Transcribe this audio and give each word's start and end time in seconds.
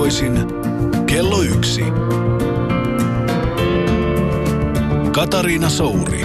Arkiaamuisin 0.00 1.06
kello 1.06 1.42
yksi. 1.42 1.84
Katariina 5.12 5.68
Souri. 5.70 6.20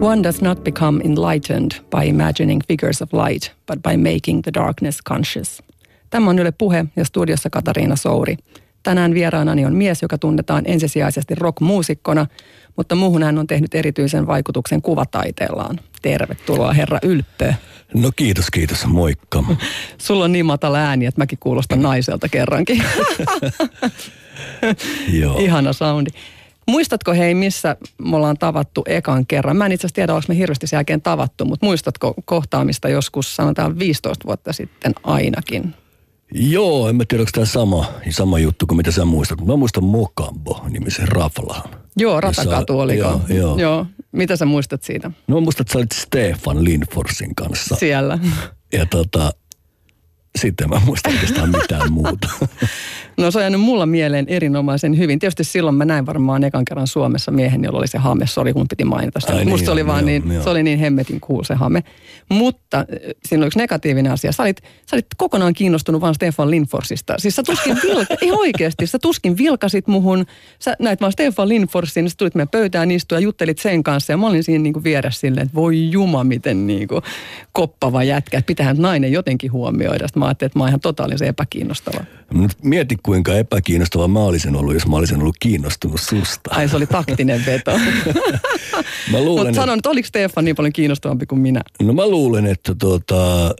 One 0.00 0.22
does 0.22 0.42
not 0.42 0.64
become 0.64 1.00
enlightened 1.04 1.70
by 1.90 2.08
imagining 2.08 2.62
figures 2.68 3.02
of 3.02 3.12
light, 3.12 3.52
but 3.66 3.82
by 3.82 3.96
making 3.96 4.42
the 4.42 4.54
darkness 4.54 5.02
conscious. 5.08 5.62
Tämä 6.10 6.30
on 6.30 6.38
Yle 6.38 6.52
Puhe 6.52 6.84
ja 6.96 7.04
studiossa 7.04 7.50
Katariina 7.50 7.96
Souri. 7.96 8.36
Tänään 8.82 9.14
vieraanani 9.14 9.64
on 9.64 9.74
mies, 9.74 10.02
joka 10.02 10.18
tunnetaan 10.18 10.64
ensisijaisesti 10.66 11.34
rockmuusikkona, 11.34 12.26
mutta 12.76 12.94
muuhun 12.94 13.22
hän 13.22 13.38
on 13.38 13.46
tehnyt 13.46 13.74
erityisen 13.74 14.26
vaikutuksen 14.26 14.82
kuvataiteellaan. 14.82 15.80
Tervetuloa 16.02 16.72
herra 16.72 16.98
Ylppö. 17.02 17.54
No 17.94 18.10
kiitos, 18.16 18.50
kiitos. 18.50 18.86
Moikka. 18.86 19.44
Sulla 19.98 20.24
on 20.24 20.32
niin 20.32 20.46
matala 20.46 20.78
ääni, 20.78 21.06
että 21.06 21.20
mäkin 21.20 21.38
kuulostan 21.38 21.82
naiselta 21.82 22.28
kerrankin. 22.28 22.82
Joo. 25.20 25.38
Ihana 25.38 25.72
soundi. 25.72 26.10
Muistatko 26.68 27.12
hei, 27.12 27.34
missä 27.34 27.76
me 27.98 28.16
ollaan 28.16 28.38
tavattu 28.38 28.84
ekan 28.86 29.26
kerran? 29.26 29.56
Mä 29.56 29.66
en 29.66 29.72
itse 29.72 29.86
asiassa 29.86 29.94
tiedä, 29.94 30.14
onko 30.14 30.24
me 30.28 30.36
hirveästi 30.36 30.66
sen 30.66 30.76
jälkeen 30.76 31.02
tavattu, 31.02 31.44
mutta 31.44 31.66
muistatko 31.66 32.14
kohtaamista 32.24 32.88
joskus, 32.88 33.36
sanotaan 33.36 33.78
15 33.78 34.26
vuotta 34.26 34.52
sitten 34.52 34.94
ainakin? 35.02 35.74
Joo, 36.32 36.88
en 36.88 36.96
mä 36.96 37.04
tiedä, 37.08 37.22
onko 37.22 37.30
tämä 37.34 37.44
sama, 37.44 37.92
sama 38.10 38.38
juttu 38.38 38.66
kuin 38.66 38.76
mitä 38.76 38.90
sä 38.90 39.04
muistat. 39.04 39.46
Mä 39.46 39.56
muistan 39.56 39.84
Mokambo-nimisen 39.84 41.08
raflaan. 41.08 41.70
Joo, 41.96 42.20
Ratakatu 42.20 42.80
oliko? 42.80 43.02
Joo, 43.02 43.20
joo. 43.28 43.58
joo. 43.58 43.86
Mitä 44.12 44.36
sä 44.36 44.44
muistat 44.44 44.82
siitä? 44.82 45.10
No 45.26 45.34
mä 45.34 45.40
muistan, 45.40 45.62
että 45.62 45.72
sä 45.72 45.78
olit 45.78 45.92
Stefan 45.92 46.64
Lindforsin 46.64 47.34
kanssa. 47.34 47.76
Siellä. 47.76 48.18
Ja 48.72 48.86
tota, 48.86 49.32
sitten 50.38 50.68
mä 50.68 50.80
muistan 50.84 51.12
oikeastaan 51.12 51.50
mitään 51.50 51.92
muuta. 51.92 52.28
No 53.18 53.30
se 53.30 53.38
on 53.38 53.42
jäänyt 53.42 53.60
mulla 53.60 53.86
mieleen 53.86 54.26
erinomaisen 54.28 54.98
hyvin. 54.98 55.18
Tietysti 55.18 55.44
silloin 55.44 55.76
mä 55.76 55.84
näin 55.84 56.06
varmaan 56.06 56.44
ekan 56.44 56.64
kerran 56.64 56.86
Suomessa 56.86 57.30
miehen, 57.30 57.64
jolla 57.64 57.78
oli 57.78 57.88
se 57.88 57.98
hame. 57.98 58.26
Sori, 58.26 58.52
mun 58.52 58.68
piti 58.68 58.84
mainita 58.84 59.20
sitä. 59.20 59.32
Ai 59.32 59.38
niin, 59.38 59.48
Musta 59.48 59.72
oli 59.72 59.80
joo, 59.80 59.86
vaan 59.86 60.00
joo, 60.00 60.06
niin, 60.06 60.32
joo. 60.32 60.42
se 60.42 60.50
oli 60.50 60.62
niin 60.62 60.78
hemmetin 60.78 61.20
cool 61.20 61.42
se 61.42 61.54
hame. 61.54 61.84
Mutta 62.28 62.78
äh, 62.78 62.84
siinä 63.24 63.42
oli 63.42 63.46
yksi 63.46 63.58
negatiivinen 63.58 64.12
asia. 64.12 64.32
Sä 64.32 64.42
olit, 64.42 64.62
sä 64.90 64.96
olit 64.96 65.06
kokonaan 65.16 65.54
kiinnostunut 65.54 66.00
vaan 66.00 66.14
Stefan 66.14 66.50
Lindforsista. 66.50 67.14
Siis 67.18 67.36
sä 67.36 67.42
tuskin 67.42 67.78
vilka, 67.82 68.14
ei 68.22 68.32
oikeasti, 68.32 68.86
sä 68.86 68.98
tuskin 68.98 69.38
vilkasit 69.38 69.86
muhun. 69.86 70.26
Sä 70.58 70.76
näit 70.78 71.00
vaan 71.00 71.12
Stefan 71.12 71.48
Lindforsin, 71.48 72.04
niin 72.04 72.10
sä 72.10 72.16
tulit 72.18 72.34
meidän 72.34 72.48
pöytään 72.48 72.90
istua 72.90 73.18
ja 73.18 73.22
juttelit 73.22 73.58
sen 73.58 73.82
kanssa. 73.82 74.12
Ja 74.12 74.16
mä 74.16 74.26
olin 74.26 74.44
siinä 74.44 74.62
niinku 74.62 74.84
vieressä 74.84 75.20
silleen, 75.20 75.44
että 75.46 75.54
voi 75.54 75.90
juma, 75.90 76.24
miten 76.24 76.66
niinku 76.66 77.02
koppava 77.52 78.02
jätkä. 78.02 78.38
Että 78.38 78.46
pitähän 78.46 78.76
nainen 78.76 79.12
jotenkin 79.12 79.52
huomioida. 79.52 80.08
Sitten 80.08 80.20
mä 80.20 80.26
ajattelin, 80.26 80.48
että 80.48 80.58
mä 80.58 80.62
oon 80.62 80.68
ihan 80.68 80.80
totaalisen 80.80 81.28
epäkiinnostava. 81.28 82.04
Mieti, 82.62 82.96
kuinka 83.06 83.34
epäkiinnostava 83.34 84.08
mä 84.08 84.20
olisin 84.20 84.56
ollut, 84.56 84.74
jos 84.74 84.86
mä 84.86 84.96
olisin 84.96 85.20
ollut 85.20 85.36
kiinnostunut 85.40 86.00
susta. 86.00 86.50
Ai 86.54 86.68
se 86.68 86.76
oli 86.76 86.86
taktinen 86.86 87.46
veto. 87.46 87.70
Mä 89.12 89.20
luulen, 89.20 89.24
Mutta 89.24 89.48
että, 89.48 89.60
sanon, 89.60 89.78
että 89.78 89.90
oliko 89.90 90.06
Stefan 90.06 90.44
niin 90.44 90.56
paljon 90.56 90.72
kiinnostavampi 90.72 91.26
kuin 91.26 91.40
minä? 91.40 91.60
no 91.82 91.92
mä 91.92 92.06
luulen, 92.06 92.46
että 92.46 92.74
tota, 92.74 93.54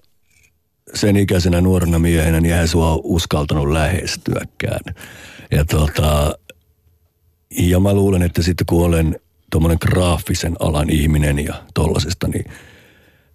sen 0.94 1.16
ikäisenä 1.16 1.60
nuorena 1.60 1.98
miehenä, 1.98 2.40
niin 2.40 2.52
eihän 2.52 2.68
sua 2.68 3.00
uskaltanut 3.04 3.68
lähestyäkään. 3.68 4.94
Ja 5.50 5.64
tota, 5.64 6.38
ja 7.58 7.80
mä 7.80 7.94
luulen, 7.94 8.22
että 8.22 8.42
sitten 8.42 8.66
kun 8.66 8.84
olen 8.84 9.20
tuommoinen 9.50 9.78
graafisen 9.80 10.56
alan 10.60 10.90
ihminen 10.90 11.44
ja 11.44 11.54
tollasesta, 11.74 12.28
niin 12.28 12.44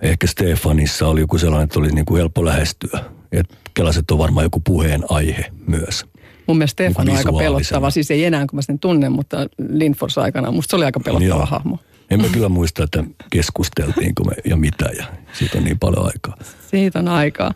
ehkä 0.01 0.27
Stefanissa 0.27 1.07
oli 1.07 1.19
joku 1.19 1.37
sellainen, 1.37 1.63
että 1.63 1.79
oli 1.79 1.91
niin 1.91 2.05
kuin 2.05 2.17
helppo 2.17 2.45
lähestyä. 2.45 2.99
Et 3.31 3.60
kelaset 3.73 4.11
on 4.11 4.17
varmaan 4.17 4.43
joku 4.43 4.59
puheen 4.59 5.03
aihe 5.09 5.45
myös. 5.67 6.05
Mun 6.47 6.57
mielestä 6.57 6.83
Stefan 6.83 7.09
on 7.09 7.17
aika 7.17 7.33
pelottava. 7.33 7.89
Siis 7.89 8.11
ei 8.11 8.25
enää, 8.25 8.45
kun 8.47 8.57
mä 8.57 8.61
sen 8.61 8.79
tunnen, 8.79 9.11
mutta 9.11 9.37
Lindfors 9.69 10.17
aikana. 10.17 10.51
Musta 10.51 10.69
se 10.69 10.75
oli 10.75 10.85
aika 10.85 10.99
pelottava 10.99 11.27
Joo. 11.27 11.45
hahmo. 11.45 11.79
En 12.09 12.21
mä 12.21 12.27
kyllä 12.31 12.49
muista, 12.49 12.83
että 12.83 13.03
keskusteltiinko 13.29 14.23
me 14.23 14.33
ja 14.45 14.57
mitä 14.57 14.85
ja 14.97 15.05
siitä 15.33 15.57
on 15.57 15.63
niin 15.63 15.79
paljon 15.79 16.05
aikaa. 16.05 16.37
Siitä 16.71 16.99
on 16.99 17.07
aikaa. 17.07 17.53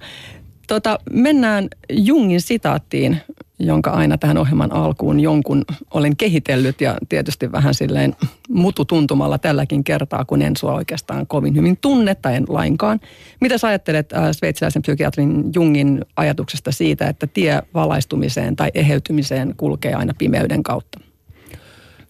Tota, 0.68 1.00
mennään 1.12 1.68
Jungin 1.90 2.42
sitaattiin, 2.42 3.18
jonka 3.60 3.92
aina 3.92 4.18
tähän 4.18 4.38
ohjelman 4.38 4.72
alkuun 4.72 5.20
jonkun 5.20 5.66
olen 5.92 6.16
kehitellyt 6.16 6.82
ja 6.82 6.98
tietysti 7.10 7.52
vähän 7.52 7.74
silleen 7.74 8.16
mututuntumalla 8.50 9.38
tälläkin 9.38 9.84
kertaa, 9.84 10.26
kun 10.26 10.42
en 10.42 10.58
sua 10.58 10.74
oikeastaan 10.74 11.28
kovin 11.28 11.56
hyvin 11.56 11.78
tunne 11.82 12.16
tai 12.16 12.36
en 12.36 12.46
lainkaan. 12.48 13.00
Mitä 13.42 13.58
sä 13.58 13.68
ajattelet 13.68 14.14
äh, 14.14 14.32
sveitsiläisen 14.32 14.82
psykiatrin 14.82 15.44
Jungin 15.56 16.06
ajatuksesta 16.16 16.72
siitä, 16.72 17.08
että 17.08 17.28
tie 17.28 17.62
valaistumiseen 17.74 18.56
tai 18.56 18.72
eheytymiseen 18.74 19.54
kulkee 19.58 19.94
aina 19.94 20.14
pimeyden 20.18 20.64
kautta? 20.64 21.00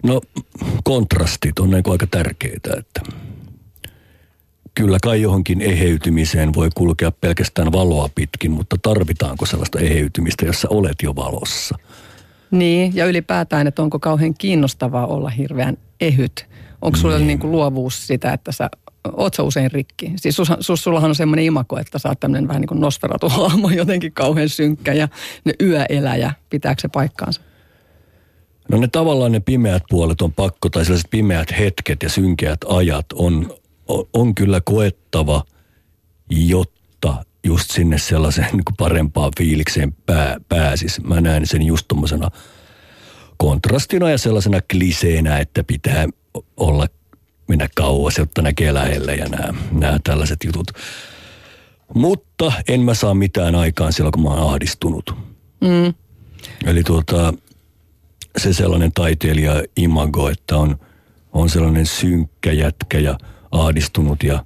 No 0.04 0.22
kontrastit 0.84 1.60
on 1.60 1.76
aika 1.76 2.08
tärkeitä, 2.12 2.70
että 2.78 3.02
kyllä 4.76 4.98
kai 5.04 5.22
johonkin 5.22 5.62
eheytymiseen 5.62 6.54
voi 6.54 6.70
kulkea 6.76 7.12
pelkästään 7.12 7.72
valoa 7.72 8.10
pitkin, 8.16 8.52
mutta 8.52 8.76
tarvitaanko 8.82 9.46
sellaista 9.46 9.80
eheytymistä, 9.80 10.46
jossa 10.46 10.68
olet 10.72 10.96
jo 11.04 11.16
valossa? 11.16 11.78
Niin, 12.52 12.96
ja 12.96 13.06
ylipäätään, 13.06 13.68
että 13.68 13.82
onko 13.82 14.00
kauhean 14.00 14.34
kiinnostavaa 14.34 15.08
olla 15.08 15.30
hirveän 15.30 15.78
ehyt? 16.02 16.48
Onko 16.82 16.98
sulla 16.98 17.18
niin. 17.18 17.28
niin 17.28 17.52
luovuus 17.52 18.08
sitä, 18.08 18.34
että 18.34 18.52
sä 18.52 18.70
oot 19.14 19.34
sä 19.34 19.44
usein 19.44 19.72
rikki? 19.72 20.14
Siis 20.16 20.36
sus, 20.36 20.52
sus, 20.60 20.84
sullahan 20.84 21.10
on 21.10 21.16
semmoinen 21.16 21.46
imako, 21.46 21.80
että 21.80 22.00
sä 22.00 22.10
oot 22.10 22.20
tämmöinen 22.20 22.48
vähän 22.48 22.62
niin 22.62 22.68
kuin 22.68 23.76
jotenkin 23.78 24.14
kauhean 24.14 24.50
synkkä 24.50 24.94
ja 24.94 25.08
ne 25.46 25.54
yöeläjä, 25.62 26.32
pitääkö 26.50 26.82
se 26.82 26.88
paikkaansa? 26.88 27.42
No 28.72 28.78
ne 28.78 28.88
tavallaan 28.88 29.32
ne 29.32 29.40
pimeät 29.40 29.84
puolet 29.90 30.22
on 30.22 30.34
pakko, 30.34 30.70
tai 30.70 30.86
sellaiset 30.86 31.12
pimeät 31.12 31.60
hetket 31.60 32.04
ja 32.04 32.10
synkeät 32.10 32.60
ajat 32.68 33.06
on, 33.14 33.50
on, 34.14 34.36
kyllä 34.36 34.62
koettava, 34.66 35.44
jotta 36.30 37.26
just 37.44 37.72
sinne 37.72 37.98
sellaiseen 37.98 38.50
niin 38.54 38.66
kuin 38.66 38.76
parempaan 38.78 39.32
fiilikseen 39.38 39.96
pää, 40.06 40.38
pääsis. 40.50 41.04
Mä 41.04 41.22
näen 41.22 41.48
sen 41.48 41.62
just 41.62 41.86
tommosena 41.88 42.32
kontrastina 43.38 44.10
ja 44.10 44.18
sellaisena 44.18 44.60
kliseenä, 44.72 45.38
että 45.38 45.64
pitää 45.64 46.08
olla, 46.58 46.88
mennä 47.48 47.68
kauas, 47.76 48.18
jotta 48.18 48.42
näkee 48.42 48.74
lähelle 48.74 49.16
ja 49.16 49.26
nämä, 49.30 49.54
nämä 49.72 50.00
tällaiset 50.04 50.44
jutut. 50.44 50.72
Mutta 51.94 52.52
en 52.68 52.82
mä 52.82 52.94
saa 52.94 53.14
mitään 53.14 53.56
aikaan 53.56 53.94
silloin, 53.94 54.12
kun 54.12 54.24
mä 54.24 54.30
oon 54.30 54.50
ahdistunut. 54.50 55.16
Mm. 55.62 55.94
Eli 56.66 56.84
tuota, 56.84 57.34
se 58.38 58.54
sellainen 58.54 58.92
taiteilija 58.92 59.64
imago, 59.78 60.30
että 60.30 60.58
on, 60.58 60.80
on 61.34 61.50
sellainen 61.50 61.86
synkkä 61.86 62.52
jätkä 62.52 63.00
ja 63.00 63.18
ahdistunut 63.62 64.24
ja, 64.24 64.44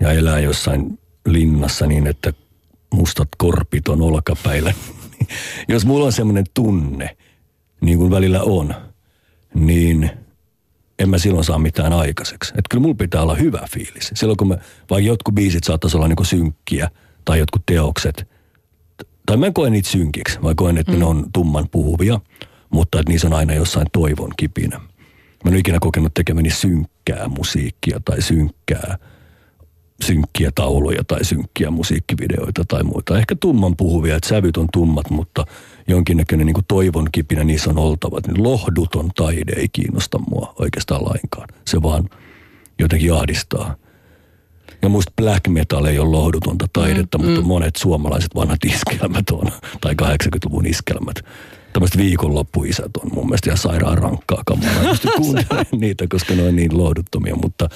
ja 0.00 0.12
elää 0.12 0.40
jossain 0.40 0.98
linnassa 1.26 1.86
niin, 1.86 2.06
että 2.06 2.32
mustat 2.94 3.28
korpit 3.38 3.88
on 3.88 4.02
olkapäillä. 4.02 4.74
Jos 5.68 5.86
mulla 5.86 6.04
on 6.04 6.12
semmoinen 6.12 6.44
tunne, 6.54 7.16
niin 7.80 7.98
kuin 7.98 8.10
välillä 8.10 8.42
on, 8.42 8.74
niin 9.54 10.10
en 10.98 11.10
mä 11.10 11.18
silloin 11.18 11.44
saa 11.44 11.58
mitään 11.58 11.92
aikaiseksi. 11.92 12.50
Että 12.50 12.68
kyllä 12.70 12.82
mulla 12.82 12.94
pitää 12.94 13.22
olla 13.22 13.34
hyvä 13.34 13.60
fiilis. 13.72 14.10
Silloin 14.14 14.36
kun 14.36 14.48
mä, 14.48 14.58
vaikka 14.90 15.08
jotkut 15.08 15.34
biisit 15.34 15.64
saattaisi 15.64 15.96
olla 15.96 16.08
niin 16.08 16.26
synkkiä 16.26 16.90
tai 17.24 17.38
jotkut 17.38 17.62
teokset, 17.66 18.28
tai 19.26 19.36
mä 19.36 19.46
en 19.46 19.54
koe 19.54 19.70
niitä 19.70 19.88
synkiksi, 19.88 20.40
mä 20.40 20.54
koen, 20.56 20.78
että 20.78 20.92
mm. 20.92 20.98
ne 20.98 21.04
on 21.04 21.26
tumman 21.32 21.68
puhuvia, 21.70 22.20
mutta 22.70 23.00
että 23.00 23.12
niissä 23.12 23.26
on 23.26 23.34
aina 23.34 23.54
jossain 23.54 23.86
toivon 23.92 24.30
kipinä. 24.36 24.78
Mä 24.78 24.84
en 25.46 25.52
ole 25.52 25.58
ikinä 25.58 25.78
kokenut 25.80 26.14
tekemäni 26.14 26.50
synkkää 27.08 27.28
musiikkia 27.28 28.00
tai 28.04 28.22
synkkää, 28.22 28.98
synkkiä 30.04 30.50
tauluja 30.54 31.04
tai 31.04 31.24
synkkiä 31.24 31.70
musiikkivideoita 31.70 32.64
tai 32.68 32.82
muita. 32.82 33.18
Ehkä 33.18 33.36
tumman 33.40 33.76
puhuvia, 33.76 34.16
että 34.16 34.28
sävyt 34.28 34.56
on 34.56 34.66
tummat, 34.72 35.10
mutta 35.10 35.44
jonkinnäköinen 35.88 36.46
niin 36.46 36.64
toivon 36.68 37.08
kipinä 37.12 37.44
niissä 37.44 37.70
on 37.70 37.78
oltava. 37.78 38.20
Niin 38.26 38.42
lohduton 38.42 39.10
taide 39.16 39.52
ei 39.56 39.68
kiinnosta 39.68 40.18
mua 40.18 40.54
oikeastaan 40.58 41.04
lainkaan. 41.04 41.48
Se 41.66 41.82
vaan 41.82 42.08
jotenkin 42.78 43.14
ahdistaa. 43.14 43.74
Ja 44.82 44.88
musta 44.88 45.12
black 45.16 45.48
metal 45.48 45.84
ei 45.84 45.98
ole 45.98 46.10
lohdutonta 46.10 46.66
taidetta, 46.72 47.18
mm, 47.18 47.24
mutta 47.24 47.40
mm. 47.40 47.46
monet 47.46 47.76
suomalaiset 47.76 48.34
vanhat 48.34 48.64
iskelmät 48.64 49.30
on, 49.30 49.52
tai 49.80 49.94
80-luvun 50.02 50.66
iskelmät. 50.66 51.16
Tämmöiset 51.72 51.96
viikonloppuisät 51.96 52.96
on 52.96 53.10
mun 53.14 53.26
mielestä 53.26 53.50
ihan 53.50 53.58
sairaan 53.58 53.98
rankkaa 53.98 54.42
kamaa. 54.46 54.82
Mä 54.82 54.88
pystyn 54.90 55.12
kuuntelemaan 55.22 55.66
niitä, 55.76 56.06
koska 56.08 56.34
ne 56.34 56.42
on 56.42 56.56
niin 56.56 56.78
lohduttomia, 56.78 57.36
mutta, 57.36 57.68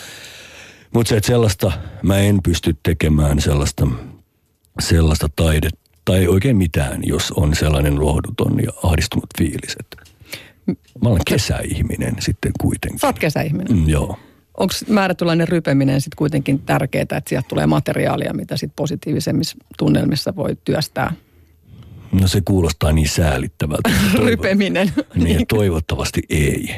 mutta 0.95 1.09
se, 1.09 1.17
että 1.17 1.27
sellaista, 1.27 1.73
mä 2.03 2.19
en 2.19 2.43
pysty 2.43 2.77
tekemään 2.83 3.41
sellaista, 3.41 3.89
sellaista 4.81 5.29
taidetta, 5.37 5.83
tai 6.05 6.29
oikein 6.29 6.57
mitään, 6.57 7.01
jos 7.05 7.33
on 7.37 7.55
sellainen 7.55 8.01
lohduton 8.01 8.65
ja 8.65 8.73
ahdistunut 8.83 9.29
fiilis. 9.39 9.77
Mä 11.03 11.09
olen 11.09 11.23
kesäihminen 11.27 12.15
sitten 12.21 12.53
kuitenkin. 12.61 12.99
Sä 12.99 13.07
oot 13.07 13.19
kesäihminen. 13.19 13.77
Mm, 13.77 13.89
joo. 13.89 14.19
Onko 14.57 14.75
määrätynlainen 14.89 15.49
rypeminen 15.49 16.01
sitten 16.01 16.17
kuitenkin 16.17 16.59
tärkeää, 16.59 17.03
että 17.03 17.23
sieltä 17.29 17.49
tulee 17.49 17.67
materiaalia, 17.67 18.35
mitä 18.35 18.57
sitten 18.57 18.77
positiivisemmissa 18.77 19.57
tunnelmissa 19.79 20.37
voi 20.37 20.57
työstää? 20.65 21.13
No 22.21 22.29
se 22.29 22.41
kuulostaa 22.45 22.93
niin 22.93 23.09
säälittävältä. 23.09 23.91
Toivo- 24.13 24.25
Rypeminen. 24.27 24.93
Niin, 25.15 25.47
toivottavasti 25.47 26.23
ei. 26.29 26.75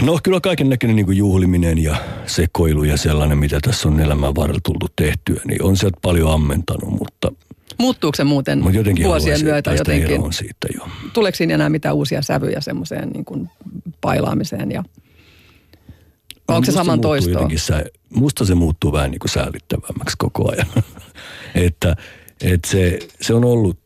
No 0.00 0.18
kyllä 0.22 0.40
kaiken 0.40 0.68
näköinen 0.68 0.96
niin 0.96 1.16
juhliminen 1.16 1.78
ja 1.78 1.96
sekoilu 2.26 2.84
ja 2.84 2.96
sellainen, 2.96 3.38
mitä 3.38 3.58
tässä 3.62 3.88
on 3.88 4.00
elämän 4.00 4.34
varrella 4.34 4.60
tultu 4.64 4.86
tehtyä, 4.96 5.40
niin 5.44 5.62
on 5.62 5.76
sieltä 5.76 5.98
paljon 6.02 6.32
ammentanut, 6.32 6.90
mutta, 6.98 7.32
Muuttuuko 7.78 8.16
se 8.16 8.24
muuten 8.24 8.58
mutta 8.58 8.78
jotenkin 8.78 9.04
vuosien 9.04 9.44
myötä 9.44 9.72
jotenkin? 9.74 10.10
eroon 10.10 10.32
siitä 10.32 10.66
jo. 10.76 10.88
Tuleeko 11.12 11.36
siinä 11.36 11.54
enää 11.54 11.68
mitään 11.68 11.94
uusia 11.94 12.22
sävyjä 12.22 12.60
semmoiseen 12.60 13.08
niin 13.08 13.24
kuin 13.24 13.50
pailaamiseen 14.00 14.70
ja 14.72 14.84
vai 16.48 16.56
onko 16.56 16.66
se 16.66 16.72
saman 16.72 17.00
toistoa? 17.00 17.48
Sä, 17.56 17.84
musta 18.14 18.44
se 18.44 18.54
muuttuu 18.54 18.92
vähän 18.92 19.10
niin 19.10 19.18
kuin 19.18 19.30
säällittävämmäksi 19.30 20.16
koko 20.18 20.52
ajan. 20.52 20.66
että, 21.66 21.96
että 22.42 22.68
se, 22.68 22.98
se 23.20 23.34
on 23.34 23.44
ollut 23.44 23.78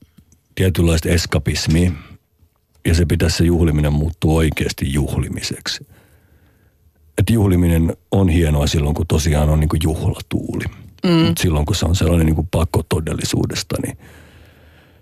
tietynlaista 0.54 1.08
eskapismia 1.08 1.92
ja 2.86 2.94
se 2.94 3.06
pitäisi 3.06 3.36
se 3.36 3.44
juhliminen 3.44 3.92
muuttua 3.92 4.34
oikeasti 4.34 4.92
juhlimiseksi. 4.92 5.86
Että 7.18 7.32
juhliminen 7.32 7.96
on 8.10 8.28
hienoa 8.28 8.66
silloin, 8.66 8.94
kun 8.94 9.06
tosiaan 9.06 9.48
on 9.48 9.60
niin 9.60 9.68
kuin 9.68 9.80
juhlatuuli. 9.82 10.64
Mm. 11.04 11.10
Mutta 11.10 11.42
silloin, 11.42 11.66
kun 11.66 11.76
se 11.76 11.86
on 11.86 11.96
sellainen 11.96 12.26
niin 12.26 12.34
kuin 12.34 12.48
pakko 12.50 12.82
todellisuudesta, 12.88 13.76
niin 13.82 13.98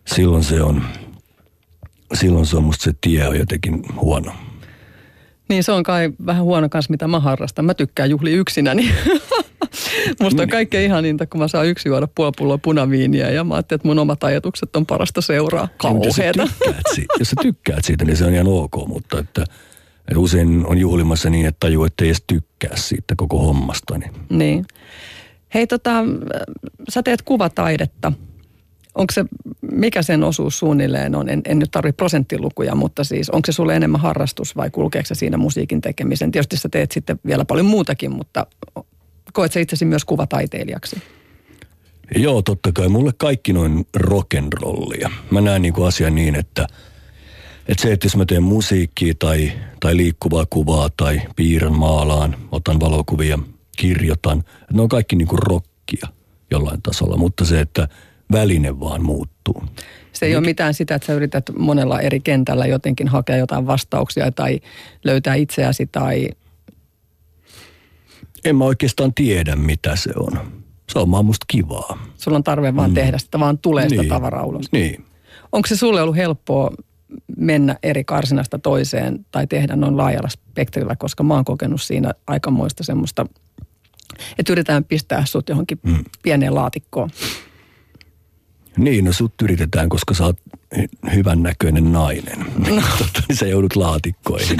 silloin 0.07 0.45
se 0.45 0.63
on, 0.63 0.83
silloin 2.15 2.47
se 2.47 2.57
on 2.57 2.65
musta 2.65 2.85
se 2.85 2.93
tie 3.01 3.29
on 3.29 3.39
jotenkin 3.39 3.83
huono. 4.01 4.33
Niin 5.51 5.65
se 5.65 5.73
on 5.73 5.83
kai 5.83 6.13
vähän 6.27 6.43
huono 6.45 6.69
kanssa, 6.69 6.91
mitä 6.91 7.09
mä 7.09 7.21
harrastan. 7.21 7.65
Mä 7.65 7.75
tykkään 7.75 8.11
juhli 8.11 8.33
yksinä, 8.33 8.75
niin 8.75 8.95
musta 10.23 10.43
on 10.43 10.49
kaikkein 10.49 10.85
ihaninta, 10.85 11.27
kun 11.27 11.41
mä 11.41 11.49
saan 11.49 11.67
yksi 11.67 11.89
juoda 11.89 12.09
puoli 12.15 12.33
pulloa 12.39 12.59
punaviiniä 12.59 13.31
ja 13.31 13.45
mä 13.45 13.55
ajattelin, 13.55 13.79
että 13.79 13.89
mun 13.89 13.99
omat 13.99 14.25
ajatukset 14.25 14.77
on 14.77 14.87
parasta 14.87 15.21
seuraa. 15.21 15.61
Jos 15.63 16.15
sä, 16.17 16.23
Kauheeta. 16.23 16.49
si- 16.95 17.07
jos 17.19 17.29
sä 17.31 17.37
tykkäät 17.43 17.85
siitä, 17.85 18.05
niin 18.05 18.17
se 18.17 18.25
on 18.25 18.35
ihan 18.35 18.47
ok, 18.47 18.73
mutta 18.87 19.19
että, 19.19 19.45
että 20.09 20.19
usein 20.19 20.67
on 20.67 20.79
juhlimassa 20.79 21.31
niin, 21.31 21.47
että 21.47 21.57
tajuu, 21.61 21.85
että 21.85 22.05
ei 22.05 22.09
edes 22.09 22.25
tykkää 22.27 22.77
siitä 22.77 23.15
koko 23.17 23.39
hommasta. 23.39 23.99
Niin. 23.99 24.13
Niin. 24.31 24.65
Hei 25.55 25.67
tota, 25.67 26.05
sä 26.89 27.03
teet 27.03 27.23
kuvataidetta. 27.23 28.13
Onko 28.95 29.13
se, 29.13 29.25
mikä 29.73 30.03
sen 30.03 30.25
osuus 30.25 30.59
suunnilleen 30.59 31.15
on? 31.15 31.29
En, 31.29 31.43
en 31.45 31.59
nyt 31.59 31.71
tarvitse 31.71 31.97
prosenttilukuja, 31.97 32.75
mutta 32.75 33.05
siis 33.05 33.31
onko 33.31 33.47
se 33.47 33.53
sulle 33.53 33.77
enemmän 33.77 34.01
harrastus 34.01 34.57
vai 34.57 34.71
kulkeeko 34.71 35.07
se 35.07 35.15
siinä 35.15 35.37
musiikin 35.37 35.81
tekemisen? 35.81 36.31
Tietysti 36.31 36.57
sä 36.57 36.69
teet 36.69 36.93
sitten 36.93 37.21
vielä 37.27 37.45
paljon 37.45 37.67
muutakin, 37.67 38.11
mutta 38.11 38.47
koet 39.33 39.53
sä 39.53 39.61
itsesi 39.61 39.85
myös 39.85 40.05
kuvataiteilijaksi? 40.05 41.03
Joo, 42.17 42.43
totta 42.43 42.73
kai. 42.73 42.89
Mulle 42.89 43.13
kaikki 43.19 43.53
noin 43.53 43.87
rock'n'rollia. 43.97 45.11
Mä 45.31 45.41
näen 45.41 45.63
niinku 45.63 45.85
asian 45.85 46.15
niin, 46.15 46.35
että, 46.35 46.67
että 47.69 47.83
se, 47.83 47.93
että 47.93 48.07
jos 48.07 48.17
mä 48.17 48.25
teen 48.27 48.43
musiikkia 48.43 49.15
tai, 49.19 49.53
tai 49.81 49.97
liikkuvaa 49.97 50.47
kuvaa 50.51 50.91
tai 50.97 51.23
piirrän 51.37 51.79
maalaan, 51.79 52.37
otan 52.53 52.81
valokuvia, 52.81 53.39
kirjoitan, 53.77 54.45
ne 54.73 54.83
on 54.83 54.89
kaikki 54.89 55.17
niinku 55.17 55.37
rockia 55.37 56.09
jollain 56.51 56.83
tasolla, 56.83 57.17
mutta 57.17 57.45
se, 57.45 57.61
että 57.61 57.89
väline 58.33 58.81
vaan 58.81 59.05
muuttuu. 59.05 59.65
Se 60.13 60.27
ei 60.27 60.37
ole 60.37 60.47
mitään 60.47 60.75
sitä, 60.75 60.95
että 60.95 61.07
sä 61.07 61.13
yrität 61.13 61.45
monella 61.59 62.01
eri 62.01 62.21
kentällä 62.21 62.67
jotenkin 62.67 63.09
hakea 63.09 63.37
jotain 63.37 63.67
vastauksia 63.67 64.33
tai 64.33 64.61
löytää 65.05 65.35
itseäsi 65.35 65.87
tai 65.93 66.29
En 68.45 68.57
mä 68.57 68.65
oikeastaan 68.65 69.15
tiedä, 69.15 69.57
mitä 69.57 69.97
se 69.97 70.11
on. 70.17 70.33
Se 70.93 70.99
on 70.99 71.11
vaan 71.11 71.25
musta 71.25 71.45
kivaa. 71.49 72.07
sulla 72.17 72.37
on 72.37 72.45
tarve 72.45 72.77
vaan 72.77 72.95
tehdä 72.95 73.19
sitä, 73.19 73.41
vaan 73.41 73.59
tulee 73.59 73.89
sitä 73.89 74.03
Niin. 74.03 74.09
tavaraa 74.09 74.45
ulos. 74.45 74.73
Niin. 74.73 75.05
Onko 75.53 75.69
se 75.69 75.77
sulle 75.77 76.03
ollut 76.03 76.17
helppoa 76.17 76.71
mennä 77.37 77.77
eri 77.83 78.05
karsinasta 78.05 78.59
toiseen 78.59 79.27
tai 79.31 79.47
tehdä 79.47 79.77
noin 79.77 79.97
laajalla 79.97 80.29
spektrillä, 80.29 80.97
koska 80.97 81.23
mä 81.23 81.35
oon 81.35 81.45
kokenut 81.45 81.83
siinä 81.83 82.13
aikamoista 82.27 82.85
semmoista, 82.85 83.27
että 84.39 84.53
yritetään 84.53 84.85
pistää 84.85 85.27
sut 85.27 85.49
johonkin 85.49 85.79
mm. 85.83 86.05
pieneen 86.23 86.55
laatikkoon. 86.55 87.11
Niin, 88.81 89.05
no 89.05 89.13
sut 89.13 89.35
yritetään, 89.43 89.89
koska 89.89 90.15
sä 90.15 90.25
oot 90.25 90.37
hy- 90.77 91.15
hyvän 91.15 91.43
näköinen 91.43 91.93
nainen. 91.93 92.39
No. 92.59 92.83
Totta, 92.99 93.23
niin 93.29 93.37
sä 93.37 93.47
joudut 93.47 93.77
laatikkoihin. 93.77 94.59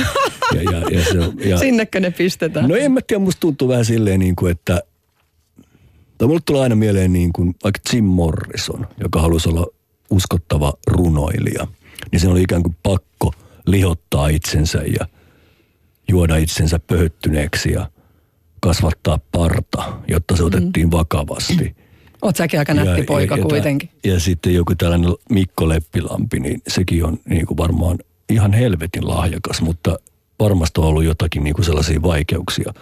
Ja, 0.55 0.63
ja, 0.63 0.81
ja 0.81 1.05
se, 1.05 1.49
ja, 1.49 1.59
Sinnekö 1.59 2.01
ne 2.01 2.11
pistetään? 2.11 2.69
no 2.69 2.77
en 2.77 2.93
mä 2.93 3.01
tiedä, 3.07 3.25
musta 3.25 3.41
tuntuu 3.41 3.69
vähän 3.69 3.85
silleen 3.85 4.21
niin 4.21 4.37
kuin, 4.37 4.51
että... 4.51 4.83
Tai 6.19 6.29
mulle 6.29 6.41
tulee 6.45 6.63
aina 6.63 6.77
mieleen 6.77 7.13
niin 7.13 7.33
kuin 7.33 7.55
vaikka 7.65 7.81
Jim 7.93 8.05
Morrison, 8.05 8.87
joka 9.01 9.21
halusi 9.21 9.49
olla 9.49 9.67
uskottava 10.11 10.73
runoilija. 10.87 11.67
Niin 12.13 12.21
se 12.21 12.29
oli 12.29 12.43
ikään 12.43 12.63
kuin 12.63 12.77
pakko 12.83 13.33
lihottaa 13.67 14.29
itsensä 14.29 14.79
ja 14.79 15.07
juoda 16.09 16.37
itsensä 16.37 16.79
pöhöttyneeksi 16.79 17.73
ja 17.73 17.91
kasvattaa 18.61 19.19
parta, 19.33 19.93
jotta 20.09 20.37
se 20.37 20.43
otettiin 20.45 20.91
vakavasti. 20.91 21.77
Oot 22.23 22.37
säkin 22.37 22.59
aika 22.59 22.75
nätti 22.75 23.03
poika 23.03 23.37
ja, 23.37 23.43
kuitenkin. 23.43 23.91
Ja, 24.05 24.13
ja 24.13 24.21
sitten 24.21 24.55
joku 24.55 24.75
tällainen 24.75 25.15
Mikko 25.31 25.69
Leppilampi, 25.69 26.41
niin 26.41 26.63
sekin 26.69 27.05
on 27.05 27.19
niin 27.29 27.47
kuin 27.47 27.59
varmaan 27.59 27.99
ihan 28.29 28.53
helvetin 28.53 29.09
lahjakas, 29.09 29.61
mutta 29.63 29.99
varmasti 30.41 30.81
on 30.81 30.87
ollut 30.87 31.05
jotakin 31.05 31.45
niin 31.45 31.55
kuin 31.55 31.65
sellaisia 31.65 32.03
vaikeuksia 32.03 32.73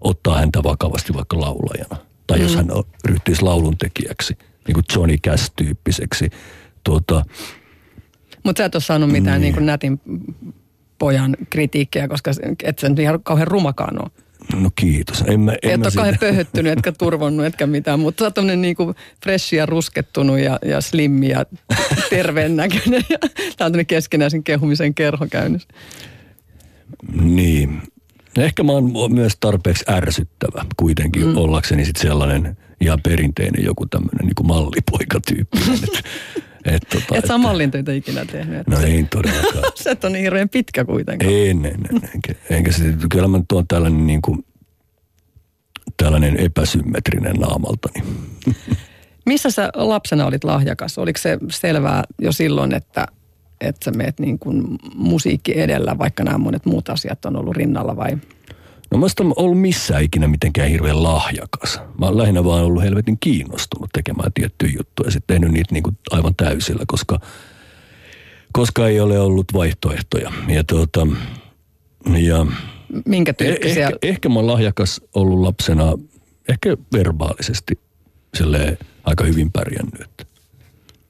ottaa 0.00 0.38
häntä 0.38 0.62
vakavasti 0.62 1.14
vaikka 1.14 1.40
laulajana. 1.40 1.96
Tai 2.26 2.40
jos 2.40 2.56
hän 2.56 2.66
ryhtyisi 3.04 3.42
lauluntekijäksi, 3.42 4.38
niin 4.66 4.74
kuin 4.74 4.84
Johnny 4.94 5.16
Cash-tyyppiseksi. 5.26 6.30
Tuota, 6.84 7.24
Mutta 8.44 8.60
sä 8.60 8.64
et 8.64 8.74
ole 8.74 8.82
saanut 8.82 9.10
mitään 9.10 9.40
niin. 9.40 9.54
Niin 9.54 9.66
nätin 9.66 10.00
pojan 10.98 11.36
kritiikkiä, 11.50 12.08
koska 12.08 12.30
et 12.64 12.78
sä 12.78 12.88
nyt 12.88 12.98
ihan 12.98 13.22
kauhean 13.22 13.48
rumakaan 13.48 14.02
ole. 14.02 14.10
No 14.54 14.70
kiitos. 14.76 15.24
En 15.26 15.40
mä, 15.40 15.52
en 15.62 15.70
Et 15.70 15.86
ole 15.86 15.92
kauhean 15.94 16.16
pöhöttynyt, 16.20 16.72
etkä 16.72 16.92
turvonnut, 16.92 17.46
etkä 17.46 17.66
mitään, 17.66 18.00
mutta 18.00 18.24
sä 18.24 18.32
oot 18.40 18.56
niinku 18.56 18.94
freshi 19.22 19.56
ja 19.56 19.66
ruskettunut 19.66 20.38
ja, 20.38 20.58
ja 20.64 20.80
slimmi 20.80 21.28
ja 21.28 21.46
terveen 22.10 22.56
näköinen. 22.56 23.04
Tää 23.10 23.18
on 23.48 23.56
tämmönen 23.58 23.86
keskenäisen 23.86 24.44
kehumisen 24.44 24.94
kerho 24.94 25.26
käynnissä. 25.30 25.68
Niin. 27.12 27.82
Ehkä 28.38 28.62
mä 28.62 28.72
oon 28.72 28.92
myös 29.08 29.32
tarpeeksi 29.40 29.84
ärsyttävä 29.90 30.64
kuitenkin 30.76 31.26
mm. 31.26 31.36
ollakseni 31.36 31.84
sit 31.84 31.96
sellainen 31.96 32.56
ihan 32.80 33.00
perinteinen 33.02 33.64
joku 33.64 33.86
tämmöinen 33.86 34.26
niin 34.26 34.46
mallipoikatyyppi. 34.46 35.58
et, 36.66 36.82
tota, 36.92 37.16
Et 37.16 37.26
sä 37.26 37.38
mallintöitä 37.38 37.92
ikinä 37.92 38.24
tehnyt. 38.24 38.66
No 38.66 38.80
ei 38.80 39.04
todellakaan. 39.10 39.64
Sä 39.82 39.90
et 39.90 40.04
ole 40.04 40.12
niin 40.12 40.22
hirveän 40.22 40.48
pitkä 40.48 40.84
kuitenkaan. 40.84 41.32
En, 41.32 41.64
en, 41.64 41.66
en, 41.66 42.10
enkä, 42.14 42.34
enkä 42.50 42.72
se, 42.72 42.84
kyllä 43.10 43.28
mä 43.28 43.38
nyt 43.38 43.68
tällainen 43.68 44.06
niin 44.06 44.22
kuin, 44.22 44.44
tällainen 45.96 46.40
epäsymmetrinen 46.40 47.34
naamaltani. 47.34 48.02
Missä 49.26 49.50
sä 49.50 49.70
lapsena 49.74 50.26
olit 50.26 50.44
lahjakas? 50.44 50.98
Oliko 50.98 51.18
se 51.18 51.38
selvää 51.50 52.04
jo 52.18 52.32
silloin, 52.32 52.74
että, 52.74 53.06
että 53.60 53.84
sä 53.84 53.90
meet 53.90 54.20
niin 54.20 54.38
kuin 54.38 54.78
musiikki 54.94 55.60
edellä, 55.60 55.98
vaikka 55.98 56.24
nämä 56.24 56.38
monet 56.38 56.66
muut 56.66 56.88
asiat 56.88 57.24
on 57.24 57.36
ollut 57.36 57.56
rinnalla 57.56 57.96
vai? 57.96 58.18
No 58.90 58.98
mä 58.98 59.06
en 59.20 59.32
ollut 59.36 59.60
missään 59.60 60.02
ikinä 60.02 60.28
mitenkään 60.28 60.68
hirveän 60.68 61.02
lahjakas. 61.02 61.80
Mä 61.98 62.06
oon 62.06 62.18
lähinnä 62.18 62.44
vaan 62.44 62.64
ollut 62.64 62.82
helvetin 62.82 63.16
kiinnostunut 63.20 63.90
tekemään 63.92 64.32
tiettyjä 64.34 64.72
juttuja 64.76 65.06
ja 65.06 65.10
sitten 65.10 65.34
tehnyt 65.34 65.52
niitä 65.52 65.72
niin 65.74 65.82
kuin 65.82 65.98
aivan 66.10 66.34
täysillä, 66.34 66.84
koska, 66.86 67.20
koska 68.52 68.88
ei 68.88 69.00
ole 69.00 69.20
ollut 69.20 69.46
vaihtoehtoja. 69.52 70.32
Ja 70.48 70.64
tuota, 70.64 71.06
ja 72.18 72.46
Minkä 73.06 73.32
Eh- 73.32 73.34
tyyppisiä? 73.34 73.86
Ehkä, 73.86 73.98
ehkä 74.02 74.28
mä 74.28 74.34
oon 74.34 74.46
lahjakas 74.46 75.00
ollut 75.14 75.40
lapsena, 75.40 75.92
ehkä 76.48 76.76
verbaalisesti 76.92 77.78
silleen 78.34 78.78
aika 79.04 79.24
hyvin 79.24 79.52
pärjännyt. 79.52 80.26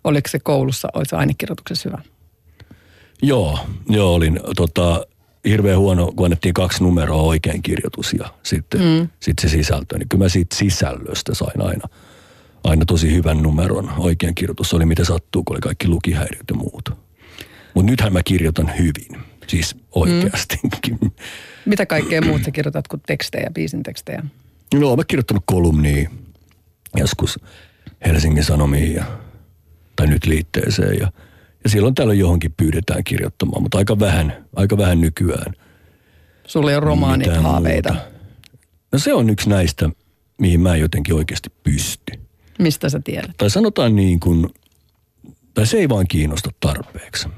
Oliko 0.04 0.28
se 0.28 0.38
koulussa, 0.38 0.88
oliko 0.94 1.08
se 1.08 1.16
ainekirjoituksessa 1.16 1.88
hyvä? 1.88 2.02
Joo, 3.22 3.58
joo 3.88 4.14
olin 4.14 4.40
tota, 4.56 5.06
hirveän 5.48 5.78
huono, 5.78 6.12
kun 6.16 6.26
annettiin 6.26 6.54
kaksi 6.54 6.82
numeroa 6.82 7.22
oikein 7.22 7.62
kirjoitus 7.62 8.14
ja 8.18 8.34
sitten 8.42 8.80
mm. 8.80 9.08
sit 9.20 9.38
se 9.38 9.48
sisältö. 9.48 9.98
Niin 9.98 10.08
kyllä 10.08 10.24
mä 10.24 10.28
siitä 10.28 10.56
sisällöstä 10.56 11.34
sain 11.34 11.62
aina, 11.62 11.88
aina 12.64 12.84
tosi 12.84 13.14
hyvän 13.14 13.42
numeron. 13.42 13.92
Oikein 13.98 14.34
kirjoitus 14.34 14.74
oli 14.74 14.86
mitä 14.86 15.04
sattuu, 15.04 15.44
kun 15.44 15.54
oli 15.54 15.60
kaikki 15.60 15.88
lukihäiriöt 15.88 16.44
ja 16.50 16.56
muut. 16.56 16.90
Mutta 17.74 17.90
nythän 17.90 18.12
mä 18.12 18.22
kirjoitan 18.22 18.72
hyvin, 18.78 19.24
siis 19.46 19.76
oikeastikin. 19.94 20.98
Mm. 21.00 21.10
Mitä 21.66 21.86
kaikkea 21.86 22.22
muut 22.22 22.44
sä 22.44 22.50
kirjoitat 22.50 22.88
kuin 22.88 23.02
tekstejä, 23.06 23.50
biisin 23.54 23.82
tekstejä? 23.82 24.22
No, 24.74 24.88
olen 24.88 25.04
kirjoittanut 25.08 25.42
kolumnia 25.46 26.10
joskus 26.96 27.38
Helsingin 28.06 28.44
Sanomiin 28.44 28.94
ja, 28.94 29.04
tai 29.96 30.06
nyt 30.06 30.26
liitteeseen 30.26 30.98
ja, 30.98 31.12
Ja 31.66 31.70
silloin 31.70 31.94
tällöin 31.94 32.18
johonkin 32.18 32.54
pyydetään 32.56 33.04
kirjoittamaan, 33.04 33.62
mutta 33.62 33.78
aika 33.78 33.98
vähän, 33.98 34.44
aika 34.56 34.78
vähän 34.78 35.00
nykyään. 35.00 35.54
Sulla 36.46 36.70
ei 36.70 36.76
ole 36.76 36.84
romaanit 36.84 37.26
Mitään 37.26 37.42
haaveita. 37.44 37.92
muuta. 37.92 38.08
No 38.92 38.98
se 38.98 39.14
on 39.14 39.30
yksi 39.30 39.48
näistä, 39.48 39.90
mihin 40.40 40.60
mä 40.60 40.74
en 40.74 40.80
jotenkin 40.80 41.14
oikeasti 41.14 41.50
pysty. 41.62 42.12
Mistä 42.58 42.88
sä 42.88 43.00
tiedät? 43.04 43.30
Tai 43.38 43.50
sanotaan 43.50 43.96
niin 43.96 44.20
kuin, 44.20 44.46
tai 45.54 45.66
se 45.66 45.76
ei 45.76 45.88
vaan 45.88 46.08
kiinnosta 46.08 46.50
tarpeeksi. 46.60 47.28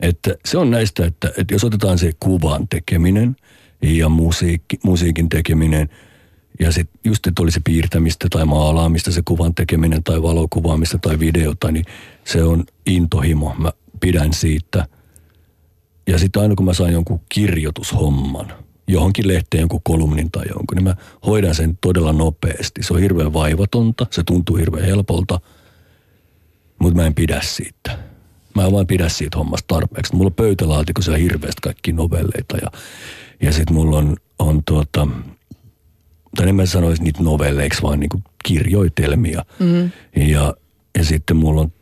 Että 0.00 0.34
se 0.44 0.58
on 0.58 0.70
näistä, 0.70 1.06
että, 1.06 1.32
että 1.38 1.54
jos 1.54 1.64
otetaan 1.64 1.98
se 1.98 2.12
kuvan 2.20 2.68
tekeminen 2.68 3.36
ja 3.82 4.08
musiikki, 4.08 4.78
musiikin 4.84 5.28
tekeminen 5.28 5.88
ja 6.60 6.72
sitten 6.72 7.00
just, 7.04 7.26
että 7.26 7.42
oli 7.42 7.50
se 7.50 7.60
piirtämistä 7.64 8.26
tai 8.30 8.44
maalaamista, 8.44 9.12
se 9.12 9.22
kuvan 9.24 9.54
tekeminen 9.54 10.04
tai 10.04 10.22
valokuvaamista 10.22 10.98
tai 10.98 11.18
videota, 11.20 11.72
niin 11.72 11.84
se 12.24 12.42
on 12.42 12.64
intohimo. 12.86 13.54
Mä 13.58 13.72
pidän 14.00 14.32
siitä. 14.32 14.86
Ja 16.06 16.18
sitten 16.18 16.42
aina 16.42 16.54
kun 16.54 16.66
mä 16.66 16.74
saan 16.74 16.92
jonkun 16.92 17.20
kirjoitushomman, 17.28 18.52
johonkin 18.88 19.28
lehteen 19.28 19.60
jonkun 19.60 19.80
kolumnin 19.84 20.30
tai 20.30 20.44
jonkun, 20.48 20.76
niin 20.76 20.84
mä 20.84 20.96
hoidan 21.26 21.54
sen 21.54 21.78
todella 21.80 22.12
nopeasti. 22.12 22.82
Se 22.82 22.94
on 22.94 23.00
hirveän 23.00 23.32
vaivatonta, 23.32 24.06
se 24.10 24.22
tuntuu 24.22 24.56
hirveän 24.56 24.86
helpolta, 24.86 25.40
mutta 26.78 27.00
mä 27.00 27.06
en 27.06 27.14
pidä 27.14 27.40
siitä. 27.42 27.98
Mä 28.54 28.66
en 28.66 28.72
vaan 28.72 28.86
pidä 28.86 29.08
siitä 29.08 29.38
hommasta 29.38 29.74
tarpeeksi. 29.74 30.14
Mulla 30.14 30.28
on 30.28 30.34
pöytälaatikossa 30.34 31.16
hirveästi 31.16 31.60
kaikki 31.62 31.92
novelleita 31.92 32.56
ja, 32.56 32.70
ja 33.42 33.52
sitten 33.52 33.74
mulla 33.74 33.98
on, 33.98 34.16
on 34.38 34.62
tuota, 34.64 35.08
tai 36.36 36.48
en 36.48 36.54
mä 36.54 36.66
sanoisi 36.66 37.02
niitä 37.02 37.22
novelleiksi, 37.22 37.82
vaan 37.82 38.00
niinku 38.00 38.22
kirjoitelmia. 38.44 39.44
Mm. 39.58 39.90
Ja, 40.16 40.54
ja 40.98 41.04
sitten 41.04 41.36
mulla 41.36 41.60
on 41.60 41.72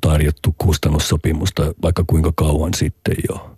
tarjottu 0.00 0.54
kustannussopimusta 0.58 1.74
vaikka 1.82 2.04
kuinka 2.06 2.32
kauan 2.36 2.74
sitten 2.74 3.16
jo. 3.28 3.56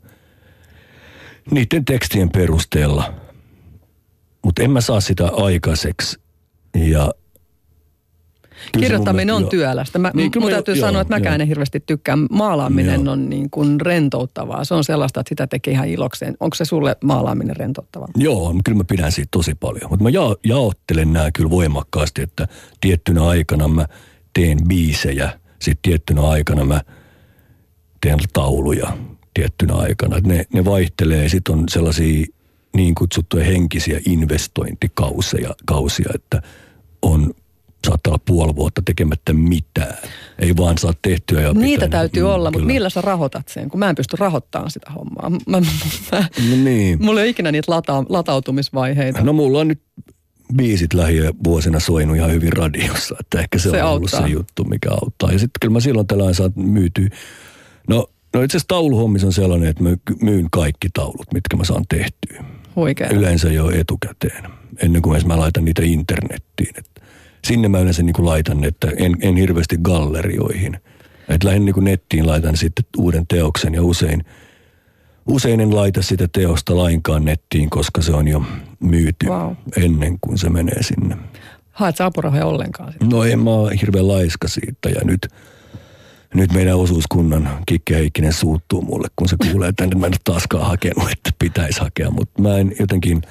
Niiden 1.50 1.85
tekstien 1.85 2.31
perusteella. 2.31 3.15
Mutta 4.45 4.62
en 4.62 4.71
mä 4.71 4.81
saa 4.81 5.00
sitä 5.00 5.29
aikaiseksi. 5.29 6.21
Ja 6.75 7.12
kyllä 8.72 8.84
se 8.84 8.86
Kirjoittaminen 8.86 9.34
on 9.34 9.48
työlästä. 9.48 9.98
Mä, 9.98 10.10
Niin, 10.14 10.16
niin, 10.16 10.42
mun 10.42 10.50
mä- 10.50 10.54
täytyy 10.54 10.75
joo, 10.75 10.86
sanoa, 10.86 11.02
että 11.02 11.14
mäkään 11.14 11.34
joo. 11.40 11.42
en 11.42 11.48
hirveästi 11.48 11.80
tykkää. 11.86 12.16
Maalaaminen 12.30 13.04
Joo. 13.04 13.12
on 13.12 13.28
niin 13.30 13.50
kuin 13.50 13.80
rentouttavaa. 13.80 14.64
Se 14.64 14.75
on 14.75 14.84
sellaista, 14.84 15.20
että 15.20 15.28
sitä 15.28 15.46
tekee 15.46 15.72
ihan 15.72 15.88
ilokseen. 15.88 16.36
Onko 16.40 16.54
se 16.54 16.64
sulle 16.64 16.96
maalaaminen 17.04 17.56
rentouttavaa? 17.56 18.08
Joo, 18.16 18.54
kyllä 18.64 18.76
mä 18.78 18.84
pidän 18.84 19.12
siitä 19.12 19.28
tosi 19.30 19.54
paljon. 19.54 19.90
Mutta 19.90 20.02
mä 20.02 20.10
ja, 20.10 20.36
jaottelen 20.44 21.12
nämä 21.12 21.30
kyllä 21.30 21.50
voimakkaasti, 21.50 22.22
että 22.22 22.48
tiettynä 22.80 23.26
aikana 23.28 23.68
mä 23.68 23.86
teen 24.34 24.58
biisejä, 24.68 25.30
sitten 25.62 25.82
tiettynä 25.82 26.22
aikana 26.22 26.64
mä 26.64 26.80
teen 28.00 28.18
tauluja 28.32 28.96
tiettynä 29.34 29.75
aikana. 29.75 30.16
Et 30.16 30.26
ne, 30.26 30.44
ne 30.52 30.64
vaihtelee, 30.64 31.28
sitten 31.28 31.54
on 31.54 31.64
sellaisia 31.68 32.26
niin 32.76 32.94
kutsuttuja 32.94 33.44
henkisiä 33.44 34.00
investointikausia, 34.06 35.50
kausia, 35.66 36.10
että 36.14 36.42
on 37.02 37.34
saattaa 37.87 38.11
olla 38.11 38.23
puoli 38.26 38.57
vuotta 38.57 38.83
tekemättä 38.85 39.33
mitään. 39.33 39.97
Ei 40.38 40.57
vaan 40.57 40.78
saa 40.78 40.93
tehtyä 41.02 41.40
ja 41.40 41.52
Niitä 41.52 41.85
pitää- 41.87 42.00
täytyy 42.00 42.23
mm, 42.23 42.28
olla, 42.28 42.50
mutta 42.50 42.59
kyllä. 42.59 42.73
millä 42.73 42.90
sä 42.90 43.00
rahoitat 43.00 43.49
sen? 43.49 43.69
Kun 43.71 43.81
mä 43.81 43.88
en 43.88 43.95
pysty 43.95 44.16
rahoittamaan 44.19 44.71
sitä 44.71 44.90
hommaa. 44.90 45.31
Mä, 45.31 45.38
mä, 45.47 45.61
No 46.50 46.57
niin. 46.64 46.99
mulla 47.05 47.21
ei 47.21 47.25
ole 47.25 47.28
ikinä 47.31 47.52
niitä 47.52 47.73
lata, 47.73 48.05
latautumisvaiheita. 48.09 49.21
No 49.25 49.33
mulla 49.33 49.59
on 49.61 49.69
nyt 49.69 49.83
biisit 50.57 50.95
lähivuosina 50.95 51.81
soinut 51.81 52.16
ihan 52.16 52.31
hyvin 52.33 52.52
radiossa, 52.52 53.16
että 53.21 53.38
ehkä 53.40 53.59
se, 53.59 53.71
Se 53.71 53.83
on 53.83 53.90
ollut 53.90 54.02
auttaa. 54.14 54.28
se 54.28 54.33
juttu, 54.35 54.64
mikä 54.64 54.88
auttaa. 54.90 55.33
Ja 55.33 55.38
sitten 55.38 55.59
kyllä 55.61 55.73
mä 55.73 55.81
silloin 55.81 56.07
tällainen 56.07 56.35
saan 56.35 56.52
myytyä. 56.57 57.09
No, 57.88 58.07
no 58.35 58.43
itse 58.43 58.57
asiassa 58.57 58.69
tauluhommissa 58.69 59.26
on 59.26 59.33
sellainen, 59.33 59.69
että 59.69 59.83
mä 59.83 59.90
myyn 60.23 60.47
kaikki 60.50 60.88
taulut, 60.95 61.33
mitkä 61.35 61.57
mä 61.57 61.64
saan 61.64 61.85
tehtyä. 61.88 62.45
Huikea. 62.76 63.09
Yleensä 63.09 63.49
jo 63.52 63.71
etukäteen, 63.71 64.45
ennen 64.83 65.02
kuin 65.02 65.14
edes 65.16 65.26
mä 65.26 65.38
laitan 65.38 65.64
niitä 65.64 65.83
internettiin. 65.85 66.75
Et 66.78 66.96
sinne 67.47 67.69
mä 67.69 67.79
yleensä 67.81 68.03
niin 68.03 68.15
kuin 68.15 68.26
laitan, 68.26 68.65
että 68.65 68.88
en, 68.97 69.17
en 69.21 69.37
hirveästi 69.37 69.76
gallerioihin. 69.83 70.81
Että 71.29 71.47
lähinnä 71.47 71.65
niin 71.65 71.75
kuin 71.75 71.85
nettiin 71.85 72.26
laitan 72.26 72.57
sitten 72.57 72.85
uuden 72.99 73.26
teoksen 73.26 73.75
ja 73.75 73.83
usein, 73.83 74.25
usein 75.26 75.61
en 75.61 75.76
laita 75.76 76.03
sitä 76.03 76.29
teosta 76.33 76.76
lainkaan 76.76 77.25
nettiin, 77.25 77.71
koska 77.71 78.03
se 78.03 78.12
on 78.12 78.29
jo 78.29 78.43
myyty 78.81 79.26
Wow. 79.26 79.53
ennen 79.76 80.19
kuin 80.21 80.38
se 80.38 80.49
menee 80.50 80.83
sinne. 80.83 81.17
Haet 81.71 81.97
sä 81.97 82.05
apurahoja 82.05 82.47
ollenkaan? 82.47 82.93
sit? 82.93 83.03
No 83.03 83.25
en 83.25 83.38
mä 83.38 83.50
ole 83.50 83.73
hirveän 83.81 84.09
laiska 84.09 84.49
siitä 84.49 84.88
ja 84.88 85.00
nyt, 85.05 85.29
nyt 86.35 86.53
meidän 86.53 86.76
osuuskunnan 86.76 87.49
Kikki 87.67 87.95
Heikkinen 87.95 88.33
suuttuu 88.33 88.83
mulle, 88.83 89.09
kun 89.17 89.29
se 89.29 89.37
kuulee, 89.50 89.69
että 89.69 89.85
mä 89.85 90.07
en 90.07 90.12
ole 90.12 90.17
taaskaan 90.25 90.67
hakenut, 90.67 91.11
että 91.12 91.31
pitäisi 91.38 91.81
hakea. 91.81 92.11
Mutta 92.11 92.43
mä 92.43 92.59
en 92.59 92.73
jotenkin, 92.81 93.23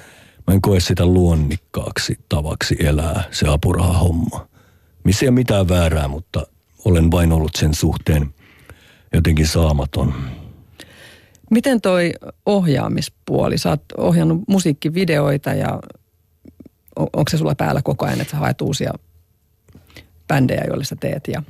mä 0.46 0.54
en 0.54 0.60
koe 0.60 0.80
sitä 0.80 1.06
luonnikkaaksi 1.06 2.18
tavaksi 2.28 2.76
elää, 2.78 3.24
se 3.30 3.48
apurahahomma. 3.48 4.48
Missä 5.04 5.24
ei 5.24 5.28
ole 5.28 5.34
mitään 5.34 5.68
väärää, 5.68 6.08
mutta 6.08 6.46
olen 6.84 7.10
vain 7.10 7.32
ollut 7.32 7.50
sen 7.58 7.74
suhteen 7.74 8.34
jotenkin 9.12 9.46
saamaton. 9.46 10.14
Miten 11.50 11.80
toi 11.80 12.12
ohjaamispuoli? 12.46 13.58
Sä 13.58 13.68
oot 13.70 13.82
ohjannut 13.98 14.42
musiikkivideoita 14.48 15.50
ja 15.54 15.80
on- 16.96 17.08
onko 17.12 17.30
se 17.30 17.38
sulla 17.38 17.54
päällä 17.54 17.82
koko 17.82 18.06
ajan, 18.06 18.20
että 18.20 18.30
sä 18.30 18.36
haet 18.36 18.60
uusia 18.60 18.92
bändejä, 20.28 20.64
joille 20.68 20.84
sä 20.84 20.96
teet? 21.00 21.28
Ja 21.28 21.42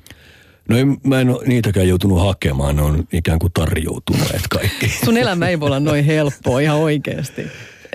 No 0.68 0.76
en, 0.76 0.96
mä 1.04 1.20
en 1.20 1.30
ole 1.30 1.46
niitäkään 1.46 1.88
joutunut 1.88 2.20
hakemaan, 2.20 2.76
ne 2.76 2.82
on 2.82 3.04
ikään 3.12 3.38
kuin 3.38 3.52
tarjoutuneet 3.52 4.42
kaikki. 4.50 4.88
sun 5.04 5.16
elämä 5.16 5.48
ei 5.48 5.60
voi 5.60 5.66
olla 5.66 5.80
noin 5.80 6.04
helppoa 6.04 6.60
ihan 6.60 6.76
oikeasti. 6.76 7.46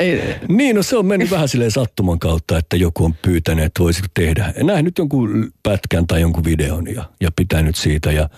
Ei, 0.01 0.36
Niin, 0.48 0.75
no 0.75 0.84
se 0.84 0.98
on 0.98 1.05
mennyt 1.05 1.31
vähän 1.31 1.48
silleen 1.48 1.72
sattuman 1.72 2.20
kautta, 2.20 2.58
että 2.58 2.75
joku 2.77 3.05
on 3.05 3.13
pyytänyt, 3.22 3.65
että 3.65 3.84
voisiko 3.84 4.08
tehdä. 4.13 4.53
Nähnyt 4.63 4.98
jonkun 4.98 5.51
pätkän 5.63 6.08
tai 6.08 6.22
jonkun 6.22 6.43
videon 6.43 6.93
ja, 6.93 7.10
ja 7.22 7.29
pitänyt 7.36 7.75
siitä. 7.75 8.12
Ja, 8.12 8.29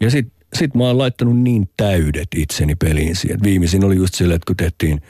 ja 0.00 0.10
sitten 0.10 0.40
sit 0.54 0.74
mä 0.74 0.84
oon 0.84 0.98
laittanut 0.98 1.38
niin 1.38 1.68
täydet 1.76 2.28
itseni 2.36 2.74
peliin 2.74 3.16
siihen. 3.16 3.42
Viimeisin 3.42 3.84
oli 3.84 3.96
just 3.96 4.14
silleen, 4.14 4.36
että 4.36 4.46
kun 4.46 4.56
tehtiin, 4.56 5.00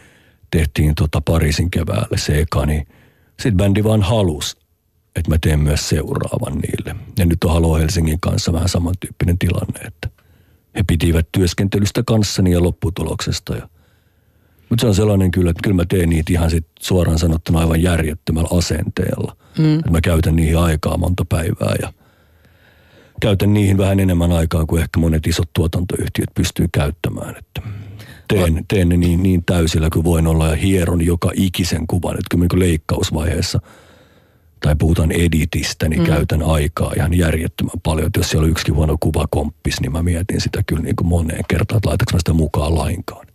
tehtiin 0.50 0.94
tota 0.94 1.20
Pariisin 1.20 1.70
keväälle 1.70 2.18
se 2.18 2.38
eka, 2.38 2.66
niin 2.66 2.86
sitten 3.28 3.56
bändi 3.56 3.84
vaan 3.84 4.02
halus, 4.02 4.56
että 5.16 5.30
mä 5.30 5.38
teen 5.38 5.60
myös 5.60 5.88
seuraavan 5.88 6.58
niille. 6.58 6.96
Ja 7.18 7.26
nyt 7.26 7.44
on 7.44 7.52
Halo 7.52 7.76
Helsingin 7.76 8.20
kanssa 8.20 8.52
vähän 8.52 8.68
samantyyppinen 8.68 9.38
tilanne, 9.38 9.80
että 9.80 10.08
he 10.76 10.82
pitivät 10.86 11.28
työskentelystä 11.32 12.02
kanssani 12.06 12.52
ja 12.52 12.62
lopputuloksesta 12.62 13.56
ja 13.56 13.68
mutta 14.70 14.80
se 14.80 14.86
on 14.86 14.94
sellainen 14.94 15.30
kyllä, 15.30 15.50
että 15.50 15.62
kyllä 15.62 15.76
mä 15.76 15.84
teen 15.84 16.08
niitä 16.08 16.32
ihan 16.32 16.50
sit 16.50 16.66
suoraan 16.80 17.18
sanottuna 17.18 17.58
aivan 17.58 17.82
järjettömällä 17.82 18.58
asenteella. 18.58 19.36
Mm. 19.58 19.78
Että 19.78 19.90
mä 19.90 20.00
käytän 20.00 20.36
niihin 20.36 20.58
aikaa 20.58 20.96
monta 20.96 21.24
päivää 21.28 21.74
ja 21.82 21.92
käytän 23.20 23.54
niihin 23.54 23.78
vähän 23.78 24.00
enemmän 24.00 24.32
aikaa 24.32 24.66
kuin 24.66 24.82
ehkä 24.82 25.00
monet 25.00 25.26
isot 25.26 25.52
tuotantoyhtiöt 25.52 26.30
pystyy 26.34 26.66
käyttämään. 26.72 27.36
Että 27.36 27.62
teen, 28.28 28.64
teen 28.68 28.88
ne 28.88 28.96
niin, 28.96 29.22
niin 29.22 29.44
täysillä 29.44 29.88
kuin 29.92 30.04
voin 30.04 30.26
olla 30.26 30.48
ja 30.48 30.56
hieron 30.56 31.06
joka 31.06 31.30
ikisen 31.34 31.86
kuvan. 31.86 32.14
Että 32.14 32.26
kyllä 32.30 32.46
niin 32.52 32.60
leikkausvaiheessa 32.60 33.60
tai 34.60 34.76
puhutaan 34.76 35.12
editistä, 35.12 35.88
niin 35.88 36.00
mm. 36.00 36.06
käytän 36.06 36.42
aikaa 36.42 36.92
ihan 36.96 37.14
järjettömän 37.14 37.80
paljon. 37.82 38.06
Että 38.06 38.20
jos 38.20 38.30
siellä 38.30 38.44
on 38.44 38.50
yksikin 38.50 38.74
huono 38.74 38.96
kuva 39.00 39.26
komppis, 39.30 39.80
niin 39.80 39.92
mä 39.92 40.02
mietin 40.02 40.40
sitä 40.40 40.62
kyllä 40.66 40.82
niin 40.82 40.96
kuin 40.96 41.08
moneen 41.08 41.44
kertaan, 41.48 41.76
että 41.76 41.88
laitanko 41.88 42.12
mä 42.12 42.18
sitä 42.18 42.32
mukaan 42.32 42.74
lainkaan. 42.74 43.26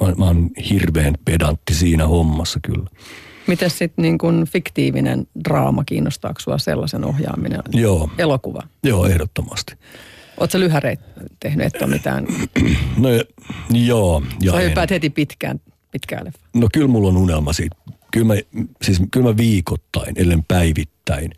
Mä, 0.00 0.12
mä 0.18 0.24
oon 0.24 0.50
hirveän 0.70 1.14
pedantti 1.24 1.74
siinä 1.74 2.06
hommassa 2.06 2.60
kyllä. 2.62 2.88
miten 3.46 3.70
sitten 3.70 4.02
niin 4.02 4.18
kun 4.18 4.46
fiktiivinen 4.52 5.26
draama, 5.48 5.84
kiinnostaako 5.84 6.40
sua 6.40 6.58
sellaisen 6.58 7.04
ohjaaminen? 7.04 7.60
Joo, 7.72 8.10
Elokuva. 8.18 8.62
joo, 8.84 9.06
ehdottomasti. 9.06 9.74
Oletko 10.36 10.60
lyhäreitä 10.60 11.02
tehnyt, 11.40 11.66
et 11.66 11.82
ole 11.82 11.90
mitään? 11.90 12.26
No 12.96 13.08
joo, 13.70 14.22
ja 14.42 14.60
en. 14.60 14.66
hyppäät 14.68 14.90
heti 14.90 15.10
pitkään, 15.10 15.60
pitkään 15.90 16.24
leffa? 16.24 16.38
No 16.54 16.68
kyllä 16.72 16.88
mulla 16.88 17.08
on 17.08 17.16
unelma 17.16 17.52
siitä. 17.52 17.76
Kyllä 18.12 18.26
mä, 18.26 18.34
siis 18.82 19.02
kyllä 19.10 19.28
mä 19.30 19.36
viikoittain, 19.36 20.14
ellen 20.16 20.44
päivittäin, 20.48 21.30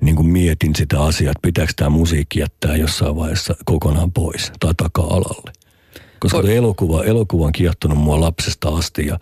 niin 0.00 0.16
kuin 0.16 0.26
mietin 0.28 0.76
sitä 0.76 1.02
asiaa, 1.02 1.30
että 1.30 1.42
pitääkö 1.42 1.72
tämä 1.76 1.90
musiikki 1.90 2.40
jättää 2.40 2.76
jossain 2.76 3.16
vaiheessa 3.16 3.54
kokonaan 3.64 4.12
pois 4.12 4.52
tai 4.60 4.74
taka-alalle. 4.76 5.52
Koska 6.20 6.38
Ko- 6.38 6.40
tuo 6.40 6.50
elokuva, 6.50 7.04
elokuva 7.04 7.46
on 7.46 7.52
kiehtonut 7.52 7.98
mua 7.98 8.20
lapsesta 8.20 8.68
asti 8.68 9.06
ja 9.06 9.18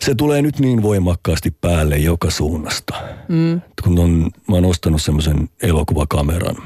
se 0.00 0.14
tulee 0.14 0.42
nyt 0.42 0.58
niin 0.58 0.82
voimakkaasti 0.82 1.50
päälle 1.50 1.96
joka 1.96 2.30
suunnasta. 2.30 2.94
Mm. 3.28 3.60
Kun 3.84 3.98
on, 3.98 4.30
mä 4.48 4.54
oon 4.54 4.64
ostanut 4.64 5.02
semmoisen 5.02 5.48
elokuvakameran, 5.62 6.56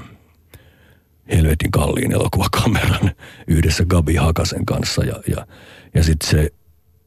helvetin 1.31 1.71
kalliin 1.71 2.13
elokuvakameran 2.13 3.13
yhdessä 3.47 3.85
Gabi 3.85 4.15
Hakasen 4.15 4.67
kanssa 4.67 5.05
ja, 5.05 5.21
ja, 5.29 5.47
ja 5.95 6.05
sitten 6.05 6.31
se, 6.31 6.51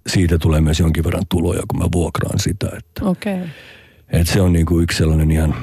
siitä 0.08 0.38
tulee 0.38 0.62
myös 0.62 0.80
jonkin 0.80 1.04
verran 1.04 1.28
tuloja, 1.30 1.62
kun 1.68 1.80
mä 1.80 1.86
vuokraan 1.92 2.40
sitä. 2.40 2.70
Että. 2.78 3.06
Okay. 3.06 3.40
et 4.10 4.28
se 4.28 4.42
on 4.42 4.54
niinku 4.54 4.80
yksi 4.80 4.98
sellainen 4.98 5.32
ihan 5.32 5.56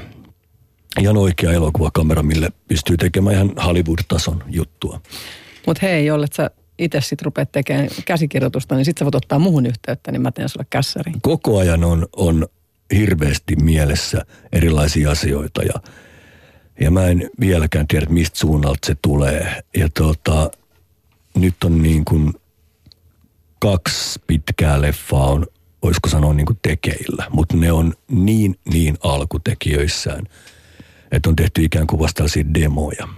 ihan 1.01 1.17
oikea 1.17 1.53
elokuvakamera, 1.53 2.23
mille 2.23 2.51
pystyy 2.69 2.97
tekemään 2.97 3.37
ihan 3.37 3.53
Hollywood-tason 3.65 4.45
juttua. 4.49 5.01
Mutta 5.67 5.87
hei, 5.87 6.07
jollet 6.07 6.33
sä 6.33 6.51
itse 6.79 7.01
sitten 7.01 7.25
rupeat 7.25 7.53
tekemään 7.53 7.89
käsikirjoitusta, 8.05 8.75
niin 8.75 8.85
sitten 8.85 9.01
sä 9.01 9.05
voit 9.05 9.15
ottaa 9.15 9.39
muuhun 9.39 9.67
yhteyttä, 9.67 10.13
niin 10.13 10.23
mä 10.23 10.33
teen 10.33 10.49
sulle 10.49 10.67
kässäri. 10.71 11.13
Koko 11.23 11.59
ajan 11.59 11.85
on, 11.85 12.07
on 12.17 12.47
hirveästi 12.95 13.57
mielessä 13.57 14.27
erilaisia 14.53 15.11
asioita 15.11 15.63
ja, 15.63 15.75
ja 16.81 16.91
mä 16.91 17.07
en 17.07 17.31
vieläkään 17.41 17.89
tiedä, 17.89 18.07
mistä 18.09 18.39
suunnalta 18.39 18.87
se 18.87 18.97
tulee. 19.03 19.63
Ja 19.77 19.89
tota, 19.99 20.51
nyt 21.35 21.65
on 21.65 21.83
niin 21.83 22.05
kuin 22.05 22.33
kaksi 23.59 24.21
pitkää 24.27 24.81
leffaa 24.81 25.27
on, 25.27 25.47
voisiko 25.83 26.09
sanoa 26.09 26.33
niin 26.33 26.47
kuin 26.47 26.59
tekeillä, 26.63 27.27
mutta 27.31 27.57
ne 27.57 27.73
on 27.73 27.95
niin, 28.11 28.59
niin 28.73 28.97
alkutekijöissään, 29.03 30.25
että 31.13 31.29
on 31.29 31.37
tehty 31.37 31.65
ikään 31.65 31.87
kuin 31.87 32.01
vasta 32.01 32.25
demoja. 32.55 33.09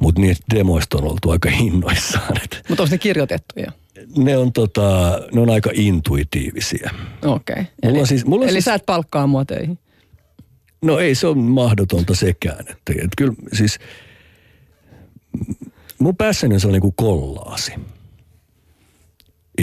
Mutta 0.00 0.20
niistä 0.20 0.44
demoista 0.54 0.98
on 0.98 1.04
oltu 1.04 1.30
aika 1.30 1.48
innoissaan. 1.48 2.36
Mutta 2.68 2.82
onko 2.82 2.90
ne 2.90 2.98
kirjoitettuja? 2.98 3.72
Ne 4.16 4.36
on, 4.36 4.52
tota, 4.52 5.20
ne 5.34 5.40
on 5.40 5.50
aika 5.50 5.70
intuitiivisia. 5.74 6.90
Okei. 7.24 7.52
Okay. 7.52 7.64
Mulla 7.84 7.98
eli 7.98 8.06
siis, 8.06 8.26
mulla 8.26 8.44
eli 8.44 8.52
siis, 8.52 8.64
sä 8.64 8.74
et 8.74 8.86
palkkaa 8.86 9.26
mua 9.26 9.44
töihin? 9.44 9.78
No 10.82 10.98
ei 10.98 11.14
se 11.14 11.26
on 11.26 11.38
mahdotonta 11.38 12.14
sekään. 12.14 12.60
Että, 12.60 12.92
että 12.92 13.16
kyllä 13.16 13.34
siis 13.52 13.78
mun 15.98 16.16
päässäni 16.16 16.54
on 16.54 16.60
sellainen 16.60 16.80
kuin 16.80 16.94
kollaasi. 16.96 17.72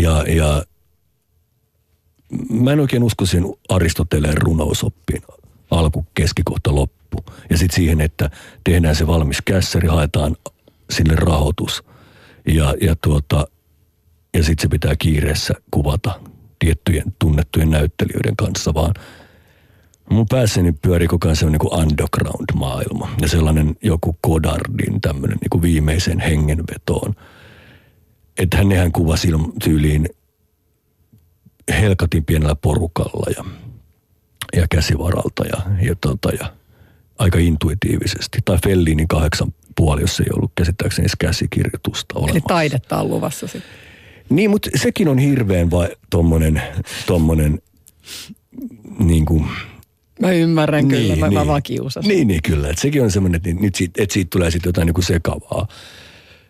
Ja, 0.01 0.23
ja 0.27 0.63
mä 2.49 2.71
en 2.71 2.79
oikein 2.79 3.03
usko 3.03 3.25
siihen 3.25 3.53
Aristoteleen 3.69 4.37
runousoppiin 4.37 5.21
alku, 5.71 6.05
keskikohta, 6.13 6.75
loppu. 6.75 6.98
Ja 7.49 7.57
sitten 7.57 7.75
siihen, 7.75 8.01
että 8.01 8.29
tehdään 8.63 8.95
se 8.95 9.07
valmis 9.07 9.37
kässäri, 9.45 9.87
haetaan 9.87 10.35
sille 10.89 11.15
rahoitus. 11.15 11.83
Ja, 12.47 12.75
ja, 12.81 12.95
tuota, 12.95 13.47
ja 14.33 14.43
sitten 14.43 14.61
se 14.61 14.67
pitää 14.67 14.95
kiireessä 14.95 15.53
kuvata 15.71 16.21
tiettyjen 16.59 17.15
tunnettujen 17.19 17.69
näyttelijöiden 17.69 18.35
kanssa, 18.35 18.73
vaan 18.73 18.93
mun 20.09 20.25
päässäni 20.29 20.71
pyörii 20.71 21.07
koko 21.07 21.27
ajan 21.27 21.35
sellainen 21.35 21.59
niin 21.61 21.79
underground-maailma. 21.81 23.09
Ja 23.21 23.27
sellainen 23.27 23.75
joku 23.83 24.17
Godardin 24.23 25.01
tämmöinen 25.01 25.37
niin 25.37 25.61
viimeisen 25.61 26.19
hengenvetoon. 26.19 27.15
Että 28.37 28.57
hän 28.57 28.69
nehän 28.69 28.91
kuvasi 28.91 29.27
tyyliin 29.63 30.09
helkatin 31.71 32.25
pienellä 32.25 32.55
porukalla 32.55 33.31
ja, 33.37 33.45
ja 34.61 34.67
käsivaralta 34.69 35.45
ja, 35.45 35.87
ja, 35.87 35.95
tota, 36.01 36.29
ja 36.29 36.53
aika 37.19 37.39
intuitiivisesti. 37.39 38.39
Tai 38.45 38.57
Fellinin 38.63 39.07
kahdeksan 39.07 39.53
puoli, 39.75 40.01
jos 40.01 40.19
ei 40.19 40.25
ollut 40.35 40.51
käsittääkseni 40.55 41.03
edes 41.03 41.15
käsikirjoitusta 41.19 42.15
olemassa. 42.15 42.33
Eli 42.33 42.43
taidetta 42.47 42.97
on 42.97 43.09
luvassa 43.09 43.47
sitten. 43.47 43.71
Niin, 44.29 44.49
mutta 44.49 44.69
sekin 44.75 45.07
on 45.07 45.17
hirveän 45.17 45.71
vai 45.71 45.89
tommonen, 46.09 46.61
tommonen 47.05 47.61
niin 48.99 49.25
kuin, 49.25 49.45
Mä 50.19 50.31
ymmärrän 50.31 50.87
niin, 50.87 51.01
kyllä, 51.01 51.15
mä, 51.15 51.27
niin, 51.27 51.39
mä 51.39 51.47
vaan 51.47 51.63
kiusasin. 51.63 52.09
Niin, 52.09 52.27
niin 52.27 52.41
kyllä. 52.43 52.69
Että 52.69 52.81
sekin 52.81 53.03
on 53.03 53.11
semmoinen, 53.11 53.41
että, 53.45 53.61
nyt 53.61 53.75
siitä, 53.75 54.03
että 54.03 54.13
siitä 54.13 54.29
tulee 54.29 54.51
sitten 54.51 54.69
jotain 54.69 54.85
niin 54.85 54.93
kuin 54.93 55.05
sekavaa 55.05 55.67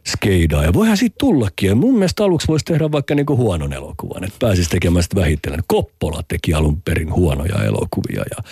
skeidaa. 0.07 0.63
Ja 0.63 0.73
voihan 0.73 0.97
siitä 0.97 1.15
tullakin. 1.19 1.69
Ja 1.69 1.75
mun 1.75 1.93
mielestä 1.93 2.23
aluksi 2.23 2.47
voisi 2.47 2.65
tehdä 2.65 2.91
vaikka 2.91 3.15
niin 3.15 3.25
kuin 3.25 3.37
huonon 3.37 3.73
elokuvan. 3.73 4.23
Että 4.23 4.35
pääsisi 4.39 4.69
tekemään 4.69 5.03
sitä 5.03 5.15
vähitellen. 5.15 5.63
Koppola 5.67 6.23
teki 6.27 6.53
alun 6.53 6.81
perin 6.81 7.13
huonoja 7.13 7.63
elokuvia 7.63 8.23
ja, 8.37 8.43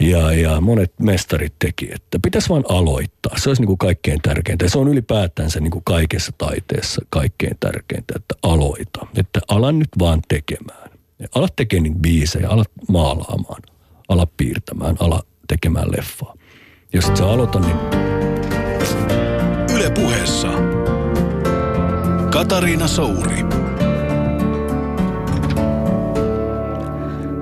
ja, 0.00 0.32
ja 0.32 0.60
monet 0.60 0.92
mestarit 1.00 1.54
teki. 1.58 1.88
Että 1.94 2.18
pitäisi 2.22 2.48
vaan 2.48 2.64
aloittaa. 2.68 3.38
Se 3.38 3.50
olisi 3.50 3.62
niin 3.62 3.66
kuin 3.66 3.78
kaikkein 3.78 4.22
tärkeintä. 4.22 4.64
Ja 4.64 4.70
se 4.70 4.78
on 4.78 4.88
ylipäätään 4.88 5.50
se 5.50 5.60
niin 5.60 5.70
kuin 5.70 5.84
kaikessa 5.84 6.32
taiteessa 6.38 7.04
kaikkein 7.10 7.56
tärkeintä, 7.60 8.14
että 8.16 8.34
aloita. 8.42 9.06
Että 9.16 9.40
ala 9.48 9.72
nyt 9.72 9.88
vaan 9.98 10.22
tekemään. 10.28 10.90
Ja 11.18 11.28
ala 11.34 11.48
tekemään 11.56 11.82
niitä 11.82 12.00
biisejä, 12.00 12.48
ala 12.48 12.64
maalaamaan, 12.88 13.62
ala 14.08 14.26
piirtämään, 14.36 14.96
ala 15.00 15.22
tekemään 15.48 15.88
leffaa. 15.96 16.34
Jos 16.92 17.04
et 17.04 17.16
sä 17.16 17.26
aloita, 17.26 17.60
niin 17.60 17.76
Yle 19.74 19.90
puheessa. 19.90 20.48
Katariina 22.30 22.88
Souri. 22.88 23.67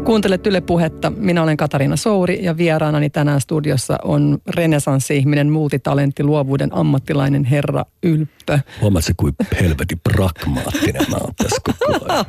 Kuuntelet 0.06 0.46
Yle 0.46 0.60
Puhetta. 0.60 1.10
Minä 1.10 1.42
olen 1.42 1.56
Katariina 1.56 1.96
Souri 1.96 2.44
ja 2.44 2.56
vieraanani 2.56 3.10
tänään 3.10 3.40
studiossa 3.40 3.98
on 4.04 4.38
renesanssi-ihminen, 4.48 5.50
multitalentti, 5.50 6.24
luovuuden 6.24 6.74
ammattilainen 6.74 7.44
herra 7.44 7.84
Ylppö. 8.02 8.58
huomaat 8.80 9.04
se, 9.04 9.12
kuin 9.16 9.34
helvetin 9.60 10.00
pragmaattinen 10.00 11.06
mä 11.10 11.16
oon 11.16 11.34
tässä 11.36 11.60
koko 11.64 12.04
ajan. 12.08 12.24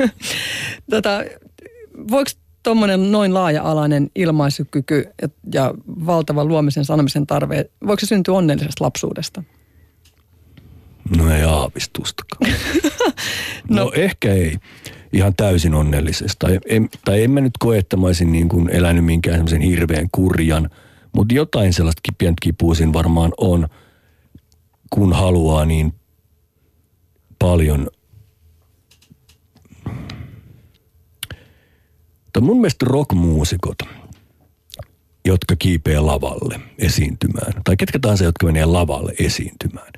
tota, 0.90 1.24
voiko 2.10 2.30
tuommoinen 2.62 3.12
noin 3.12 3.34
laaja-alainen 3.34 4.10
ilmaisukyky 4.14 5.04
ja, 5.22 5.28
ja 5.54 5.74
valtava 6.06 6.44
luomisen 6.44 6.84
sanomisen 6.84 7.26
tarve, 7.26 7.70
voiko 7.86 8.00
se 8.00 8.06
syntyä 8.06 8.34
onnellisesta 8.34 8.84
lapsuudesta? 8.84 9.42
No 11.16 11.34
ei 11.34 11.42
aavistustakaan. 11.42 12.52
no, 13.68 13.84
no 13.84 13.92
ehkä 13.94 14.32
ei. 14.32 14.58
Ihan 15.12 15.34
täysin 15.36 15.74
onnellisesta. 15.74 16.46
Tai 16.46 16.58
en, 16.66 16.88
tai 17.04 17.22
en 17.22 17.30
mä 17.30 17.40
nyt 17.40 17.58
koe, 17.58 17.78
että 17.78 17.96
mä 17.96 18.06
olisin 18.06 18.32
niin 18.32 18.48
kuin 18.48 18.68
elänyt 18.68 19.04
minkään 19.04 19.36
semmoisen 19.36 19.60
hirveän 19.60 20.08
kurjan, 20.12 20.70
mutta 21.16 21.34
jotain 21.34 21.72
sellaista 21.72 22.12
pientä 22.18 22.38
kipua 22.42 22.74
siinä 22.74 22.92
varmaan 22.92 23.32
on, 23.38 23.68
kun 24.90 25.12
haluaa 25.12 25.64
niin 25.64 25.94
paljon 27.38 27.88
Mutta 32.34 32.46
mun 32.46 32.56
mielestä 32.60 32.86
rockmuusikot, 32.88 33.78
jotka 35.24 35.56
kiipee 35.56 36.00
lavalle 36.00 36.60
esiintymään, 36.78 37.52
tai 37.64 37.76
ketkä 37.76 37.98
tahansa, 37.98 38.24
jotka 38.24 38.46
menee 38.46 38.64
lavalle 38.64 39.14
esiintymään, 39.18 39.92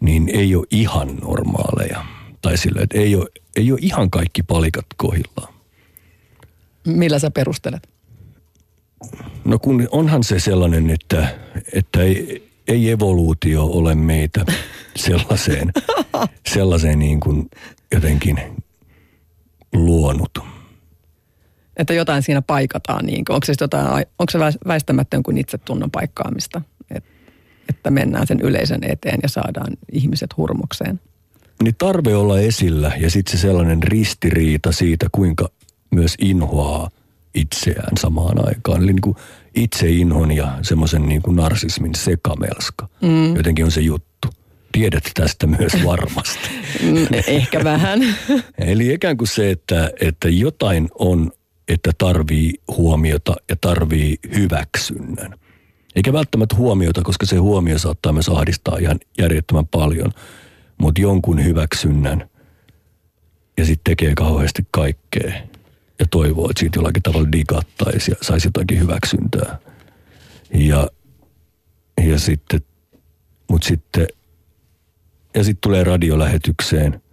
niin 0.00 0.28
ei 0.28 0.54
ole 0.54 0.66
ihan 0.70 1.16
normaaleja. 1.16 2.04
Tai 2.42 2.58
sillä, 2.58 2.82
että 2.82 2.98
ei 2.98 3.16
ole, 3.16 3.26
ei 3.56 3.72
ole 3.72 3.78
ihan 3.82 4.10
kaikki 4.10 4.42
palikat 4.42 4.86
kohillaan. 4.96 5.54
Millä 6.86 7.18
sä 7.18 7.30
perustelet? 7.30 7.88
No 9.44 9.58
kun 9.58 9.88
onhan 9.90 10.24
se 10.24 10.38
sellainen, 10.38 10.90
että, 10.90 11.38
että 11.72 12.02
ei, 12.02 12.50
ei 12.68 12.90
evoluutio 12.90 13.66
ole 13.66 13.94
meitä 13.94 14.44
sellaiseen, 14.96 15.72
sellaiseen 16.48 16.98
niin 16.98 17.20
kuin 17.20 17.50
jotenkin 17.94 18.40
luonut. 19.72 20.38
Että 21.76 21.94
jotain 21.94 22.22
siinä 22.22 22.42
paikataan, 22.42 23.06
niin 23.06 23.24
onko 23.28 23.44
se, 23.44 23.54
jotain, 23.60 24.06
onko 24.18 24.30
se 24.30 24.38
väistämättä 24.66 25.16
jonkun 25.16 25.38
itsetunnon 25.38 25.90
paikkaamista, 25.90 26.60
Et, 26.94 27.04
että 27.68 27.90
mennään 27.90 28.26
sen 28.26 28.40
yleisön 28.40 28.84
eteen 28.84 29.18
ja 29.22 29.28
saadaan 29.28 29.76
ihmiset 29.92 30.36
hurmokseen? 30.36 31.00
Niin 31.62 31.74
tarve 31.78 32.16
olla 32.16 32.40
esillä 32.40 32.92
ja 33.00 33.10
sitten 33.10 33.38
se 33.38 33.40
sellainen 33.40 33.82
ristiriita 33.82 34.72
siitä, 34.72 35.06
kuinka 35.12 35.48
myös 35.90 36.14
inhoaa 36.18 36.90
itseään 37.34 37.96
samaan 38.00 38.46
aikaan. 38.48 38.82
Eli 38.82 38.92
niin 38.92 39.00
kuin 39.00 39.16
inhon 39.86 40.32
ja 40.32 40.58
semmoisen 40.62 41.08
niin 41.08 41.22
kuin 41.22 41.36
narsismin 41.36 41.94
sekamelska. 41.94 42.88
Mm. 43.02 43.36
Jotenkin 43.36 43.64
on 43.64 43.70
se 43.70 43.80
juttu. 43.80 44.28
Tiedät 44.72 45.10
tästä 45.14 45.46
myös 45.46 45.72
varmasti. 45.84 46.48
Mm, 46.82 47.06
ehkä 47.26 47.64
vähän. 47.64 48.00
Eli 48.58 48.92
ikään 48.92 49.16
kuin 49.16 49.28
se, 49.28 49.50
että, 49.50 49.90
että 50.00 50.28
jotain 50.28 50.88
on 50.98 51.30
että 51.68 51.90
tarvii 51.98 52.54
huomiota 52.68 53.36
ja 53.48 53.56
tarvii 53.60 54.18
hyväksynnän. 54.34 55.34
Eikä 55.96 56.12
välttämättä 56.12 56.56
huomiota, 56.56 57.02
koska 57.02 57.26
se 57.26 57.36
huomio 57.36 57.78
saattaa 57.78 58.12
myös 58.12 58.28
ahdistaa 58.28 58.78
ihan 58.78 58.98
järjettömän 59.18 59.66
paljon, 59.66 60.12
mutta 60.80 61.00
jonkun 61.00 61.44
hyväksynnän 61.44 62.30
ja 63.56 63.64
sitten 63.64 63.90
tekee 63.90 64.14
kauheasti 64.14 64.66
kaikkea 64.70 65.32
ja 65.98 66.06
toivoo, 66.10 66.50
että 66.50 66.60
siitä 66.60 66.78
jollakin 66.78 67.02
tavalla 67.02 67.32
digattaisi 67.32 68.10
ja 68.10 68.16
saisi 68.22 68.48
jotakin 68.48 68.80
hyväksyntää. 68.80 69.58
Ja, 70.54 70.88
ja 72.06 72.18
sitten, 72.18 72.60
mutta 73.50 73.68
sitten, 73.68 74.06
ja 75.34 75.44
sitten 75.44 75.60
tulee 75.60 75.84
radiolähetykseen– 75.84 77.00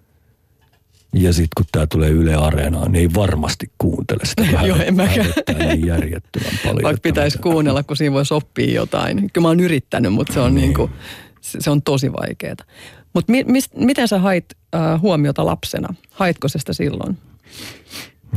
ja 1.14 1.34
sitten 1.34 1.50
kun 1.58 1.66
tämä 1.72 1.88
tulee 1.88 2.10
Yle 2.10 2.36
Areenaan, 2.36 2.92
niin 2.92 3.02
ei 3.02 3.14
varmasti 3.16 3.72
kuuntele 3.78 4.26
sitä. 4.26 4.42
Vähän, 4.52 4.68
Joo, 4.70 4.78
en 4.78 4.96
mäkään. 4.96 5.34
niin 5.60 5.88
järjettömän 5.88 6.60
paljon. 6.64 6.84
Vaikka 6.84 7.02
pitäisi 7.04 7.38
kuunnella, 7.38 7.84
kun 7.84 7.98
siinä 7.98 8.14
voisi 8.14 8.34
oppia 8.34 8.74
jotain. 8.74 9.18
Kyllä 9.18 9.46
mä 9.46 9.48
oon 9.48 9.60
yrittänyt, 9.60 10.14
mutta 10.14 10.34
se 10.34 10.40
on, 10.40 10.56
niin. 10.56 10.62
Niin 10.62 10.74
kuin, 10.74 10.92
se 11.42 11.70
on 11.70 11.82
tosi 11.82 12.14
vaikeaa. 12.14 12.56
Mutta 13.18 13.32
mi, 13.32 13.44
mis, 13.44 13.70
miten 13.76 14.08
sä 14.08 14.20
hait 14.20 14.46
äh, 14.76 15.02
huomiota 15.02 15.46
lapsena? 15.46 15.94
Haitko 16.12 16.48
se 16.48 16.60
sitä 16.60 16.74
silloin? 16.74 17.18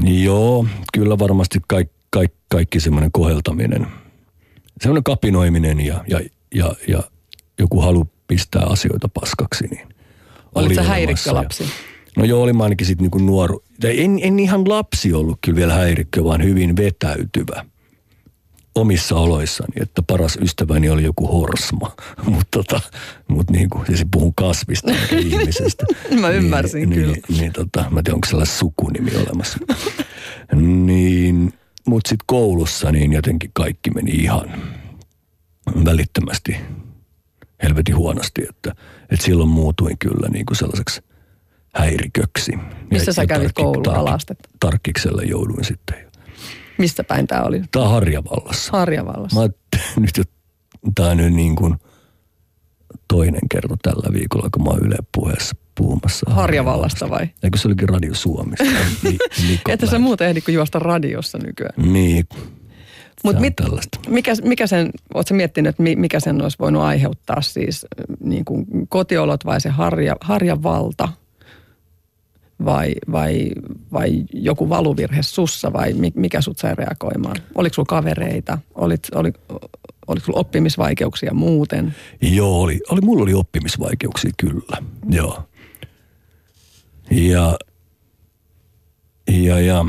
Joo, 0.03 0.66
kyllä 0.93 1.19
varmasti 1.19 1.59
kaik, 1.69 1.90
kaikki, 2.11 2.38
kaikki 2.49 2.81
semmoinen 2.81 3.12
koheltaminen, 3.12 3.87
semmoinen 4.83 5.05
kapinoiminen 5.05 5.81
ja, 5.81 6.05
ja, 6.09 6.21
ja, 6.55 6.75
ja 6.88 7.03
joku 7.59 7.81
halu 7.81 8.09
pistää 8.29 8.62
asioita 8.62 9.09
paskaksi, 9.09 9.66
niin 9.66 9.88
Olit 9.88 9.97
oli 10.55 10.75
sä 10.75 10.81
olemassa. 10.81 10.83
häirikkölapsi? 10.93 11.62
Ja- 11.62 11.69
No 12.16 12.25
joo, 12.25 12.43
oli 12.43 12.53
mä 12.53 12.62
ainakin 12.64 12.87
sitten 12.87 13.03
niinku 13.05 13.19
nuoru. 13.19 13.62
En, 13.85 14.19
en 14.23 14.38
ihan 14.40 14.69
lapsi 14.69 15.12
ollut 15.12 15.38
kyllä 15.40 15.57
vielä 15.57 15.75
häirikkö, 15.75 16.25
vaan 16.25 16.45
hyvin 16.45 16.77
vetäytyvä 16.77 17.64
omissa 18.81 19.16
oloissani, 19.16 19.75
että 19.81 20.03
paras 20.03 20.38
ystäväni 20.43 20.90
oli 20.90 21.05
joku 21.05 21.27
horsma, 21.27 21.93
mutta 22.31 22.49
tota, 22.51 22.81
mut 23.29 23.51
niinku, 23.51 23.83
siis 23.87 24.05
puhun 24.12 24.35
kasvista 24.35 24.90
eikä 24.90 25.16
ihmisestä. 25.29 25.87
Mä 26.21 26.31
ymmärsin 26.31 26.90
niin, 26.90 27.01
kyllä. 27.01 27.12
Niin, 27.29 27.40
niin 27.40 27.53
tota, 27.53 27.85
mä 27.90 28.01
en 28.01 28.05
tiedä, 28.05 28.14
onko 28.14 28.27
sellainen 28.27 28.55
sukunimi 28.55 29.11
olemassa. 29.16 29.59
niin, 30.87 31.53
mutta 31.87 32.09
sitten 32.09 32.25
koulussa 32.27 32.93
niin 32.93 33.12
jotenkin 33.12 33.51
kaikki 33.53 33.90
meni 33.90 34.11
ihan 34.11 34.62
välittömästi 35.85 36.57
helvetin 37.62 37.97
huonosti, 37.97 38.43
että, 38.49 38.75
että 39.11 39.25
silloin 39.25 39.51
muutuin 39.51 39.99
kyllä 39.99 40.29
niin 40.29 40.47
kuin 40.47 40.57
sellaiseksi 40.57 41.03
häiriköksi. 41.75 42.53
Missä 42.90 43.12
sä 43.12 43.27
kävit 43.27 43.53
koulua 43.55 43.83
tarkki- 43.83 43.99
alastetta? 43.99 44.49
Tarkkikselle 44.61 45.25
jouduin 45.25 45.64
sitten. 45.64 46.10
Mistä 46.81 47.05
päin 47.05 47.27
tämä 47.27 47.43
oli? 47.43 47.62
Tämä 47.71 47.85
on 47.85 47.90
Harjavallassa. 47.90 48.73
Harjavallassa. 48.73 49.40
Mä 49.40 49.49
nyt 50.01 50.16
jo, 50.16 50.25
tämä 50.95 51.09
on 51.09 51.16
nyt 51.16 51.33
niin 51.35 51.57
kuin 51.57 51.75
toinen 53.09 53.49
kerta 53.51 53.77
tällä 53.83 54.12
viikolla, 54.12 54.49
kun 54.55 54.64
mä 54.64 54.71
oon 54.71 54.87
Yle 54.87 54.97
puheessa 55.14 55.57
puhumassa. 55.75 56.31
Harjavallasta 56.31 57.11
vai? 57.11 57.29
Eikö 57.43 57.59
se 57.59 57.69
olikin 57.69 57.88
Radio 57.88 58.12
Niko 59.49 59.73
Että 59.73 59.87
sä 59.87 59.99
muuten 59.99 60.29
ehdi 60.29 60.40
kuin 60.40 60.55
juosta 60.55 60.79
radiossa 60.79 61.38
nykyään. 61.38 61.93
Niin, 61.93 62.25
Mut 63.25 63.40
mit, 63.40 63.57
tällaista. 63.57 63.99
mikä, 64.09 64.33
mikä 64.43 64.66
sen, 64.66 64.90
ootko 65.14 65.35
miettinyt, 65.35 65.71
että 65.71 65.83
mi- 65.83 65.97
mikä 65.97 66.21
sen 66.21 66.43
olisi 66.43 66.57
voinut 66.61 66.83
aiheuttaa 66.83 67.40
siis 67.43 67.87
niin 68.25 68.45
kuin 68.45 68.66
kotiolot 68.88 69.45
vai 69.45 69.61
se 69.61 69.69
harja, 69.69 70.16
harjavalta 70.21 71.09
vai, 72.64 72.94
vai, 73.12 73.51
vai 73.92 74.25
joku 74.33 74.68
valuvirhe 74.68 75.23
sussa 75.23 75.73
vai 75.73 75.92
mi- 75.92 76.12
mikä 76.14 76.40
sut 76.40 76.59
sai 76.59 76.75
reagoimaan? 76.75 77.37
Oliko 77.55 77.75
sulla 77.75 77.87
kavereita? 77.87 78.59
Olit, 78.75 79.01
oli, 79.14 79.33
oliko 80.07 80.27
sulla 80.27 80.40
oppimisvaikeuksia 80.40 81.35
muuten? 81.35 81.94
Joo, 82.23 82.61
oli, 82.62 82.81
oli, 82.90 83.01
mulla 83.01 83.23
oli 83.23 83.35
oppimisvaikeuksia 83.35 84.31
kyllä, 84.37 84.77
joo. 85.11 85.42
Ja, 87.11 87.59
ja, 89.29 89.61
ja, 89.61 89.85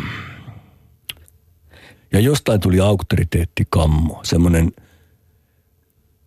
ja 2.11 2.19
jostain 2.19 2.59
tuli 2.59 2.79
auktoriteettikammo, 2.79 4.19
semmoinen, 4.23 4.71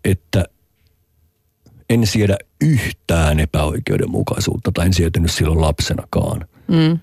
että 0.05 0.45
en 1.91 2.07
siedä 2.07 2.37
yhtään 2.61 3.41
epäoikeudenmukaisuutta, 3.41 4.73
tai 4.75 4.87
en 4.87 4.95
sietänyt 4.95 5.33
silloin 5.33 5.61
lapsenakaan. 5.61 6.49
Mm. 6.69 6.99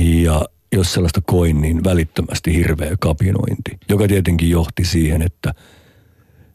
Ja 0.00 0.44
jos 0.72 0.92
sellaista 0.92 1.20
koin, 1.26 1.60
niin 1.60 1.84
välittömästi 1.84 2.54
hirveä 2.54 2.96
kapinointi, 3.00 3.78
joka 3.88 4.08
tietenkin 4.08 4.50
johti 4.50 4.84
siihen, 4.84 5.22
että, 5.22 5.54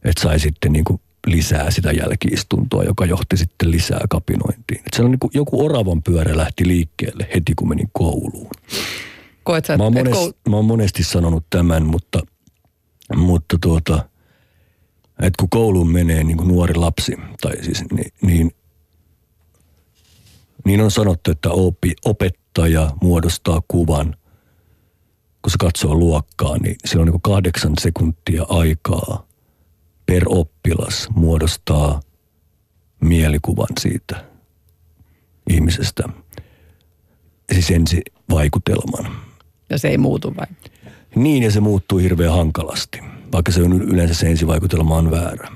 että 0.04 0.22
sai 0.22 0.40
sitten 0.40 0.74
niin 0.74 0.86
kuin 0.86 1.02
lisää 1.28 1.72
sitä 1.72 1.92
jälkiistuntoa, 1.92 2.84
joka 2.84 3.06
johti 3.06 3.38
sitten 3.38 3.72
lisää 3.72 4.06
kapinointiin. 4.10 4.80
Että 4.80 4.96
sellainen 4.96 5.12
niin 5.12 5.20
kuin 5.20 5.32
joku 5.34 5.66
oravan 5.66 6.04
pyörä 6.04 6.38
lähti 6.38 6.68
liikkeelle 6.68 7.28
heti, 7.36 7.54
kun 7.56 7.70
menin 7.70 7.90
kouluun. 7.94 8.52
Koet 9.44 9.66
sä, 9.66 9.78
Mä 9.78 9.84
oon, 9.84 9.94
monesti, 9.94 10.26
koul- 10.26 10.50
mä 10.50 10.56
oon 10.56 10.66
monesti 10.66 11.04
sanonut 11.04 11.46
tämän, 11.50 11.86
mutta, 11.86 12.20
mutta 13.16 13.58
tuota, 13.62 14.10
että 15.20 15.40
kun 15.40 15.50
kouluun 15.50 15.92
menee 15.92 16.24
niin 16.24 16.38
kuin 16.38 16.48
nuori 16.48 16.76
lapsi, 16.76 17.18
tai 17.42 17.64
siis 17.64 17.84
niin, 17.92 18.14
niin, 18.22 18.52
niin 20.66 20.82
on 20.82 20.92
sanottu, 20.92 21.32
että 21.32 21.50
opi, 21.50 21.94
opettaja 22.06 22.92
muodostaa 23.02 23.62
kuvan, 23.68 24.16
kun 25.42 25.52
se 25.52 25.58
katsoo 25.60 25.96
luokkaa, 25.96 26.58
niin 26.58 26.76
sillä 26.86 27.02
on 27.02 27.06
niin 27.06 27.22
kuin 27.22 27.34
kahdeksan 27.34 27.74
sekuntia 27.82 28.46
aikaa 28.50 29.28
per 30.06 30.24
oppilas 30.28 31.10
muodostaa 31.16 32.00
mielikuvan 33.02 33.68
siitä 33.80 34.26
ihmisestä. 35.50 36.04
Siis 37.52 37.72
ensi 37.72 38.02
vaikutelman. 38.30 39.12
ja 39.70 39.78
se 39.78 39.88
ei 39.88 39.98
muutu 39.98 40.36
vai? 40.36 40.48
Niin, 41.16 41.44
ja 41.44 41.52
se 41.52 41.60
muuttuu 41.60 41.98
hirveän 41.98 42.34
hankalasti, 42.34 43.00
vaikka 43.34 43.52
se 43.52 43.64
on 43.64 43.82
yleensä 43.82 44.14
se 44.14 44.28
ensivaikutelma 44.28 44.98
on 44.98 45.12
väärä. 45.12 45.48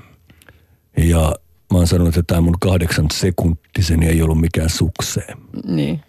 Ja 0.96 1.34
mä 1.72 1.78
oon 1.78 1.86
sanonut, 1.86 2.16
että 2.16 2.34
tämä 2.34 2.40
mun 2.40 2.56
kahdeksan 2.60 3.06
sekuntiseni 3.12 4.06
ei 4.08 4.22
ollut 4.22 4.40
mikään 4.40 4.70
sukseen. 4.70 5.38
Niin. 5.66 6.00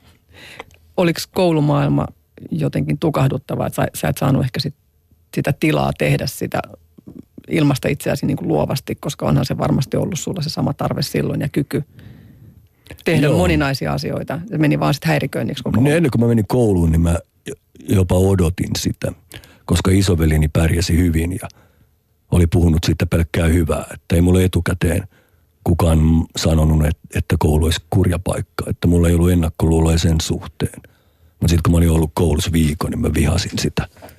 Oliko 0.98 1.20
koulumaailma 1.34 2.08
jotenkin 2.52 3.00
tukahduttava, 3.00 3.68
että 3.68 3.76
sä, 3.76 3.88
sä 3.96 4.08
et 4.08 4.18
saanut 4.18 4.44
ehkä 4.44 4.60
sit, 4.60 4.76
sitä 5.36 5.54
tilaa 5.60 5.92
tehdä 5.98 6.28
sitä 6.28 6.62
ilmasta 7.50 7.88
itseäsi 7.88 8.26
niin 8.26 8.38
kuin 8.38 8.48
luovasti, 8.48 8.96
koska 8.96 9.26
onhan 9.26 9.46
se 9.46 9.58
varmasti 9.58 9.98
ollut 9.98 10.20
sulla 10.20 10.42
se 10.42 10.50
sama 10.50 10.74
tarve 10.74 11.02
silloin 11.02 11.42
ja 11.42 11.50
kyky 11.50 11.84
tehdä 13.06 13.28
Joo. 13.28 13.38
moninaisia 13.38 13.94
asioita. 13.94 14.40
Se 14.50 14.58
meni 14.58 14.80
vaan 14.80 14.94
sitten 14.94 15.10
häiriköinniksi 15.10 15.64
koko 15.64 15.82
No 15.82 15.90
ennen 15.90 16.12
kuin 16.12 16.22
mä 16.22 16.28
menin 16.28 16.48
kouluun, 16.48 16.92
niin 16.92 17.02
mä 17.02 17.20
jopa 17.90 18.16
odotin 18.16 18.70
sitä, 18.78 19.12
koska 19.70 19.92
isovelini 19.92 20.48
pärjäsi 20.48 20.98
hyvin 20.98 21.32
ja 21.42 21.48
oli 22.32 22.48
puhunut 22.48 22.84
siitä 22.86 23.06
pelkkää 23.06 23.48
hyvää. 23.48 23.86
Että 23.94 24.16
ei 24.16 24.22
mulle 24.22 24.44
etukäteen 24.44 25.08
kukaan 25.64 26.00
sanonut, 26.38 26.86
että, 26.86 27.02
että 27.16 27.36
koulu 27.40 27.66
olisi 27.66 27.82
kurja 27.90 28.20
paikka. 28.20 28.66
Että 28.68 28.88
mulla 28.88 29.08
ei 29.08 29.14
ollut 29.16 29.32
ennakkoluuloja 29.32 29.98
sen 29.98 30.22
suhteen. 30.22 30.82
Mutta 31.40 31.48
sitten 31.48 31.64
kun 31.64 31.72
mä 31.72 31.78
olin 31.78 31.90
ollut 31.92 32.12
koulussa 32.14 32.52
viikon, 32.52 32.92
niin 32.92 33.00
mä 33.00 33.14
vihasin 33.14 33.60
sitä. 33.60 33.88
Ja 33.92 34.10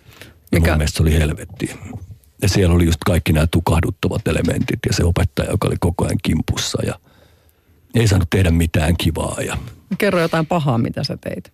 Mikä- 0.52 0.70
mun 0.70 0.78
mielestä 0.78 0.96
se 0.96 1.02
oli 1.02 1.12
helvetti. 1.12 1.70
Ja 2.42 2.48
siellä 2.48 2.74
oli 2.74 2.86
just 2.86 3.00
kaikki 3.06 3.32
nämä 3.32 3.46
tukahduttavat 3.46 4.28
elementit 4.28 4.78
ja 4.86 4.92
se 4.92 5.04
opettaja, 5.04 5.50
joka 5.50 5.68
oli 5.68 5.76
koko 5.80 6.04
ajan 6.04 6.18
kimpussa 6.22 6.82
ja 6.86 6.94
ei 7.94 8.08
saanut 8.08 8.30
tehdä 8.30 8.50
mitään 8.50 8.96
kivaa. 8.96 9.36
Ja 9.46 9.56
Kerro 9.98 10.20
jotain 10.20 10.46
pahaa, 10.46 10.78
mitä 10.78 11.04
sä 11.04 11.16
teit. 11.16 11.52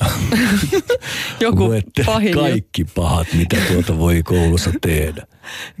Joku 1.40 1.64
Luette 1.64 2.04
pahin 2.04 2.34
kaikki 2.34 2.84
pahat, 2.84 3.26
mitä 3.34 3.56
tuota 3.72 3.98
voi 3.98 4.22
koulussa 4.22 4.70
tehdä. 4.80 5.26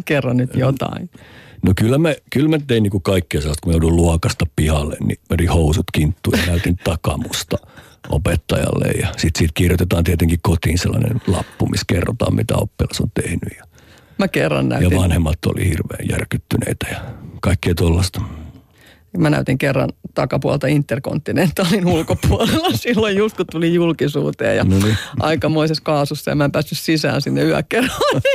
Kerro 0.04 0.32
nyt 0.32 0.50
jotain. 0.54 1.10
No 1.62 1.72
kyllä 1.76 1.98
mä, 1.98 2.14
kyllä 2.32 2.48
mä 2.48 2.58
tein 2.66 2.82
niinku 2.82 3.00
kaikkea 3.00 3.40
sellaista, 3.40 3.62
kun 3.62 3.72
mä 3.72 3.74
joudun 3.74 3.96
luokasta 3.96 4.46
pihalle, 4.56 4.96
niin 5.00 5.18
vedin 5.30 5.48
housut 5.48 5.86
kinttuun 5.92 6.38
ja 6.38 6.46
näytin 6.46 6.76
takamusta 6.84 7.56
opettajalle. 8.08 8.86
Ja 9.00 9.08
sitten 9.16 9.38
siitä 9.38 9.52
kirjoitetaan 9.54 10.04
tietenkin 10.04 10.38
kotiin 10.42 10.78
sellainen 10.78 11.20
lappu, 11.26 11.66
missä 11.66 11.84
kerrotaan, 11.88 12.34
mitä 12.34 12.54
oppilas 12.56 13.00
on 13.00 13.10
tehnyt. 13.22 13.56
Ja, 13.58 13.64
Mä 14.18 14.28
kerran 14.28 14.70
ja 14.70 14.80
näytin, 14.80 14.98
vanhemmat 14.98 15.46
oli 15.46 15.68
hirveän 15.68 16.08
järkyttyneitä 16.08 16.86
ja 16.90 17.00
kaikkea 17.40 17.74
tollasta. 17.74 18.20
Mä 19.18 19.30
näytin 19.30 19.58
kerran 19.58 19.88
takapuolta 20.14 20.66
Interkontinentaalin 20.66 21.86
ulkopuolella 21.86 22.68
silloin 22.76 23.16
just 23.16 23.36
kun 23.36 23.46
tuli 23.52 23.74
julkisuuteen 23.74 24.56
ja 24.56 24.64
No 24.64 24.78
niin. 24.78 24.96
aikamoisessa 25.20 25.82
kaasussa 25.84 26.30
ja 26.30 26.34
mä 26.34 26.44
en 26.44 26.52
päässyt 26.52 26.78
sisään 26.78 27.22
sinne 27.22 27.42
yökerhoon. 27.42 28.20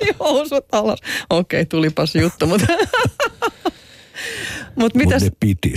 Niin 0.00 0.14
housut 0.20 0.64
alas. 0.72 0.98
Okei, 1.30 1.66
tulipas 1.66 2.14
juttu, 2.14 2.46
mutta... 2.46 2.66
Mutta 4.76 4.98
mitäs, 4.98 5.22
ne 5.22 5.30
piti 5.40 5.72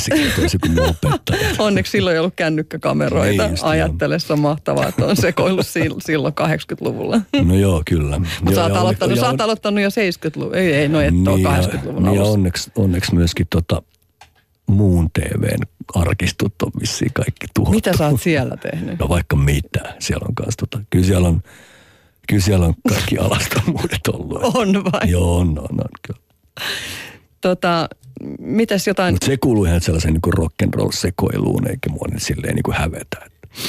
opettaja. 0.89 1.49
onneksi 1.59 1.91
silloin 1.91 2.13
ei 2.13 2.19
ollut 2.19 2.33
kännykkäkameroita. 2.35 3.43
Ei 3.43 3.49
joo. 3.49 3.69
Ajattele, 3.69 4.19
se 4.19 4.33
on 4.33 4.39
mahtavaa, 4.39 4.87
että 4.87 5.05
on 5.05 5.15
sekoillut 5.15 5.65
sil- 5.75 6.01
silloin 6.05 6.33
80-luvulla. 6.41 7.21
No 7.45 7.55
joo, 7.55 7.81
kyllä. 7.89 8.19
Mutta 8.19 8.55
sä, 8.55 8.63
oot 8.63 8.75
aloittanut, 8.75 9.11
onne- 9.17 9.21
sä 9.25 9.29
oot 9.31 9.41
aloittanut 9.41 9.81
jo 9.83 9.89
70-luvun. 9.89 10.55
Ei, 10.55 10.73
ei, 10.73 10.87
no 10.87 11.01
et 11.01 11.13
ole 11.27 11.39
ja- 11.41 11.49
80-luvun 11.57 12.03
niin 12.03 12.07
alussa. 12.17 12.33
onneksi, 12.33 12.71
onneksi 12.75 13.15
myöskin 13.15 13.47
tota, 13.49 13.81
muun 14.67 15.09
TVn 15.11 15.59
arkistot 15.95 16.61
on 16.61 16.71
vissiin 16.81 17.11
kaikki 17.13 17.47
tuhottu. 17.53 17.75
Mitä 17.75 17.97
sä 17.97 18.07
oot 18.07 18.21
siellä 18.21 18.57
tehnyt? 18.57 18.99
No 18.99 19.09
vaikka 19.09 19.35
mitä. 19.35 19.95
Siellä 19.99 20.25
on 20.29 20.35
kanssa 20.35 20.57
tota, 20.57 20.83
kyllä 20.89 21.05
siellä 21.05 21.27
on, 21.27 21.41
kyllä 22.27 22.41
siellä 22.41 22.65
on 22.65 22.73
kaikki 22.89 23.17
alastomuudet 23.17 24.07
ollut. 24.13 24.43
On 24.55 24.83
vai? 24.83 25.11
Joo, 25.11 25.37
on, 25.37 25.49
on, 25.49 25.81
on 25.81 25.89
kyllä. 26.07 26.19
Tota, 27.41 27.89
mitäs 28.39 28.87
jotain, 28.87 29.13
Mutta 29.13 29.25
se 29.25 29.37
kuuluu 29.37 29.65
ihan 29.65 29.81
sellaiseen 29.81 30.13
niin 30.13 30.33
rock'n'roll 30.37 30.91
sekoiluun, 30.91 31.67
eikä 31.67 31.89
mua 31.89 32.07
nyt 32.11 32.23
silleen 32.23 32.55
niin 32.55 32.63
kuin 32.63 32.77
hävetä. 32.77 33.17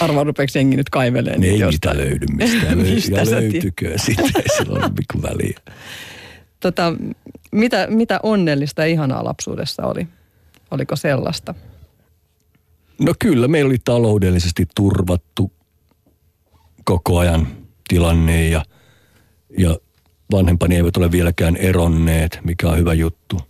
Arvaa 0.01 0.25
rupeeko 0.25 0.53
jengi 0.55 0.77
nyt 0.77 0.91
kaiveleen 0.91 1.45
ei 1.45 1.51
niitä 1.51 1.67
niitä 1.67 1.97
löydy 1.97 2.27
mistään. 2.33 2.79
Mistä 2.95 3.17
ja 3.17 3.31
löytykö 3.31 3.99
sitten, 3.99 4.31
ei 4.37 4.57
sillä 4.57 4.79
ole 4.79 4.89
mikku 4.89 5.23
väliä. 5.23 5.59
Tota, 6.61 6.93
mitä, 7.53 7.87
mitä 7.91 8.21
onnellista 8.23 8.83
ja 8.83 8.87
ihanaa 8.87 9.25
lapsuudessa 9.25 9.83
oli? 9.87 10.09
Oliko 10.71 10.97
sellaista? 10.97 11.55
No 13.01 13.15
kyllä, 13.19 13.49
meillä 13.49 13.69
oli 13.69 13.79
taloudellisesti 13.85 14.67
turvattu 14.75 15.53
koko 16.85 17.19
ajan. 17.19 17.49
tilanne 17.89 18.49
ja, 18.49 18.65
ja 19.59 19.77
vanhempani 20.33 20.77
eivät 20.77 20.97
ole 20.97 21.13
vieläkään 21.13 21.57
eronneet, 21.57 22.41
mikä 22.45 22.69
on 22.69 22.79
hyvä 22.79 22.95
juttu. 22.95 23.41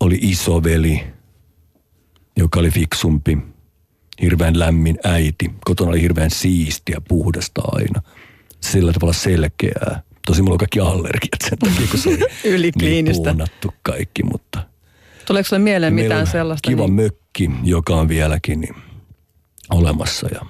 Oli 0.00 0.18
isoveli, 0.20 1.06
joka 2.36 2.60
oli 2.60 2.70
fiksumpi, 2.70 3.38
hirveän 4.22 4.58
lämmin 4.58 4.98
äiti. 5.04 5.54
Kotona 5.64 5.90
oli 5.90 6.02
hirveän 6.02 6.30
siistiä, 6.30 7.00
puhdasta 7.08 7.62
aina. 7.64 8.02
Sillä 8.60 8.92
tavalla 8.92 9.12
selkeää. 9.12 10.02
Tosi 10.26 10.42
mulla 10.42 10.54
on 10.54 10.58
kaikki 10.58 10.80
allergiat 10.80 11.42
sen 11.48 11.58
takia, 11.58 11.86
kun 11.90 11.98
se 11.98 12.08
oli 12.08 12.18
Ylikliinistä. 12.44 13.32
niin 13.34 13.74
kaikki, 13.82 14.22
mutta 14.22 14.62
Tuleeko 15.26 15.48
sinulle 15.48 15.64
mieleen 15.64 15.94
mitään 15.94 16.20
on 16.20 16.26
sellaista? 16.26 16.70
Kiva 16.70 16.82
niin, 16.82 16.92
mökki, 16.92 17.50
joka 17.62 17.96
on 17.96 18.08
vieläkin 18.08 18.60
niin 18.60 18.74
olemassa. 19.70 20.28
Ja 20.34 20.40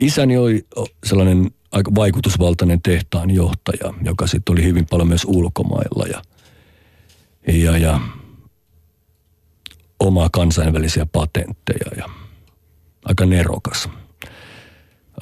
isäni 0.00 0.38
oli 0.38 0.66
sellainen 1.04 1.50
aika 1.72 1.94
vaikutusvaltainen 1.94 2.82
tehtaan 2.82 3.30
johtaja, 3.30 3.94
joka 4.04 4.26
sitten 4.26 4.52
oli 4.52 4.64
hyvin 4.64 4.86
paljon 4.90 5.08
myös 5.08 5.24
ulkomailla 5.24 6.06
ja, 6.06 6.22
ja, 7.54 7.78
ja 7.78 8.00
omaa 10.00 10.28
kansainvälisiä 10.32 11.06
patentteja 11.06 11.90
ja 11.96 12.04
aika 13.04 13.26
nerokas. 13.26 13.88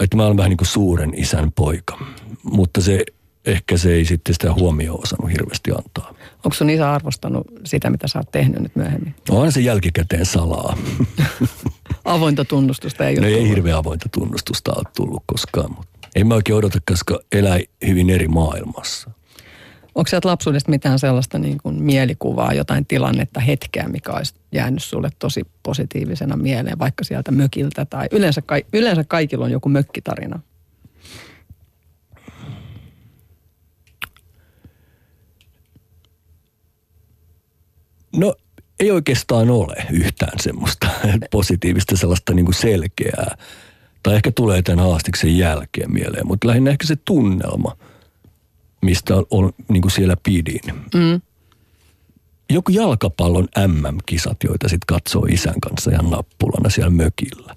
Että 0.01 0.17
mä 0.17 0.27
olen 0.27 0.37
vähän 0.37 0.51
niin 0.51 0.57
kuin 0.57 0.69
suuren 0.69 1.13
isän 1.17 1.53
poika, 1.53 1.99
mutta 2.43 2.81
se 2.81 3.05
ehkä 3.49 3.77
se 3.77 3.93
ei 3.93 4.05
sitten 4.05 4.35
sitä 4.35 4.53
huomioon 4.53 5.03
osannut 5.03 5.31
hirveästi 5.33 5.71
antaa. 5.71 6.15
Onko 6.45 6.55
sun 6.55 6.71
isä 6.71 6.93
arvostanut 6.93 7.47
sitä, 7.65 7.91
mitä 7.91 8.09
sä 8.09 8.19
oot 8.19 8.31
tehnyt 8.33 8.61
nyt 8.63 8.77
myöhemmin? 8.77 9.15
Onhan 9.31 9.53
se 9.53 9.61
jälkikäteen 9.61 10.27
salaa. 10.27 10.77
Avointa 12.05 12.45
tunnustusta 12.45 13.09
ei 13.09 13.15
No 13.15 13.21
ole 13.21 13.27
ei 13.29 13.35
tullut. 13.35 13.49
hirveän 13.51 13.77
avointa 13.79 14.09
tunnustusta 14.13 14.73
ole 14.77 14.85
tullut 14.97 15.23
koskaan, 15.27 15.71
mutta 15.77 16.09
en 16.17 16.27
mä 16.27 16.35
oikein 16.35 16.57
odota, 16.57 16.79
koska 16.89 17.19
elää 17.33 17.59
hyvin 17.87 18.11
eri 18.11 18.29
maailmassa. 18.29 19.11
Onko 19.95 20.09
sieltä 20.09 20.29
lapsuudesta 20.29 20.71
mitään 20.71 20.99
sellaista 20.99 21.39
niin 21.39 21.59
kuin 21.63 21.83
mielikuvaa, 21.83 22.55
jotain 22.55 22.87
tilannetta, 22.87 23.41
hetkeä, 23.41 23.89
mikä 23.89 24.13
olisi 24.13 24.35
jäänyt 24.53 24.83
sulle 24.83 25.11
tosi 25.19 25.43
positiivisena 25.63 26.37
mieleen, 26.37 26.79
vaikka 26.79 27.05
sieltä 27.05 27.31
mökiltä 27.31 27.85
tai 27.85 28.07
yleensä, 28.13 28.43
yleensä 28.73 29.05
kaikilla 29.05 29.45
on 29.45 29.51
joku 29.51 29.69
mökkitarina. 29.69 30.41
No 38.17 38.35
ei 38.81 38.91
oikeastaan 38.91 39.51
ole 39.51 39.75
yhtään 39.91 40.39
semmoista 40.41 40.89
positiivista 41.31 41.97
sellaista 41.97 42.35
niin 42.35 42.45
kuin 42.45 42.55
selkeää. 42.55 43.37
Tai 44.03 44.15
ehkä 44.15 44.33
tulee 44.33 44.63
tämän 44.63 44.85
haastiksen 44.85 45.39
jälkeen 45.39 45.93
mieleen, 45.93 46.27
mutta 46.27 46.49
lähinnä 46.49 46.71
ehkä 46.71 46.87
se 46.87 46.97
tunnelma, 46.97 47.77
mistä 48.83 49.17
on, 49.17 49.27
on 49.31 49.53
niin 49.69 49.83
kuin 49.83 49.93
siellä 49.93 50.17
pidin. 50.23 50.61
Mm. 50.95 51.21
Joku 52.51 52.73
jalkapallon 52.73 53.49
MM-kisat, 53.67 54.37
joita 54.45 54.69
sitten 54.69 54.87
katsoo 54.87 55.27
isän 55.31 55.61
kanssa 55.61 55.91
ihan 55.91 56.11
nappulana 56.11 56.71
siellä 56.71 56.91
mökillä. 56.91 57.57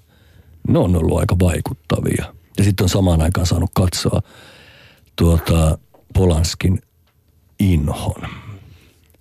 Ne 0.68 0.78
on 0.78 0.96
ollut 0.96 1.18
aika 1.18 1.36
vaikuttavia. 1.38 2.34
Ja 2.58 2.64
sitten 2.64 2.84
on 2.84 2.88
samaan 2.88 3.22
aikaan 3.22 3.46
saanut 3.46 3.70
katsoa 3.74 4.22
tuota 5.16 5.78
Polanskin 6.14 6.82
Inhon. 7.58 8.28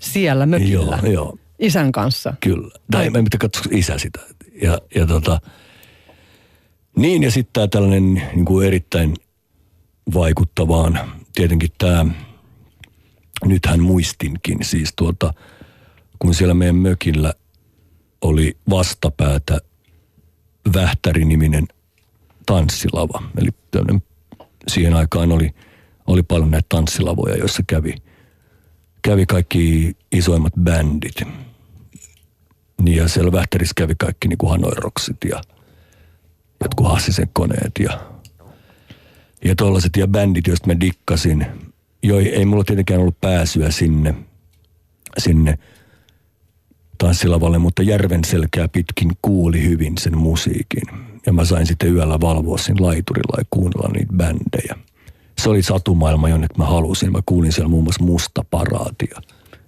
Siellä 0.02 0.46
mökillä. 0.46 1.00
Joo, 1.04 1.12
joo. 1.12 1.38
Isän 1.60 1.92
kanssa. 1.92 2.34
Kyllä. 2.40 2.72
Tai 2.92 3.06
en 3.06 3.24
mitä 3.24 3.38
katso 3.38 3.62
isä 3.72 3.98
sitä. 3.98 4.20
Ja, 4.62 4.78
ja 4.96 5.06
tota, 5.06 5.42
niin 6.98 7.24
ja 7.24 7.32
sitten 7.32 7.54
tämä 7.54 7.68
tällainen 7.68 8.14
niin 8.36 8.46
kuin 8.46 8.68
erittäin 8.68 9.16
vaikuttavaan, 10.14 11.00
tietenkin 11.34 11.70
tämä, 11.78 12.06
nythän 13.46 13.80
muistinkin, 13.80 14.58
siis 14.62 14.94
tuota, 14.96 15.34
kun 16.20 16.34
siellä 16.34 16.54
meidän 16.54 16.76
mökillä 16.76 17.34
oli 18.22 18.58
vastapäätä 18.70 19.58
Vähtäri-niminen 20.74 21.68
tanssilava. 22.46 23.24
Eli 23.38 23.50
siihen 24.68 24.94
aikaan 24.94 25.32
oli, 25.32 25.52
oli 26.08 26.24
paljon 26.24 26.52
näitä 26.52 26.66
tanssilavoja, 26.70 27.38
joissa 27.38 27.64
kävi, 27.68 27.96
kävi 29.02 29.26
kaikki 29.26 29.96
isoimmat 30.12 30.54
bändit. 30.64 31.16
Niin 32.82 32.98
ja 32.98 33.08
siellä 33.08 33.32
Vähtärissä 33.32 33.74
kävi 33.78 33.94
kaikki 33.98 34.28
niin 34.28 34.38
kuin 34.38 34.50
Hanoi 34.50 34.76
Rocksit 34.76 35.18
ja 35.30 35.42
jotkut 36.64 36.88
Hassisen 36.88 37.30
koneet 37.34 37.72
ja, 37.80 38.00
ja 39.46 39.56
tollaset 39.56 39.98
ja 39.98 40.08
bändit, 40.08 40.48
joista 40.48 40.68
mä 40.68 40.80
dikkasin. 40.80 41.46
Jo, 42.04 42.20
ei 42.20 42.46
mulla 42.46 42.64
tietenkään 42.64 43.00
ollut 43.00 43.22
pääsyä 43.22 43.72
sinne, 43.72 44.16
sinne 45.18 45.60
tanssilavalle, 46.98 47.58
mutta 47.58 47.84
järven 47.84 48.24
selkää 48.26 48.68
pitkin 48.68 49.12
kuuli 49.22 49.64
hyvin 49.64 49.98
sen 49.98 50.18
musiikin. 50.18 50.84
Ja 51.26 51.34
mä 51.34 51.46
sain 51.46 51.68
sitten 51.68 51.94
yöllä 51.94 52.22
valvoa 52.22 52.58
siinä 52.58 52.86
laiturilla 52.86 53.36
ja 53.38 53.46
kuunnella 53.50 53.90
niitä 53.94 54.14
bändejä. 54.14 54.91
Se 55.42 55.50
oli 55.50 55.64
satumaailma, 55.64 56.30
jonne 56.30 56.48
mä 56.58 56.66
halusin. 56.66 57.12
Mä 57.12 57.20
kuulin 57.26 57.52
siellä 57.52 57.70
muun 57.70 57.84
muassa 57.84 58.04
Musta 58.04 58.46
Paraatia, 58.52 59.22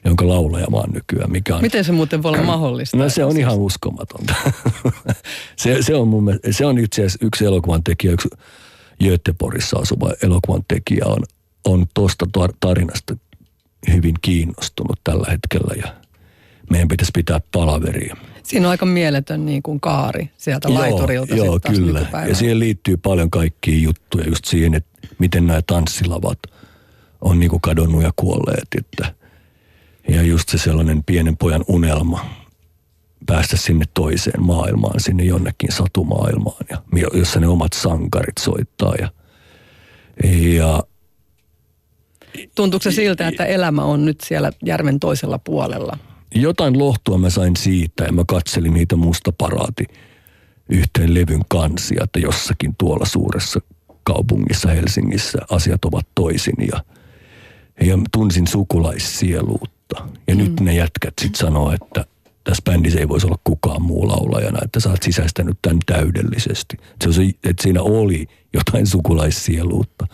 jonka 0.06 0.28
laulaja 0.28 0.68
mä 0.72 0.78
oon 0.78 0.92
nykyään, 0.92 1.32
mikä 1.32 1.56
on 1.56 1.62
Miten 1.62 1.84
se 1.84 1.92
muuten 1.92 2.24
voi 2.24 2.32
olla 2.32 2.44
mahdollista? 2.44 2.98
No 2.98 3.10
se 3.10 3.26
on 3.26 3.38
ihan 3.38 3.58
uskomatonta. 3.58 4.36
se, 5.56 5.82
se, 5.82 5.96
on 5.96 6.08
mun 6.08 6.24
mielestä, 6.24 6.52
se 6.52 6.66
on 6.66 6.80
itse 6.80 7.02
asiassa 7.02 7.26
yksi 7.26 7.46
elokuvan 7.46 7.84
tekijä, 7.84 8.14
yksi 8.14 8.30
Göteborgissa 9.04 9.80
asuva 9.80 10.14
elokuvan 10.24 10.64
tekijä 10.68 11.06
on, 11.06 11.24
on 11.66 11.86
tuosta 11.94 12.26
tar- 12.38 12.58
tarinasta 12.60 13.16
hyvin 13.94 14.16
kiinnostunut 14.22 15.00
tällä 15.04 15.28
hetkellä 15.32 15.74
ja 15.78 15.94
meidän 16.72 16.88
pitäisi 16.88 17.12
pitää 17.16 17.42
palaveria. 17.52 18.16
Siinä 18.44 18.68
on 18.68 18.72
aika 18.72 18.86
mieletön 18.86 19.46
niin 19.46 19.64
kuin 19.64 19.80
kaari 19.80 20.30
sieltä 20.38 20.74
laiturilta. 20.74 21.36
Joo, 21.36 21.54
sit 21.54 21.64
taas 21.64 21.78
kyllä. 21.78 22.08
Ja 22.28 22.36
siihen 22.36 22.60
liittyy 22.60 22.98
paljon 22.98 23.32
kaikkia 23.32 23.80
juttuja 23.80 24.30
just 24.30 24.46
siihen, 24.46 24.74
että 24.74 24.90
miten 25.20 25.48
nämä 25.48 25.62
tanssilavat 25.62 26.40
on 27.22 27.40
niinku 27.40 27.60
kadonnut 27.60 28.04
ja 28.04 28.12
kuolleet. 28.16 28.68
Että, 28.78 29.16
ja 30.08 30.22
just 30.22 30.50
se 30.50 30.58
sellainen 30.58 31.04
pienen 31.04 31.38
pojan 31.38 31.66
unelma 31.68 32.26
päästä 33.26 33.58
sinne 33.58 33.86
toiseen 33.94 34.44
maailmaan, 34.44 35.00
sinne 35.00 35.24
jonnekin 35.24 35.72
satumaailmaan, 35.72 36.66
ja, 36.70 37.08
jossa 37.14 37.40
ne 37.40 37.48
omat 37.48 37.74
sankarit 37.74 38.38
soittaa. 38.40 38.94
Ja, 39.00 39.10
ja 40.58 40.84
Tuntuuko 42.56 42.84
se 42.84 42.92
siltä, 42.92 43.28
että 43.28 43.46
elämä 43.46 43.84
on 43.84 44.06
nyt 44.06 44.22
siellä 44.22 44.52
järven 44.66 45.00
toisella 45.00 45.40
puolella? 45.40 45.98
jotain 46.36 46.80
lohtua 46.80 47.18
mä 47.18 47.30
sain 47.30 47.56
siitä 47.56 48.04
ja 48.04 48.12
mä 48.12 48.24
katselin 48.28 48.74
niitä 48.74 48.96
musta 48.96 49.32
paraati 49.32 49.86
yhteen 50.70 51.14
levyn 51.14 51.42
kansia, 51.48 52.04
että 52.04 52.20
jossakin 52.20 52.76
tuolla 52.78 53.06
suuressa 53.06 53.60
kaupungissa 54.04 54.70
Helsingissä 54.70 55.40
asiat 55.50 55.86
ovat 55.86 56.08
toisin 56.16 56.56
ja, 56.72 56.84
ja 57.86 57.98
tunsin 58.12 58.48
sukulaissieluutta. 58.48 60.08
Ja 60.28 60.36
mm. 60.36 60.42
nyt 60.42 60.60
ne 60.60 60.76
jätkät 60.76 61.14
sitten 61.22 61.40
sanoo, 61.40 61.72
että 61.72 62.06
tässä 62.44 62.64
bändissä 62.66 63.00
ei 63.00 63.10
voisi 63.10 63.28
olla 63.28 63.40
kukaan 63.44 63.82
muu 63.82 64.08
laulajana, 64.08 64.60
että 64.64 64.80
sä 64.80 64.90
oot 64.90 65.04
sisäistänyt 65.04 65.58
tämän 65.62 65.80
täydellisesti. 65.86 66.78
Se, 67.12 67.22
että 67.44 67.64
siinä 67.64 67.82
oli 67.82 68.28
jotain 68.54 68.88
sukulaissieluutta. 68.88 70.08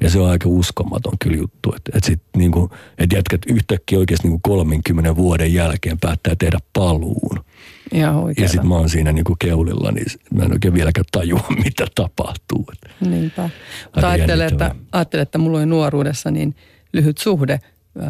Ja 0.00 0.10
se 0.10 0.18
on 0.20 0.30
aika 0.30 0.48
uskomaton 0.48 1.12
kyllä 1.18 1.36
juttu, 1.36 1.74
että, 1.76 1.92
että, 1.94 2.06
sit 2.06 2.22
niinku, 2.36 2.70
että 2.98 3.16
jätkät 3.16 3.40
yhtäkkiä 3.46 3.98
oikeasti 3.98 4.28
niinku 4.28 4.40
30 4.42 5.16
vuoden 5.16 5.54
jälkeen 5.54 5.98
päättää 5.98 6.34
tehdä 6.38 6.58
paluun. 6.72 7.44
Ja 7.92 8.12
oikein. 8.12 8.48
sitten 8.48 8.68
mä 8.68 8.74
oon 8.74 8.90
siinä 8.90 9.12
niinku 9.12 9.36
keulilla, 9.38 9.92
niin 9.92 10.06
mä 10.34 10.42
en 10.42 10.52
oikein 10.52 10.74
vieläkään 10.74 11.04
tajua, 11.12 11.44
mitä 11.64 11.86
tapahtuu. 11.94 12.66
Niinpä. 13.00 13.50
Mutta 13.84 14.08
ajattelen 14.08 14.48
että, 14.48 14.74
ajattelen, 14.92 15.22
että 15.22 15.38
mulla 15.38 15.58
oli 15.58 15.66
nuoruudessa 15.66 16.30
niin 16.30 16.54
lyhyt 16.92 17.18
suhde 17.18 17.60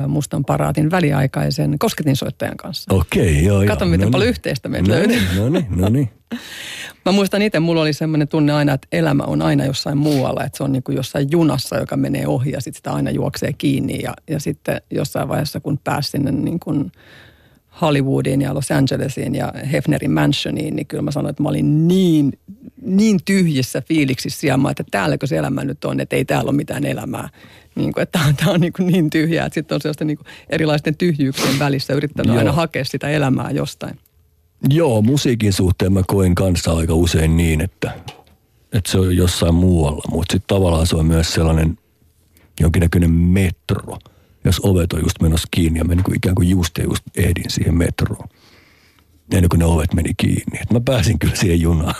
Mustan 0.07 0.45
paraatin 0.45 0.91
väliaikaisen 0.91 1.79
kosketinsoittajan 1.79 2.57
kanssa. 2.57 2.95
Okei, 2.95 3.45
joo, 3.45 3.65
Kato, 3.67 3.85
joo. 3.85 3.91
miten 3.91 4.07
no 4.07 4.11
paljon 4.11 4.27
niin. 4.27 4.31
yhteistä 4.31 4.69
meiltä 4.69 4.91
no, 4.91 4.97
löytyy. 4.97 5.17
niin, 5.17 5.37
no 5.37 5.49
niin, 5.49 5.67
no 5.71 5.89
niin. 5.89 6.11
Mä 7.07 7.13
muistan 7.13 7.43
itse, 7.43 7.61
mulla 7.61 7.81
oli 7.81 7.93
semmoinen 7.93 8.29
tunne 8.29 8.53
aina, 8.53 8.73
että 8.73 8.89
elämä 8.93 9.23
on 9.23 9.43
aina 9.43 9.65
jossain 9.65 9.99
muualla. 9.99 10.45
Että 10.45 10.57
se 10.57 10.65
on 10.65 10.73
niin 10.73 10.83
kuin 10.83 10.97
jossain 10.97 11.29
junassa, 11.31 11.79
joka 11.79 11.97
menee 11.97 12.27
ohi 12.27 12.51
ja 12.51 12.61
sitten 12.61 12.79
sitä 12.79 12.93
aina 12.93 13.11
juoksee 13.11 13.53
kiinni. 13.53 14.03
Ja, 14.03 14.15
ja 14.31 14.41
sitten 14.41 14.81
jossain 14.91 15.29
vaiheessa, 15.29 15.61
kun 15.61 15.79
pääsi 15.79 16.11
sinne 16.11 16.33
niin 16.33 16.61
kuin 16.61 16.93
Hollywoodiin 17.81 18.43
ja 18.43 18.55
Los 18.55 18.71
Angelesiin 18.71 19.35
ja 19.35 19.53
Hefnerin 19.73 20.11
Mansioniin, 20.11 20.77
niin 20.77 20.87
kyllä 20.87 21.03
mä 21.03 21.11
sanoin, 21.11 21.31
että 21.31 21.43
mä 21.43 21.49
olin 21.49 21.89
niin, 21.89 22.33
niin 22.83 23.21
tyhjissä 23.25 23.81
fiiliksissä 23.81 24.41
siellä, 24.41 24.71
että 24.71 24.85
täälläkö 24.91 25.27
se 25.27 25.37
elämä 25.37 25.65
nyt 25.65 25.85
on, 25.85 26.01
että 26.01 26.17
ei 26.17 26.25
täällä 26.25 26.49
ole 26.49 26.57
mitään 26.57 26.85
elämää. 26.85 27.29
Niin 27.81 27.93
kuin, 27.93 28.03
että 28.03 28.19
tämä 28.19 28.29
on, 28.29 28.37
tää 28.37 28.51
on 28.51 28.61
niin, 28.61 28.73
kuin 28.73 28.87
niin 28.87 29.11
tyhjää, 29.11 29.47
että 29.47 29.55
sitten 29.55 29.75
on 29.75 29.81
sellaista 29.81 30.05
niin 30.05 30.17
kuin 30.17 30.27
erilaisten 30.51 30.97
tyhjyyksien 30.97 31.59
välissä 31.59 31.93
yrittänyt 31.93 32.29
Joo. 32.29 32.39
aina 32.39 32.53
hakea 32.53 32.85
sitä 32.85 33.09
elämää 33.09 33.51
jostain. 33.51 33.99
Joo, 34.71 35.03
musiikin 35.03 35.53
suhteen 35.53 35.93
mä 35.93 36.03
koen 36.07 36.35
kanssa 36.35 36.73
aika 36.73 36.95
usein 36.95 37.37
niin, 37.37 37.61
että 37.61 37.93
että 38.73 38.91
se 38.91 38.99
on 38.99 39.17
jossain 39.17 39.55
muualla, 39.55 40.03
mutta 40.11 40.33
sitten 40.33 40.57
tavallaan 40.57 40.87
se 40.87 40.97
on 40.97 41.07
myös 41.07 41.33
sellainen 41.33 41.79
jonkinnäköinen 42.61 43.11
metro, 43.11 43.99
jos 44.45 44.61
ovet 44.63 44.93
on 44.93 45.01
just 45.03 45.21
menossa 45.23 45.49
kiinni 45.51 45.79
ja 45.79 45.85
mä 45.85 45.95
niin 45.95 46.05
kuin 46.05 46.17
ikään 46.17 46.35
kuin 46.35 46.49
just 46.49 46.79
ja 46.79 46.85
just 46.85 47.03
ehdin 47.17 47.45
siihen 47.51 47.75
metroon. 47.75 48.29
Ennen 49.33 49.49
kuin 49.49 49.59
ne 49.59 49.65
ovet 49.65 49.95
meni 49.95 50.11
kiinni. 50.17 50.59
Et 50.63 50.73
mä 50.73 50.81
pääsin 50.81 51.19
kyllä 51.19 51.37
siihen 51.37 51.61
junaan. 51.61 51.95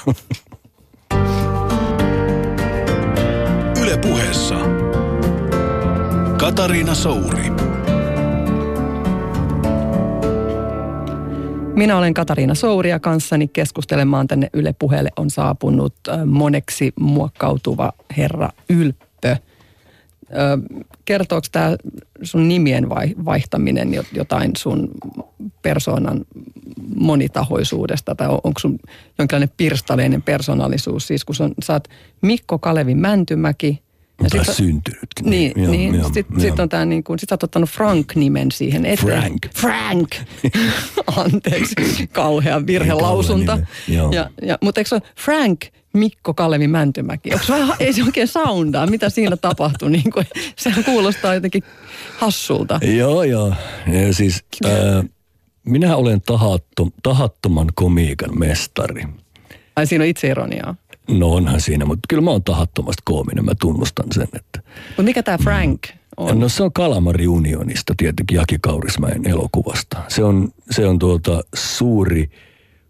Yle 3.83 3.99
puheessa. 3.99 4.80
Katariina 6.51 6.95
Souri. 6.95 7.51
Minä 11.75 11.99
olen 11.99 12.15
Katariina 12.15 12.55
Souri 12.55 12.91
ja 12.91 13.01
kanssani 13.01 13.49
keskustelemaan 13.49 14.27
tänne 14.27 14.51
Yle 14.53 14.75
Puheelle 14.79 15.11
on 15.17 15.31
saapunut 15.31 15.95
moneksi 16.27 16.93
muokkautuva 17.01 17.93
herra 18.17 18.49
Ylppö. 18.69 19.37
Kertooko 21.05 21.47
tämä 21.53 21.77
sun 22.23 22.49
nimien 22.49 22.89
vaihtaminen 23.25 23.89
jotain 24.13 24.53
sun 24.59 24.89
persoonan 25.63 26.25
monitahoisuudesta 26.95 28.15
tai 28.15 28.29
onko 28.29 28.59
sun 28.59 28.79
jonkinlainen 29.19 29.55
pirstaleinen 29.57 30.23
persoonallisuus? 30.23 31.07
Siis 31.07 31.25
kun 31.25 31.35
sä 31.63 31.73
oot 31.73 31.89
Mikko 32.23 32.59
Kalevi 32.59 32.95
Mäntymäki– 32.95 33.83
ja 34.23 34.31
sit 34.31 34.49
on, 34.49 34.55
syntynyt. 34.55 35.11
Niin, 35.23 35.53
niin, 35.57 35.93
niin 35.93 36.15
sitten 36.15 36.41
sit 36.41 36.61
on 36.61 36.69
tämä 36.69 36.85
niin 36.85 37.05
kuin, 37.05 37.19
sit 37.19 37.33
oot 37.33 37.43
ottanut 37.43 37.71
Frank-nimen 37.71 38.53
siihen 38.53 38.87
eteen. 38.87 39.21
Frank. 39.21 39.47
Frank! 39.55 40.11
Anteeksi, 41.17 42.07
kauhea 42.13 42.67
virhelausunta. 42.67 43.59
Ja, 43.89 44.31
ja, 44.43 44.59
mutta 44.63 44.81
eikö 44.81 44.89
se 44.89 44.95
ole 44.95 45.03
Frank 45.19 45.61
Mikko 45.93 46.35
Kalevi 46.35 46.69
Mäntymäki? 46.69 47.31
Onko 47.33 47.45
vähän, 47.49 47.77
ei 47.81 47.93
se 47.93 48.03
oikein 48.03 48.29
soundaa, 48.29 48.87
mitä 48.87 49.11
siinä 49.11 49.37
tapahtui? 49.37 49.91
Niin 50.01 50.11
kuin, 50.13 50.27
sehän 50.57 50.85
kuulostaa 50.85 51.35
jotenkin 51.35 51.63
hassulta. 52.19 52.81
Joo, 52.83 53.23
joo. 53.23 53.55
Ja 53.87 54.15
siis, 54.15 54.45
äh, 54.65 55.05
minä 55.65 55.97
olen 55.97 56.21
tahattom, 56.21 56.93
tahattoman 57.03 57.69
komiikan 57.75 58.39
mestari. 58.39 59.03
Ai 59.77 59.87
siinä 59.87 60.03
on 60.03 60.09
itse 60.09 60.29
ironiaa. 60.29 60.75
No 61.19 61.33
onhan 61.33 61.61
siinä, 61.61 61.85
mutta 61.85 62.01
kyllä 62.09 62.23
mä 62.23 62.31
oon 62.31 62.45
tahattomasti 62.45 63.03
koominen, 63.05 63.45
mä 63.45 63.53
tunnustan 63.61 64.07
sen. 64.13 64.29
Että, 64.33 64.63
mutta 64.87 65.03
mikä 65.03 65.23
tämä 65.23 65.39
Frank 65.39 65.87
on? 66.17 66.41
No 66.41 66.49
se 66.49 66.63
on 66.63 66.73
Kalamari 66.73 67.27
Unionista 67.27 67.95
tietenkin 67.97 68.37
Jaki 68.37 68.59
Kaurismäen 68.61 69.27
elokuvasta. 69.27 69.99
Se 70.09 70.25
on, 70.25 70.49
se 70.71 70.87
on 70.87 70.99
tuota 70.99 71.43
suuri 71.55 72.31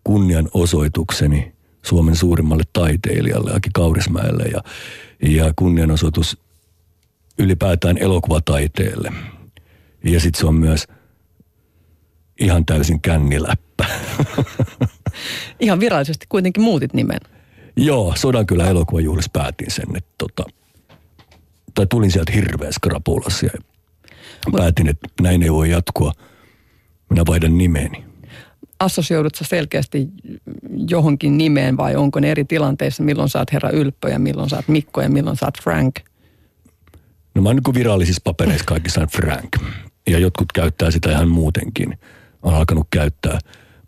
kunnianosoitukseni 0.04 1.52
Suomen 1.83 2.16
suurimmalle 2.16 2.64
taiteilijalle 2.72 3.50
Jaki 3.50 3.70
Kaurismäelle 3.74 4.44
ja, 4.44 4.62
ja 5.22 5.52
kunnianosoitus 5.56 6.38
ylipäätään 7.38 7.98
elokuvataiteelle. 7.98 9.12
Ja 10.04 10.20
sitten 10.20 10.40
se 10.40 10.46
on 10.46 10.54
myös 10.54 10.87
ihan 12.40 12.66
täysin 12.66 13.00
känniläppä. 13.00 13.87
Ihan 15.61 15.80
virallisesti 15.80 16.26
kuitenkin 16.28 16.62
muutit 16.62 16.94
nimen. 16.94 17.20
Joo, 17.76 18.14
Sodankylä 18.16 18.68
elokuvajuhlissa 18.68 19.30
päätin 19.33 19.70
sen, 19.70 19.96
että 19.96 20.11
tota, 20.18 20.44
tai 21.74 21.87
tulin 21.87 22.11
sieltä 22.11 22.33
hirveä 22.33 22.72
skrapulassa 22.72 23.46
ja 23.46 23.52
päätin, 24.52 24.88
että 24.88 25.09
näin 25.22 25.42
ei 25.42 25.52
voi 25.52 25.70
jatkua. 25.70 26.12
Minä 27.11 27.22
vaihdan 27.26 27.59
nimeni. 27.59 28.04
Assosioidut 28.80 29.35
sä 29.35 29.44
selkeästi 29.44 30.09
johonkin 30.88 31.38
nimeen 31.38 31.76
vai 31.76 31.96
onko 31.96 32.20
ne 32.20 32.30
eri 32.30 32.44
tilanteissa, 32.44 33.02
milloin 33.02 33.28
saat 33.28 33.52
herra 33.52 33.70
Ylppö 33.70 34.09
ja 34.09 34.18
milloin 34.18 34.50
saat 34.50 34.68
Mikko 34.68 35.00
ja 35.00 35.09
milloin 35.09 35.37
saat 35.37 35.62
Frank? 35.62 35.94
No 37.35 37.42
mä 37.42 37.48
oon 37.48 37.56
niin 37.56 37.74
virallisissa 37.74 38.20
papereissa 38.24 38.64
kaikissa 38.64 39.06
Frank. 39.06 39.56
Ja 40.06 40.18
jotkut 40.18 40.52
käyttää 40.52 40.90
sitä 40.90 41.11
ihan 41.11 41.28
muutenkin. 41.28 41.98
On 42.42 42.54
alkanut 42.54 42.87
käyttää. 42.90 43.38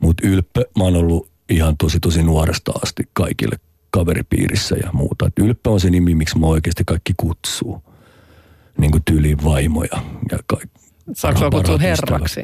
Mutta 0.00 0.28
Ylppö, 0.28 0.64
mä 0.78 0.84
oon 0.84 0.96
ollut 0.96 1.30
ihan 1.48 1.76
tosi 1.76 2.00
tosi 2.00 2.22
nuoresta 2.22 2.72
asti 2.82 3.02
kaikille 3.12 3.56
kaveripiirissä 3.92 4.76
ja 4.76 4.90
muuta. 4.92 5.26
Et 5.26 5.38
ylppä 5.38 5.70
on 5.70 5.80
se 5.80 5.90
nimi, 5.90 6.14
miksi 6.14 6.38
mä 6.38 6.46
oikeasti 6.46 6.82
kaikki 6.86 7.12
kutsuu. 7.16 7.82
Niin 8.78 8.90
kuin 8.90 9.02
tyyliin 9.04 9.44
vaimoja. 9.44 10.02
Ja 10.32 10.38
ka- 10.46 10.60
Saanko 11.12 11.50
kutsua 11.50 11.78
herraksi? 11.78 12.40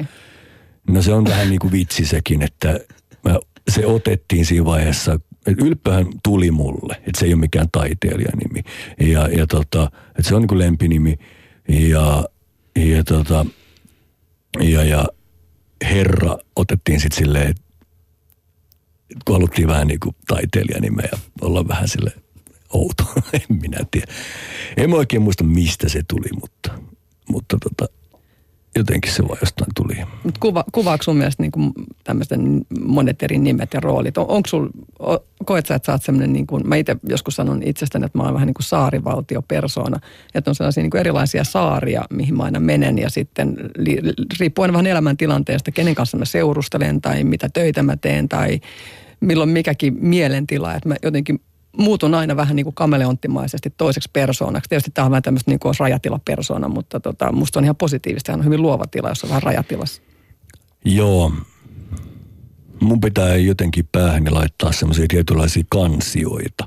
No 0.89 1.01
se 1.01 1.13
on 1.13 1.25
vähän 1.25 1.49
niin 1.49 1.59
kuin 1.59 1.71
vitsi 1.71 2.05
sekin, 2.05 2.41
että 2.41 2.79
mä, 3.23 3.39
se 3.69 3.85
otettiin 3.85 4.45
siinä 4.45 4.65
vaiheessa, 4.65 5.13
että 5.47 5.65
ylppöhän 5.65 6.05
tuli 6.23 6.51
mulle, 6.51 6.93
että 7.07 7.19
se 7.19 7.25
ei 7.25 7.33
ole 7.33 7.39
mikään 7.39 7.67
taiteilijan 7.71 8.37
nimi. 8.37 8.63
Ja, 9.11 9.27
ja 9.27 9.47
tota, 9.47 9.91
että 10.07 10.23
se 10.29 10.35
on 10.35 10.41
niin 10.41 10.47
kuin 10.47 10.59
lempinimi. 10.59 11.15
Ja, 11.69 12.25
ja, 12.75 13.03
tota, 13.03 13.45
ja, 14.59 14.83
ja 14.83 15.05
herra 15.83 16.37
otettiin 16.55 16.99
sitten 16.99 17.17
silleen, 17.25 17.55
kun 19.25 19.35
haluttiin 19.35 19.67
vähän 19.67 19.87
niin 19.87 19.99
kuin 19.99 20.15
taiteilijanimeä 20.27 21.09
ja 21.11 21.17
olla 21.41 21.67
vähän 21.67 21.87
sille 21.87 22.11
outo, 22.69 23.03
en 23.33 23.57
minä 23.61 23.77
tiedä. 23.91 24.13
En 24.77 24.89
mä 24.89 24.95
oikein 24.95 25.21
muista 25.21 25.43
mistä 25.43 25.89
se 25.89 26.01
tuli, 26.07 26.29
mutta, 26.41 26.71
mutta 27.29 27.57
tota, 27.63 27.93
jotenkin 28.75 29.11
se 29.11 29.27
vaan 29.27 29.37
jostain 29.41 29.71
tuli. 29.75 29.95
Mut 30.23 30.37
kuva, 30.37 30.63
kuvaako 30.71 31.03
sun 31.03 31.17
mielestä 31.17 31.43
niin 31.43 31.73
tämmöisten 32.03 32.61
monet 32.85 33.23
eri 33.23 33.37
nimet 33.37 33.73
ja 33.73 33.79
roolit? 33.79 34.17
On, 34.17 34.25
onko 34.29 34.47
sul, 34.47 34.67
koet 35.45 35.65
sä, 35.65 35.75
että 35.75 35.85
sä 35.85 35.91
oot 35.91 36.03
semmoinen, 36.03 36.33
niin 36.33 36.47
kuin, 36.47 36.67
mä 36.67 36.75
itse 36.75 36.95
joskus 37.03 37.35
sanon 37.35 37.63
itsestäni, 37.63 38.05
että 38.05 38.17
mä 38.17 38.23
oon 38.23 38.33
vähän 38.33 38.45
niin 38.45 38.53
kuin 38.53 38.65
saarivaltiopersona. 38.65 39.99
Että 40.35 40.51
on 40.51 40.55
sellaisia 40.55 40.83
niin 40.83 40.97
erilaisia 40.97 41.43
saaria, 41.43 42.05
mihin 42.09 42.37
mä 42.37 42.43
aina 42.43 42.59
menen 42.59 42.97
ja 42.97 43.09
sitten 43.09 43.55
li, 43.77 43.97
riippuen 44.39 44.73
vähän 44.73 44.87
elämäntilanteesta, 44.87 45.71
kenen 45.71 45.95
kanssa 45.95 46.17
mä 46.17 46.25
seurustelen 46.25 47.01
tai 47.01 47.23
mitä 47.23 47.49
töitä 47.53 47.83
mä 47.83 47.97
teen 47.97 48.29
tai 48.29 48.59
milloin 49.19 49.49
mikäkin 49.49 49.97
mielentila. 49.99 50.75
Että 50.75 50.89
mä 50.89 50.95
jotenkin 51.03 51.41
muutun 51.77 52.15
aina 52.15 52.35
vähän 52.35 52.55
niin 52.55 52.63
kuin 52.63 52.75
kameleonttimaisesti 52.75 53.73
toiseksi 53.77 54.09
persoonaksi. 54.13 54.69
Tietysti 54.69 54.91
tämä 54.93 55.05
on 55.05 55.11
vähän 55.11 55.23
tämmöistä 55.23 55.51
niin 55.51 55.59
kuin 55.59 55.75
rajatilapersona, 55.79 56.67
mutta 56.67 56.99
tota, 56.99 57.31
musta 57.31 57.59
on 57.59 57.63
ihan 57.63 57.75
positiivista. 57.75 58.31
Hän 58.31 58.39
on 58.39 58.45
hyvin 58.45 58.61
luova 58.61 58.87
tila, 58.87 59.09
jos 59.09 59.23
on 59.23 59.29
vähän 59.29 59.43
rajatilassa. 59.43 60.01
Joo. 60.85 61.31
Mun 62.81 63.01
pitää 63.01 63.35
jotenkin 63.35 63.89
päähän 63.91 64.23
laittaa 64.29 64.71
semmoisia 64.71 65.05
tietynlaisia 65.09 65.63
kansioita. 65.69 66.65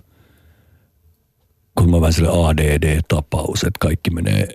Kun 1.74 1.90
mä 1.90 2.00
vähän 2.00 2.12
sille 2.12 2.28
ADD-tapaus, 2.28 3.64
että 3.64 3.78
kaikki 3.80 4.10
menee, 4.10 4.48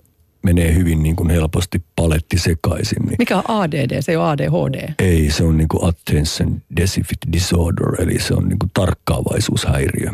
menee 0.44 0.74
hyvin 0.74 1.04
niin 1.04 1.16
kuin 1.16 1.30
helposti 1.30 1.84
paletti 1.96 2.38
sekaisin. 2.38 3.04
Niin 3.06 3.16
Mikä 3.20 3.38
on 3.38 3.44
ADD? 3.48 4.02
Se 4.02 4.12
ei 4.12 4.16
ole 4.16 4.30
ADHD. 4.30 4.94
Ei, 5.00 5.32
se 5.32 5.44
on 5.44 5.58
niin 5.58 5.68
kuin 5.68 5.90
attention 5.90 6.62
deficit 6.76 7.18
disorder, 7.32 8.02
eli 8.02 8.20
se 8.20 8.34
on 8.34 8.50
niin 8.50 8.60
kuin 8.60 8.72
tarkkaavaisuushäiriö. 8.74 10.12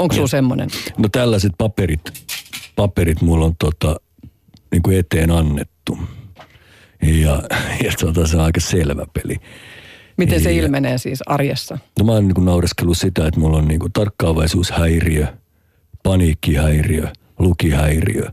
Onko 0.00 0.14
sulla 0.14 0.28
semmoinen? 0.28 0.68
No 0.98 1.08
tällaiset 1.12 1.52
paperit, 1.58 2.00
paperit 2.76 3.20
mulla 3.20 3.44
on 3.44 3.54
tota, 3.58 3.96
niin 4.72 4.82
kuin 4.82 4.98
eteen 4.98 5.30
annettu. 5.30 5.98
Ja, 7.02 7.42
ja 7.84 7.92
tota, 8.00 8.26
se 8.26 8.36
on 8.36 8.44
aika 8.44 8.60
selvä 8.60 9.06
peli. 9.12 9.36
Miten 10.16 10.42
se 10.42 10.52
ja, 10.52 10.62
ilmenee 10.62 10.98
siis 10.98 11.22
arjessa? 11.26 11.78
No 11.98 12.04
mä 12.04 12.12
oon 12.12 12.28
niin 12.28 12.44
naureskellut 12.44 12.98
sitä, 12.98 13.26
että 13.26 13.40
mulla 13.40 13.56
on 13.56 13.68
niin 13.68 13.80
kuin 13.80 13.92
tarkkaavaisuushäiriö, 13.92 15.26
paniikkihäiriö, 16.02 17.08
lukihäiriö 17.38 18.28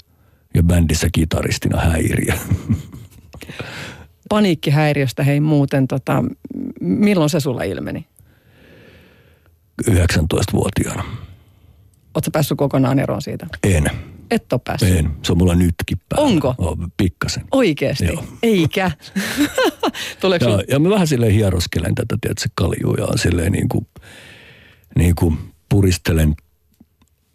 ja 0.53 0.63
bändissä 0.63 1.07
kitaristina 1.11 1.79
häiriö. 1.79 2.33
Paniikkihäiriöstä 4.29 5.23
hei 5.23 5.39
muuten, 5.39 5.87
tota, 5.87 6.23
milloin 6.81 7.29
se 7.29 7.39
sulla 7.39 7.63
ilmeni? 7.63 8.05
19-vuotiaana. 9.91 11.26
Oletko 12.17 12.31
päässyt 12.31 12.57
kokonaan 12.57 12.99
eroon 12.99 13.21
siitä? 13.21 13.47
En. 13.63 13.83
Et 14.31 14.53
ole 14.53 14.61
päässyt? 14.63 14.97
En. 14.97 15.11
Se 15.23 15.31
on 15.31 15.37
mulla 15.37 15.55
nytkin 15.55 16.01
päällä. 16.09 16.27
Onko? 16.27 16.55
Oh, 16.57 16.77
pikkasen. 16.97 17.43
Oikeesti? 17.51 18.05
Joo. 18.05 18.23
Eikä? 18.43 18.91
Tuleeko 20.21 20.49
ja, 20.49 20.63
ja 20.67 20.79
mä 20.79 20.89
vähän 20.89 21.07
silleen 21.07 21.31
hieroskelen 21.31 21.95
tätä, 21.95 22.17
tiedätkö, 22.21 22.49
kaljuu 22.55 22.95
ja 22.95 23.07
silleen 23.15 23.51
niin 23.51 23.69
kuin, 23.69 23.87
niin 24.95 25.15
kuin 25.15 25.37
puristelen 25.69 26.35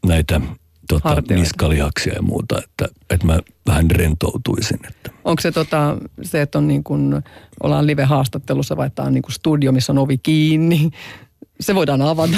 näitä 0.06 0.40
tota, 0.88 1.22
niskalihaksia 1.30 2.14
ja 2.14 2.22
muuta, 2.22 2.58
että, 2.64 2.88
että 3.10 3.26
mä 3.26 3.38
vähän 3.66 3.90
rentoutuisin. 3.90 4.78
Että. 4.88 5.10
Onko 5.24 5.40
se 5.40 5.52
tota, 5.52 5.96
se, 6.22 6.42
että 6.42 6.58
on 6.58 6.68
niin 6.68 6.84
kuin, 6.84 7.22
ollaan 7.62 7.86
live-haastattelussa 7.86 8.76
vai 8.76 8.86
että 8.86 9.02
on 9.02 9.14
niin 9.14 9.22
kuin 9.22 9.32
studio, 9.32 9.72
missä 9.72 9.92
on 9.92 9.98
ovi 9.98 10.18
kiinni? 10.18 10.90
Se 11.60 11.74
voidaan 11.74 12.02
avata. 12.02 12.36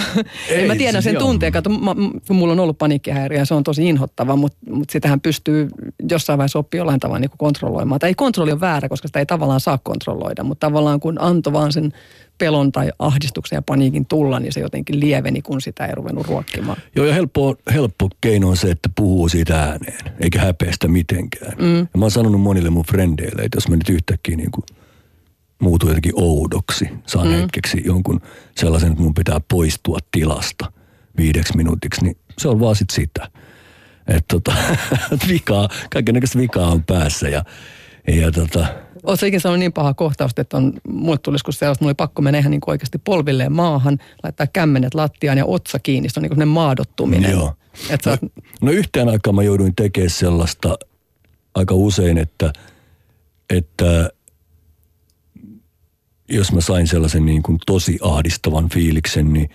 Ei, 0.49 0.61
en 0.61 0.67
mä 0.67 0.77
tiedä 0.77 0.93
siis 0.93 1.05
sen 1.05 1.17
tunteen, 1.17 1.53
kato, 1.53 1.71
mä, 1.71 1.95
kun 2.27 2.37
mulla 2.37 2.53
on 2.53 2.61
ollut 2.61 2.79
paniikkihäiriö 2.79 3.39
ja 3.39 3.45
se 3.45 3.55
on 3.55 3.65
tosi 3.65 3.89
inhottava, 3.89 4.37
mutta, 4.37 4.59
mutta 4.71 4.93
sitähän 4.93 5.21
pystyy 5.21 5.69
jossain 6.11 6.39
vaiheessa 6.39 6.59
oppia 6.59 6.79
jollain 6.79 7.01
tavalla 7.01 7.21
niin 7.21 7.31
kontrolloimaan. 7.39 7.99
Tai 7.99 8.11
ei 8.11 8.15
kontrolli 8.15 8.53
ole 8.53 8.61
väärä, 8.61 8.89
koska 8.89 9.09
sitä 9.09 9.19
ei 9.19 9.27
tavallaan 9.27 9.61
saa 9.61 9.79
kontrolloida, 9.79 10.45
mutta 10.45 10.67
tavallaan 10.67 11.01
kun 11.01 11.21
antoi 11.21 11.53
vaan 11.53 11.73
sen 11.73 11.93
pelon 12.39 12.73
tai 12.73 12.91
ahdistuksen 12.99 13.57
ja 13.57 13.63
paniikin 13.63 14.07
tulla, 14.07 14.41
niin 14.41 14.53
se 14.53 14.61
jotenkin 14.61 15.01
lieveni, 15.01 15.43
kun 15.43 15.61
sitä 15.61 15.87
ei 15.87 15.95
ruvennut 15.95 16.27
ruokkimaan. 16.27 16.77
Joo, 16.97 17.07
ja 17.07 17.15
helppo, 17.15 17.57
helppo 17.75 18.09
keino 18.21 18.49
on 18.49 18.57
se, 18.57 18.71
että 18.71 18.89
puhuu 18.95 19.29
siitä 19.29 19.61
ääneen, 19.61 19.99
eikä 20.21 20.41
häpeä 20.41 20.73
sitä 20.73 20.89
mitenkään. 20.89 21.53
Mm. 21.59 21.79
Ja 21.79 21.99
mä 21.99 22.05
oon 22.05 22.11
sanonut 22.11 22.41
monille 22.41 22.71
mun 22.71 22.85
frendeille, 22.85 23.43
että 23.43 23.57
jos 23.57 23.69
mä 23.69 23.77
nyt 23.77 23.89
yhtäkkiä 23.89 24.37
niin 24.37 24.51
kuin 24.51 24.65
muutun 25.59 25.89
jotenkin 25.89 26.13
oudoksi, 26.17 26.89
saan 27.07 27.29
mm. 27.29 27.35
hetkeksi 27.35 27.83
jonkun 27.85 28.21
sellaisen, 28.57 28.91
että 28.91 29.03
mun 29.03 29.15
pitää 29.15 29.41
poistua 29.51 29.99
tilasta 30.11 30.73
viideksi 31.17 31.57
minuutiksi, 31.57 32.05
niin 32.05 32.17
se 32.39 32.49
on 32.49 32.61
vaan 32.61 32.77
sit 32.77 32.91
sitä. 32.91 33.29
Että 34.09 34.25
tota, 34.29 34.55
vikaa, 35.29 35.69
kaikenlaista 35.91 36.39
vikaa 36.39 36.71
on 36.71 36.85
päässä 36.85 37.29
ja, 37.29 37.45
ja 38.09 38.33
tota, 38.33 38.67
Oletko 39.03 39.27
ikinä 39.27 39.41
sanonut 39.41 39.59
niin 39.59 39.73
paha 39.73 39.95
kohtausta, 39.95 40.41
että 40.41 40.57
on, 40.57 40.73
mulle 40.89 41.19
tulisi 41.19 41.45
kun 41.45 41.55
sellaista, 41.55 41.85
mulla 41.85 41.91
oli 41.91 41.95
pakko 41.95 42.23
mennä 42.23 42.39
ihan 42.39 42.51
niin 42.51 42.61
oikeasti 42.67 42.99
polvilleen 42.99 43.53
maahan, 43.53 43.99
laittaa 44.23 44.47
kämmenet 44.47 44.95
lattiaan 44.95 45.39
ja 45.39 45.45
otsa 45.47 45.79
kiinni. 45.79 46.09
Se 46.09 46.21
on 46.21 46.23
niin 46.23 46.35
kuin 46.35 46.49
maadottuminen. 46.49 47.31
Joo. 47.31 47.55
Että 47.91 48.05
sä 48.05 48.11
oot, 48.11 48.23
No, 48.23 48.29
no 48.61 48.71
yhteen 48.73 49.09
aikaan 49.09 49.35
mä 49.35 49.43
jouduin 49.43 49.75
tekemään 49.75 50.11
sellaista 50.11 50.77
aika 51.55 51.75
usein, 51.75 52.19
että, 52.19 52.53
että 53.51 54.11
jos 56.29 56.53
mä 56.53 56.61
sain 56.61 56.89
sellaisen 56.89 57.27
niin 57.27 57.43
kuin 57.43 57.59
tosi 57.67 57.99
ahdistavan 58.03 58.69
fiiliksen, 58.69 59.33
niin, 59.33 59.51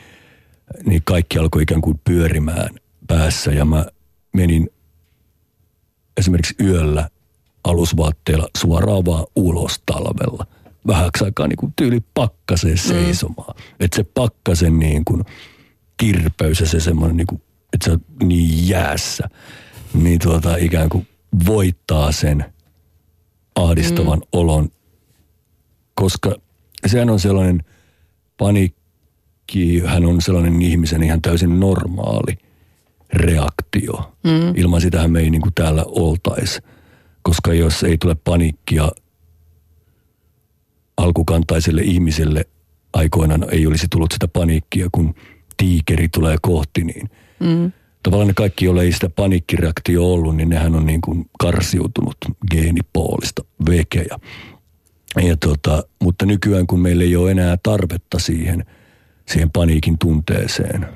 niin 0.85 1.01
kaikki 1.05 1.39
alkoi 1.39 1.63
ikään 1.63 1.81
kuin 1.81 2.01
pyörimään 2.03 2.69
päässä 3.07 3.51
ja 3.51 3.65
mä 3.65 3.85
menin 4.33 4.69
esimerkiksi 6.17 6.55
yöllä 6.59 7.09
alusvaatteilla 7.63 8.47
suoraan 8.57 9.05
vaan 9.05 9.25
ulos 9.35 9.81
talvella. 9.85 10.45
Vähäksi 10.87 11.23
aikaa 11.23 11.47
niin 11.47 11.57
kuin 11.57 11.73
tyyli 11.75 11.99
pakkaseen 12.13 12.77
seisomaan. 12.77 13.55
Mm. 13.57 13.63
Että 13.79 13.95
se 13.95 14.03
pakkasen 14.03 14.79
niin 14.79 15.05
kuin 15.05 15.23
kirpeys 15.97 16.59
ja 16.59 16.65
se 16.67 16.79
semmoinen, 16.79 17.17
niin 17.17 17.27
kuin, 17.27 17.41
että 17.73 17.85
se 17.85 17.91
on 17.91 18.01
niin 18.23 18.67
jäässä, 18.67 19.29
niin 19.93 20.19
tuota 20.19 20.55
ikään 20.55 20.89
kuin 20.89 21.07
voittaa 21.45 22.11
sen 22.11 22.45
ahdistavan 23.55 24.19
mm. 24.19 24.27
olon, 24.31 24.69
koska 25.95 26.35
sehän 26.85 27.09
on 27.09 27.19
sellainen 27.19 27.63
paniikki, 28.37 29.79
hän 29.85 30.05
on 30.05 30.21
sellainen 30.21 30.61
ihmisen 30.61 31.03
ihan 31.03 31.21
täysin 31.21 31.59
normaali 31.59 32.37
reaktio. 33.13 34.15
Mm. 34.23 34.55
Ilman 34.55 34.81
sitähän 34.81 35.11
me 35.11 35.19
ei 35.19 35.29
niin 35.29 35.41
kuin 35.41 35.53
täällä 35.53 35.83
oltaisi, 35.87 36.61
koska 37.21 37.53
jos 37.53 37.83
ei 37.83 37.97
tule 37.97 38.15
paniikkia 38.23 38.91
alkukantaiselle 40.97 41.81
ihmiselle 41.81 42.45
aikoinaan 42.93 43.45
ei 43.51 43.67
olisi 43.67 43.87
tullut 43.91 44.11
sitä 44.11 44.27
paniikkia, 44.27 44.89
kun 44.91 45.15
tiikeri 45.57 46.09
tulee 46.09 46.37
kohti, 46.41 46.83
niin 46.83 47.09
mm. 47.39 47.71
tavallaan 48.03 48.27
ne 48.27 48.33
kaikki, 48.33 48.65
joilla 48.65 48.83
ei 48.83 48.91
sitä 48.91 49.09
paniikkireaktio 49.09 50.13
ollut, 50.13 50.35
niin 50.35 50.49
nehän 50.49 50.75
on 50.75 50.85
niin 50.85 51.01
kuin 51.01 51.25
karsiutunut 51.39 52.17
geenipoolista 52.51 53.43
vekejä. 53.69 54.19
Ja 55.15 55.37
tota, 55.37 55.83
mutta 56.03 56.25
nykyään, 56.25 56.67
kun 56.67 56.79
meillä 56.79 57.03
ei 57.03 57.15
ole 57.15 57.31
enää 57.31 57.57
tarvetta 57.63 58.19
siihen, 58.19 58.65
siihen 59.27 59.51
paniikin 59.51 59.97
tunteeseen, 59.99 60.87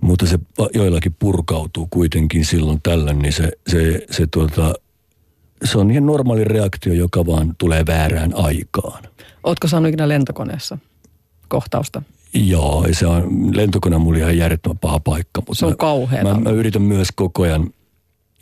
mutta 0.00 0.26
se 0.26 0.38
joillakin 0.74 1.16
purkautuu 1.18 1.86
kuitenkin 1.90 2.44
silloin 2.44 2.80
tällöin, 2.82 3.18
niin 3.18 3.32
se, 3.32 3.50
se, 3.68 4.06
se, 4.10 4.26
tuota, 4.26 4.74
se 5.64 5.78
on 5.78 5.90
ihan 5.90 6.06
normaali 6.06 6.44
reaktio, 6.44 6.92
joka 6.92 7.26
vaan 7.26 7.54
tulee 7.58 7.86
väärään 7.86 8.34
aikaan. 8.34 9.02
ootko 9.44 9.68
saanut 9.68 9.88
ikinä 9.88 10.08
lentokoneessa 10.08 10.78
kohtausta? 11.48 12.02
Joo, 12.34 12.86
se 12.92 13.06
on, 13.06 13.56
lentokone 13.56 13.96
on 13.96 14.02
mulle 14.02 14.18
ihan 14.18 14.38
järjettömän 14.38 14.78
paha 14.78 15.00
paikka. 15.00 15.40
Mutta 15.40 15.54
Se 15.54 15.66
on 15.66 15.76
kauheeta. 15.76 16.34
Mä, 16.34 16.40
mä, 16.40 16.50
yritän 16.50 16.82
myös 16.82 17.08
koko 17.14 17.42
ajan, 17.42 17.70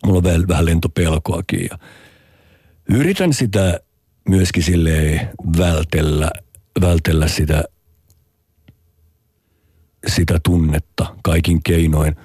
mulla 0.06 0.18
on 0.18 0.24
vähän, 0.24 0.48
vähän 0.48 0.64
lentopelkoakin 0.64 1.68
ja 1.70 1.78
yritän 2.88 3.32
sitä 3.32 3.80
myöskin 4.30 4.62
silleen 4.62 5.28
vältellä, 5.58 6.30
vältellä 6.80 7.28
sitä, 7.28 7.64
sitä 10.06 10.40
tunnetta 10.44 11.16
kaikin 11.22 11.62
keinoin. 11.62 12.16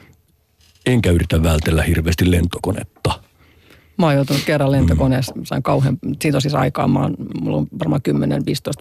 Enkä 0.86 1.12
yritä 1.12 1.43
vältellä 1.43 1.84
hirveästi 1.84 2.32
lentokonetta. 2.32 3.20
Mä 3.98 4.06
oon 4.06 4.16
joutunut 4.16 4.41
kerran 4.46 4.72
lentokoneessa, 4.72 5.34
sain 5.43 5.64
kauhean, 5.64 5.98
siitä 6.22 6.38
on 6.38 6.41
siis 6.41 6.56
aikaa, 6.56 6.88
mä 6.88 7.00
oon, 7.02 7.14
mulla 7.41 7.58
on 7.58 7.68
varmaan 7.80 8.02
10-15 8.10 8.14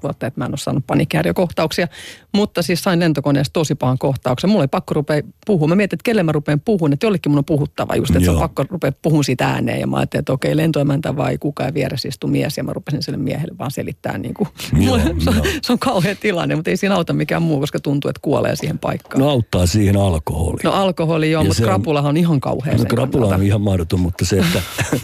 vuotta, 0.03 0.27
että 0.27 0.41
mä 0.41 0.45
en 0.45 0.51
ole 0.51 0.59
saanut 0.59 0.87
paniikkihäiriökohtauksia, 0.87 1.89
mutta 2.35 2.63
siis 2.63 2.83
sain 2.83 3.01
lentokoneessa 3.01 3.53
tosi 3.53 3.75
pahan 3.75 3.99
kohtauksen. 3.99 4.51
Mulla 4.51 4.65
ei 4.65 4.69
pakko 4.69 4.95
rupea 4.95 5.23
puhumaan. 5.47 5.69
Mä 5.69 5.75
mietin, 5.77 5.97
että 5.97 6.05
kelle 6.05 6.23
mä 6.23 6.33
rupean 6.33 6.61
puhumaan, 6.61 6.93
että 6.93 7.07
jollekin 7.07 7.33
mun 7.33 7.39
on 7.39 7.45
puhuttava 7.45 7.97
just, 7.97 8.11
että 8.11 8.25
se 8.25 8.31
on 8.31 8.39
pakko 8.39 8.65
rupea 8.71 8.93
puhumaan 9.03 9.25
siitä 9.25 9.49
ääneen. 9.49 9.81
Ja 9.81 9.87
mä 9.87 9.97
ajattelin, 9.97 10.21
että 10.21 10.33
okei, 10.33 10.57
lentoemäntä 10.57 11.17
vai 11.17 11.39
kuka 11.39 11.65
ja 11.65 11.75
vieressä 11.75 12.09
istuu 12.09 12.31
mies, 12.31 12.57
ja 12.57 12.65
mä 12.65 12.73
rupesin 12.73 13.03
sille 13.03 13.19
miehelle 13.19 13.55
vaan 13.59 13.71
selittää 13.71 14.19
niin 14.19 14.35
kuin, 14.35 14.49
Joo, 14.81 14.99
se, 15.25 15.31
on, 15.31 15.37
se 15.63 15.73
on 15.73 15.79
kauhea 15.79 16.15
tilanne, 16.15 16.55
mutta 16.57 16.71
ei 16.71 16.77
siinä 16.77 16.95
auta 16.95 17.13
mikään 17.13 17.43
muu, 17.43 17.61
koska 17.61 17.81
tuntuu, 17.81 18.09
että 18.09 18.21
kuolee 18.23 18.57
siihen 18.57 18.79
paikkaan. 18.79 19.21
No 19.21 19.29
auttaa 19.31 19.67
siihen 19.67 19.97
alkoholi. 19.97 20.59
No 20.65 20.73
alkoholi 20.73 21.31
joo, 21.31 21.43
Ja 21.43 21.49
mutta 21.49 21.63
krapulahan 21.63 22.09
on 22.09 22.17
ihan 22.17 22.41
kauhea 22.41 22.77
No 22.77 22.85
krapula 22.85 23.25
on 23.25 23.31
kannalta. 23.31 23.45
ihan 23.45 23.61
mahdoton, 23.61 24.01
mutta 24.01 24.25
se, 24.25 24.39
että 24.39 24.63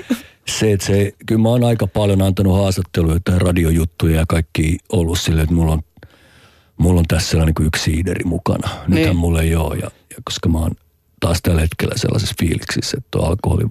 se, 0.59 0.73
että 0.73 0.87
se, 0.87 1.13
kyllä 1.27 1.43
mä 1.43 1.49
oon 1.49 1.65
aika 1.65 1.87
paljon 1.87 2.23
antanut 2.23 2.57
haastatteluja 2.57 3.21
tai 3.25 3.39
radiojuttuja 3.39 4.17
ja 4.17 4.25
kaikki 4.29 4.79
ollut 4.93 5.19
silleen, 5.19 5.43
että 5.43 5.55
mulla 5.55 5.73
on, 5.73 5.83
mulla 6.77 6.99
on 6.99 7.07
tässä 7.09 7.31
sellainen 7.31 7.55
kuin 7.55 7.67
yksi 7.67 7.83
siideri 7.83 8.25
mukana. 8.25 8.69
Nythän 8.69 9.05
Niin. 9.05 9.17
mulla 9.17 9.43
ei 9.43 9.57
ole, 9.57 9.77
ja, 9.77 9.91
ja 10.11 10.17
koska 10.25 10.49
mä 10.49 10.59
oon 10.59 10.73
taas 11.21 11.43
tällä 11.43 11.61
hetkellä 11.61 11.95
sellaisessa 11.97 12.35
fiiliksissä, 12.41 12.97
että 12.99 13.09
tuo 13.11 13.23
alkoholi, 13.27 13.65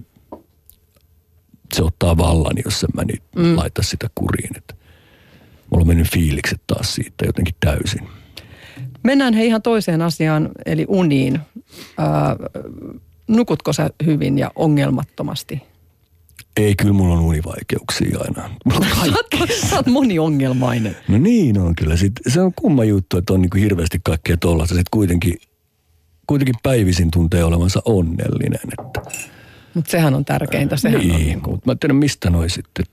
se 1.74 1.82
ottaa 1.82 2.16
vallan, 2.16 2.56
jos 2.64 2.82
en 2.82 2.90
mä 2.94 3.02
nyt 3.04 3.22
mm. 3.36 3.56
laita 3.56 3.82
sitä 3.82 4.10
kuriin. 4.14 4.56
Että 4.56 4.74
mulla 5.70 5.82
on 5.82 5.86
mennyt 5.88 6.12
fiilikset 6.12 6.60
taas 6.66 6.94
siitä 6.94 7.24
jotenkin 7.26 7.54
täysin. 7.60 8.08
Mennään 9.02 9.34
he 9.34 9.44
ihan 9.44 9.62
toiseen 9.62 10.02
asiaan, 10.02 10.48
eli 10.66 10.84
uniin. 10.88 11.40
Ää, 11.98 12.36
nukutko 13.28 13.72
sä 13.72 13.90
hyvin 14.06 14.38
ja 14.38 14.50
ongelmattomasti? 14.54 15.62
Ei, 16.60 16.74
kyllä 16.74 16.92
mulla 16.92 17.14
on 17.14 17.20
univaikeuksia 17.20 18.18
aina. 18.20 18.50
Mulla 18.64 18.86
on 19.02 19.48
Sä 19.70 19.76
oot, 19.76 19.86
moniongelmainen. 19.86 20.96
No 21.08 21.18
niin 21.18 21.58
on 21.58 21.74
kyllä. 21.76 21.96
Sit, 21.96 22.12
se 22.28 22.40
on 22.40 22.52
kumma 22.56 22.84
juttu, 22.84 23.18
että 23.18 23.32
on 23.32 23.42
niinku 23.42 23.56
hirveästi 23.56 24.00
kaikkea 24.04 24.36
tollasta. 24.36 24.74
Sitten 24.74 24.90
kuitenkin, 24.90 25.34
kuitenkin 26.26 26.54
päivisin 26.62 27.10
tuntee 27.10 27.44
olevansa 27.44 27.82
onnellinen. 27.84 28.60
Että, 28.78 29.00
Mutta 29.74 29.90
sehän 29.90 30.14
on 30.14 30.24
tärkeintä. 30.24 30.76
Sehän 30.76 31.00
on, 31.00 31.08
niin, 31.08 31.16
niin 31.16 31.40
kuin, 31.40 31.54
mutta 31.54 31.68
mä 31.68 31.72
en 31.72 31.78
tiedä 31.78 31.94
mistä 31.94 32.30
noi 32.30 32.50
sitten. 32.50 32.84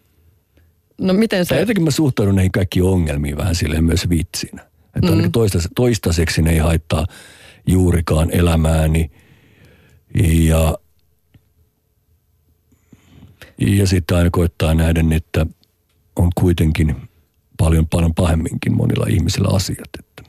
no 1.02 1.14
miten 1.14 1.48
Tai 1.48 1.58
se, 1.58 1.60
jotenkin 1.60 1.84
mä 1.84 1.92
suhtaudun 1.92 2.36
näihin 2.36 2.52
kaikkiin 2.52 2.86
ongelmiin 2.86 3.38
vähän 3.38 3.56
silleen 3.56 3.84
myös 3.84 4.10
vitsinä. 4.10 4.66
Että 4.96 5.12
mm. 5.12 5.32
toistais, 5.32 5.68
toistaiseksi 5.76 6.42
ne 6.42 6.52
ei 6.52 6.58
haittaa 6.58 7.06
juurikaan 7.68 8.32
elämääni. 8.32 9.12
Ja, 10.24 10.78
ja 13.58 13.88
sitten 13.88 14.18
aina 14.18 14.30
koittaa 14.30 14.74
nähdä, 14.74 15.04
että 15.16 15.46
on 16.16 16.30
kuitenkin 16.36 16.96
paljon, 17.58 17.88
paljon 17.88 18.14
pahemminkin 18.14 18.78
monilla 18.78 19.06
ihmisillä 19.10 19.56
asiat. 19.56 19.90
Että 20.00 20.24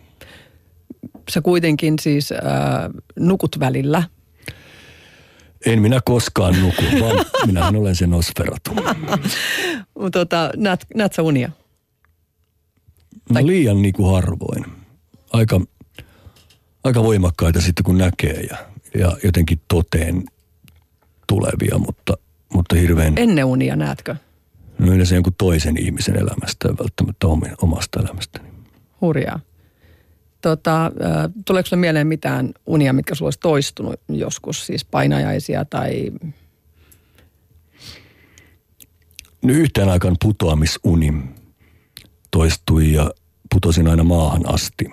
sä 1.30 1.40
kuitenkin 1.40 1.94
siis 2.00 2.32
ää, 2.32 2.90
nukut 3.18 3.60
välillä. 3.60 4.02
En 5.66 5.82
minä 5.82 6.00
koskaan 6.04 6.60
nuku, 6.60 6.82
vaan 7.00 7.26
minähän 7.46 7.76
olen 7.76 7.96
se 7.96 8.06
Nosferatu. 8.06 8.70
Tota, 10.12 10.50
näet, 10.56 10.86
näet 10.94 11.12
sä 11.12 11.22
unia? 11.22 11.50
No 13.30 13.46
liian 13.46 13.82
niin 13.82 13.94
kuin 13.94 14.14
harvoin. 14.14 14.64
Aika, 15.32 15.60
aika 16.84 17.02
voimakkaita 17.02 17.60
sitten 17.60 17.84
kun 17.84 17.98
näkee 17.98 18.40
ja, 18.50 18.56
ja 18.94 19.16
jotenkin 19.24 19.60
toteen 19.68 20.24
tulevia, 21.26 21.78
mutta, 21.78 22.14
mutta 22.54 22.76
hirveän 22.76 23.12
Ennen 23.16 23.44
unia 23.44 23.76
näetkö? 23.76 24.16
no 24.78 24.92
yleensä 24.92 25.14
jonkun 25.14 25.34
toisen 25.38 25.76
ihmisen 25.76 26.16
elämästä 26.16 26.68
ja 26.68 26.74
välttämättä 26.78 27.26
omasta 27.62 28.00
elämästäni. 28.00 28.48
Hurjaa. 29.00 29.40
Tota, 30.40 30.92
tuleeko 31.44 31.66
sulle 31.66 31.80
mieleen 31.80 32.06
mitään 32.06 32.52
unia, 32.66 32.92
mitkä 32.92 33.14
sulla 33.14 33.26
olisi 33.26 33.40
toistunut 33.40 34.00
joskus? 34.08 34.66
Siis 34.66 34.84
painajaisia 34.84 35.64
tai... 35.64 36.12
No 39.42 39.52
yhteen 39.52 39.88
aikaan 39.88 40.16
putoamisuni 40.22 41.14
toistui 42.30 42.92
ja 42.92 43.10
putosin 43.54 43.88
aina 43.88 44.04
maahan 44.04 44.54
asti. 44.54 44.84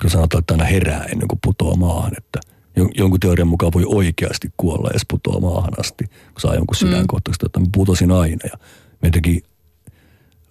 kun 0.00 0.10
sanotaan, 0.10 0.38
että 0.38 0.54
aina 0.54 0.64
herää 0.64 1.04
ennen 1.04 1.28
kuin 1.28 1.38
putoaa 1.44 1.76
maahan, 1.76 2.12
että 2.16 2.40
jonkun 2.94 3.20
teorian 3.20 3.48
mukaan 3.48 3.72
voi 3.72 3.84
oikeasti 3.86 4.50
kuolla, 4.56 4.90
jos 4.92 5.02
putoaa 5.10 5.40
maahan 5.40 5.80
asti, 5.80 6.04
kun 6.04 6.40
saa 6.40 6.54
jonkun 6.54 6.76
sydänkohtaista, 6.76 7.46
että 7.46 7.60
mä 7.60 7.66
putosin 7.74 8.10
aina 8.10 8.40
ja 8.44 8.58
jotenkin 9.02 9.42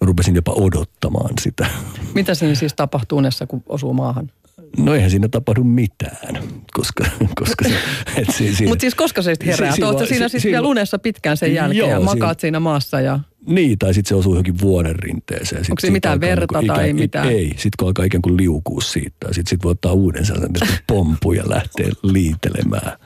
rupesin 0.00 0.34
jopa 0.34 0.52
odottamaan 0.52 1.34
sitä. 1.40 1.66
Mitä 2.14 2.34
siinä 2.34 2.54
siis 2.54 2.74
tapahtuu 2.74 3.18
unessa, 3.18 3.46
kun 3.46 3.62
osuu 3.68 3.92
maahan? 3.92 4.30
No 4.78 4.94
eihän 4.94 5.10
siinä 5.10 5.28
tapahdu 5.28 5.64
mitään, 5.64 6.42
koska, 6.72 7.04
koska 7.34 7.68
se... 7.68 7.74
Si, 8.32 8.66
Mutta 8.66 8.80
siis 8.80 8.94
koska 8.94 9.22
se 9.22 9.34
sitten 9.34 9.48
herää? 9.48 9.72
Si, 9.72 9.82
si, 9.98 10.06
siinä 10.06 10.28
si, 10.28 10.32
siis 10.32 10.44
vielä 10.44 10.66
unessa 10.66 10.98
pitkään 10.98 11.36
sen 11.36 11.54
jälkeen 11.54 11.78
joo, 11.78 11.90
ja 11.90 12.00
makaat 12.00 12.40
siinä 12.40 12.60
maassa 12.60 13.00
ja... 13.00 13.20
Niin, 13.46 13.78
tai 13.78 13.94
sitten 13.94 14.08
se 14.08 14.14
osuu 14.14 14.32
johonkin 14.32 14.60
vuoden 14.60 14.96
rinteeseen. 14.96 15.64
Onko 15.70 15.80
siinä 15.80 15.92
mitään 15.92 16.20
verta 16.20 16.60
niin 16.60 16.72
tai 16.72 16.92
mitään? 16.92 17.28
Ei, 17.28 17.48
sitten 17.48 17.70
kun 17.78 17.88
alkaa 17.88 18.04
ikään 18.04 18.22
kuin 18.22 18.36
liukuu 18.36 18.80
siitä, 18.80 19.26
sitten 19.26 19.46
sit 19.46 19.64
voi 19.64 19.70
ottaa 19.70 19.92
uuden 19.92 20.26
sellaisen 20.26 20.68
pompu 20.86 21.32
ja 21.32 21.42
lähteä 21.46 21.88
liitelemään. 22.02 22.98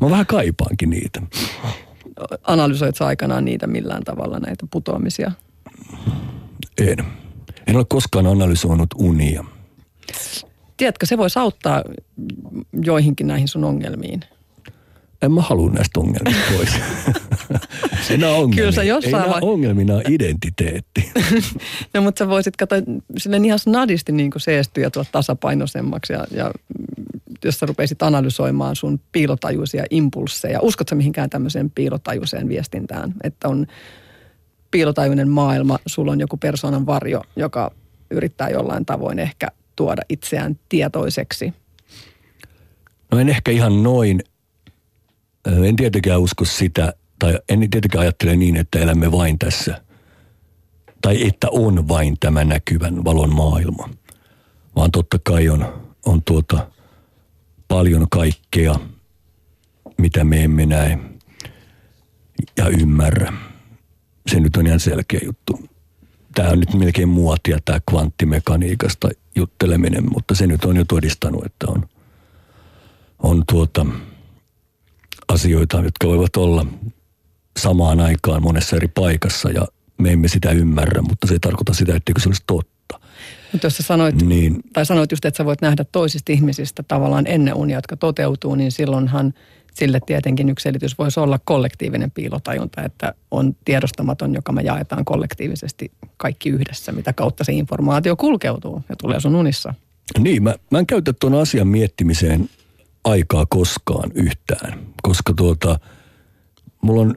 Mä 0.00 0.10
vähän 0.10 0.26
kaipaankin 0.26 0.90
niitä. 0.90 1.22
Analysoit 2.42 3.02
aikanaan 3.02 3.44
niitä 3.44 3.66
millään 3.66 4.04
tavalla, 4.04 4.38
näitä 4.38 4.66
putoamisia? 4.70 5.32
En. 6.78 6.98
En 7.66 7.76
ole 7.76 7.84
koskaan 7.88 8.26
analysoinut 8.26 8.88
unia. 8.98 9.44
Tiedätkö, 10.76 11.06
se 11.06 11.18
voisi 11.18 11.38
auttaa 11.38 11.82
joihinkin 12.82 13.26
näihin 13.26 13.48
sun 13.48 13.64
ongelmiin. 13.64 14.20
En 15.22 15.32
mä 15.32 15.40
halua 15.40 15.70
näistä 15.70 16.00
ongelmista 16.00 16.52
pois. 16.56 16.70
Enää 18.10 18.30
ongelmia. 18.30 18.56
Kyllä 18.56 18.72
sä 18.72 18.82
jossain 18.82 19.30
vai... 19.30 19.38
ongelmina 19.42 19.94
on 19.94 20.02
identiteetti. 20.08 21.12
no 21.94 22.02
mutta 22.02 22.18
sä 22.18 22.28
voisit 22.28 22.56
katsoa 22.56 22.78
silleen 23.18 23.44
ihan 23.44 23.58
snadisti 23.58 24.12
niin 24.12 24.30
kuin 24.30 24.42
seestyä 24.42 24.90
tuot 24.90 25.08
tasapainoisemmaksi 25.12 26.12
ja, 26.12 26.26
ja 26.30 26.50
jos 27.44 27.58
sä 27.58 27.66
rupeisit 27.66 28.02
analysoimaan 28.02 28.76
sun 28.76 29.00
piilotajuisia 29.12 29.84
impulsseja. 29.90 30.60
Uskotko 30.62 30.94
mihinkään 30.94 31.30
tämmöiseen 31.30 31.70
piilotajuiseen 31.70 32.48
viestintään, 32.48 33.14
että 33.24 33.48
on 33.48 33.66
piilotajuinen 34.70 35.28
maailma, 35.28 35.78
sulla 35.86 36.12
on 36.12 36.20
joku 36.20 36.36
persoonan 36.36 36.86
varjo, 36.86 37.22
joka 37.36 37.70
yrittää 38.10 38.50
jollain 38.50 38.86
tavoin 38.86 39.18
ehkä 39.18 39.48
tuoda 39.76 40.02
itseään 40.08 40.58
tietoiseksi? 40.68 41.52
No 43.10 43.18
en 43.18 43.28
ehkä 43.28 43.50
ihan 43.50 43.82
noin. 43.82 44.20
En 45.46 45.76
tietenkään 45.76 46.20
usko 46.20 46.44
sitä, 46.44 46.92
tai 47.18 47.38
en 47.48 47.70
tietenkään 47.70 48.02
ajattele 48.02 48.36
niin, 48.36 48.56
että 48.56 48.78
elämme 48.78 49.12
vain 49.12 49.38
tässä. 49.38 49.82
Tai 51.02 51.26
että 51.26 51.46
on 51.50 51.88
vain 51.88 52.16
tämä 52.20 52.44
näkyvän 52.44 53.04
valon 53.04 53.34
maailma. 53.34 53.88
Vaan 54.76 54.90
totta 54.90 55.18
kai 55.22 55.48
on, 55.48 55.92
on 56.06 56.22
tuota 56.22 56.70
paljon 57.68 58.06
kaikkea, 58.10 58.74
mitä 59.98 60.24
me 60.24 60.44
emme 60.44 60.66
näe 60.66 60.98
ja 62.56 62.68
ymmärrä. 62.68 63.32
Se 64.30 64.40
nyt 64.40 64.56
on 64.56 64.66
ihan 64.66 64.80
selkeä 64.80 65.20
juttu 65.24 65.72
tämä 66.34 66.48
on 66.48 66.60
nyt 66.60 66.74
melkein 66.74 67.08
muotia 67.08 67.58
tämä 67.64 67.80
kvanttimekaniikasta 67.90 69.08
jutteleminen, 69.34 70.04
mutta 70.12 70.34
se 70.34 70.46
nyt 70.46 70.64
on 70.64 70.76
jo 70.76 70.84
todistanut, 70.84 71.46
että 71.46 71.66
on, 71.68 71.88
on 73.18 73.42
tuota, 73.48 73.86
asioita, 75.28 75.76
jotka 75.76 76.08
voivat 76.08 76.36
olla 76.36 76.66
samaan 77.58 78.00
aikaan 78.00 78.42
monessa 78.42 78.76
eri 78.76 78.88
paikassa 78.88 79.50
ja 79.50 79.66
me 79.98 80.12
emme 80.12 80.28
sitä 80.28 80.50
ymmärrä, 80.50 81.02
mutta 81.02 81.26
se 81.26 81.32
ei 81.32 81.38
tarkoita 81.40 81.74
sitä, 81.74 81.96
etteikö 81.96 82.20
se 82.20 82.28
olisi 82.28 82.42
totta. 82.46 83.00
Mutta 83.52 83.66
jos 83.66 83.76
sä 83.76 83.82
sanoit, 83.82 84.22
niin, 84.22 84.60
tai 84.72 84.86
sanoit 84.86 85.10
just, 85.10 85.24
että 85.24 85.38
sä 85.38 85.44
voit 85.44 85.62
nähdä 85.62 85.84
toisista 85.92 86.32
ihmisistä 86.32 86.82
tavallaan 86.82 87.26
ennen 87.26 87.54
unia, 87.54 87.78
jotka 87.78 87.96
toteutuu, 87.96 88.54
niin 88.54 88.72
silloinhan– 88.72 89.32
sille 89.74 90.00
tietenkin 90.06 90.48
yksi 90.48 90.62
selitys 90.62 90.98
voisi 90.98 91.20
olla 91.20 91.40
kollektiivinen 91.44 92.10
piilotajunta, 92.10 92.82
että 92.82 93.14
on 93.30 93.56
tiedostamaton, 93.64 94.34
joka 94.34 94.52
me 94.52 94.62
jaetaan 94.62 95.04
kollektiivisesti 95.04 95.92
kaikki 96.16 96.50
yhdessä, 96.50 96.92
mitä 96.92 97.12
kautta 97.12 97.44
se 97.44 97.52
informaatio 97.52 98.16
kulkeutuu 98.16 98.82
ja 98.88 98.96
tulee 98.96 99.20
sun 99.20 99.34
unissa. 99.34 99.74
Niin, 100.18 100.42
mä, 100.42 100.54
mä 100.70 100.78
en 100.78 100.86
käytä 100.86 101.12
tuon 101.12 101.34
asian 101.34 101.68
miettimiseen 101.68 102.50
aikaa 103.04 103.46
koskaan 103.46 104.10
yhtään, 104.14 104.86
koska 105.02 105.32
tuota, 105.32 105.78
mulla 106.82 107.02
on 107.02 107.14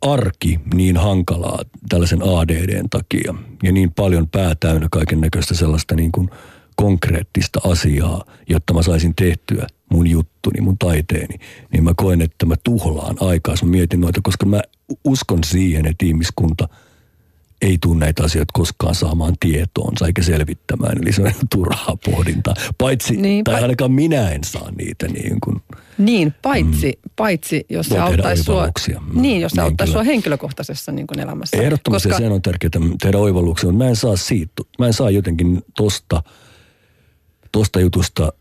arki 0.00 0.60
niin 0.74 0.96
hankalaa 0.96 1.62
tällaisen 1.88 2.22
ADDn 2.22 2.88
takia 2.90 3.34
ja 3.62 3.72
niin 3.72 3.92
paljon 3.92 4.28
päätäynnä 4.28 4.88
kaiken 4.90 5.20
näköistä 5.20 5.54
sellaista 5.54 5.94
niin 5.94 6.12
kuin 6.12 6.30
konkreettista 6.76 7.60
asiaa, 7.64 8.24
jotta 8.48 8.74
mä 8.74 8.82
saisin 8.82 9.14
tehtyä 9.14 9.66
mun 9.92 10.06
juttuni, 10.06 10.60
mun 10.60 10.78
taiteeni, 10.78 11.34
niin 11.72 11.84
mä 11.84 11.92
koen, 11.96 12.20
että 12.20 12.46
mä 12.46 12.54
tuhlaan 12.64 13.16
aikaa, 13.20 13.54
mä 13.62 13.70
mietin 13.70 14.00
noita, 14.00 14.20
koska 14.22 14.46
mä 14.46 14.60
uskon 15.04 15.44
siihen, 15.44 15.86
että 15.86 16.06
ihmiskunta 16.06 16.68
ei 17.62 17.78
tule 17.80 17.98
näitä 17.98 18.24
asioita 18.24 18.52
koskaan 18.52 18.94
saamaan 18.94 19.34
tietoon, 19.40 19.92
eikä 20.06 20.22
selvittämään. 20.22 20.98
Eli 21.02 21.12
se 21.12 21.22
on 21.22 21.32
turhaa 21.50 21.96
pohdintaa. 22.04 22.54
Paitsi, 22.78 23.16
niin, 23.16 23.44
tai 23.44 23.62
ainakaan 23.62 23.92
minä 23.92 24.30
en 24.30 24.44
saa 24.44 24.70
niitä 24.70 25.08
niin 25.08 25.40
kuin. 25.40 25.62
Niin, 25.98 26.34
paitsi, 26.42 26.98
mm, 27.04 27.10
paitsi 27.16 27.66
jos 27.68 27.86
se 27.86 27.98
auttaisi 27.98 28.42
sua, 28.42 28.66
mm, 28.66 29.22
niin, 29.22 29.40
jos 29.40 29.52
se 29.52 29.56
niin, 29.56 29.64
auttaisi 29.64 29.92
sua 29.92 30.02
henkilökohtaisessa 30.02 30.92
niin 30.92 31.06
kuin 31.06 31.20
elämässä. 31.20 31.56
Ehdottomasti 31.56 32.08
koska... 32.08 32.24
se 32.24 32.30
on 32.30 32.42
tärkeää 32.42 32.70
tehdä 33.02 33.18
oivalluksia, 33.18 33.72
mutta 33.72 33.84
mä 33.84 33.90
en 33.90 33.96
saa 33.96 34.16
siitä, 34.16 34.62
mä 34.78 34.86
en 34.86 34.92
saa 34.92 35.10
jotenkin 35.10 35.62
tosta, 35.76 36.22
tosta 37.52 37.80
jutusta 37.80 38.32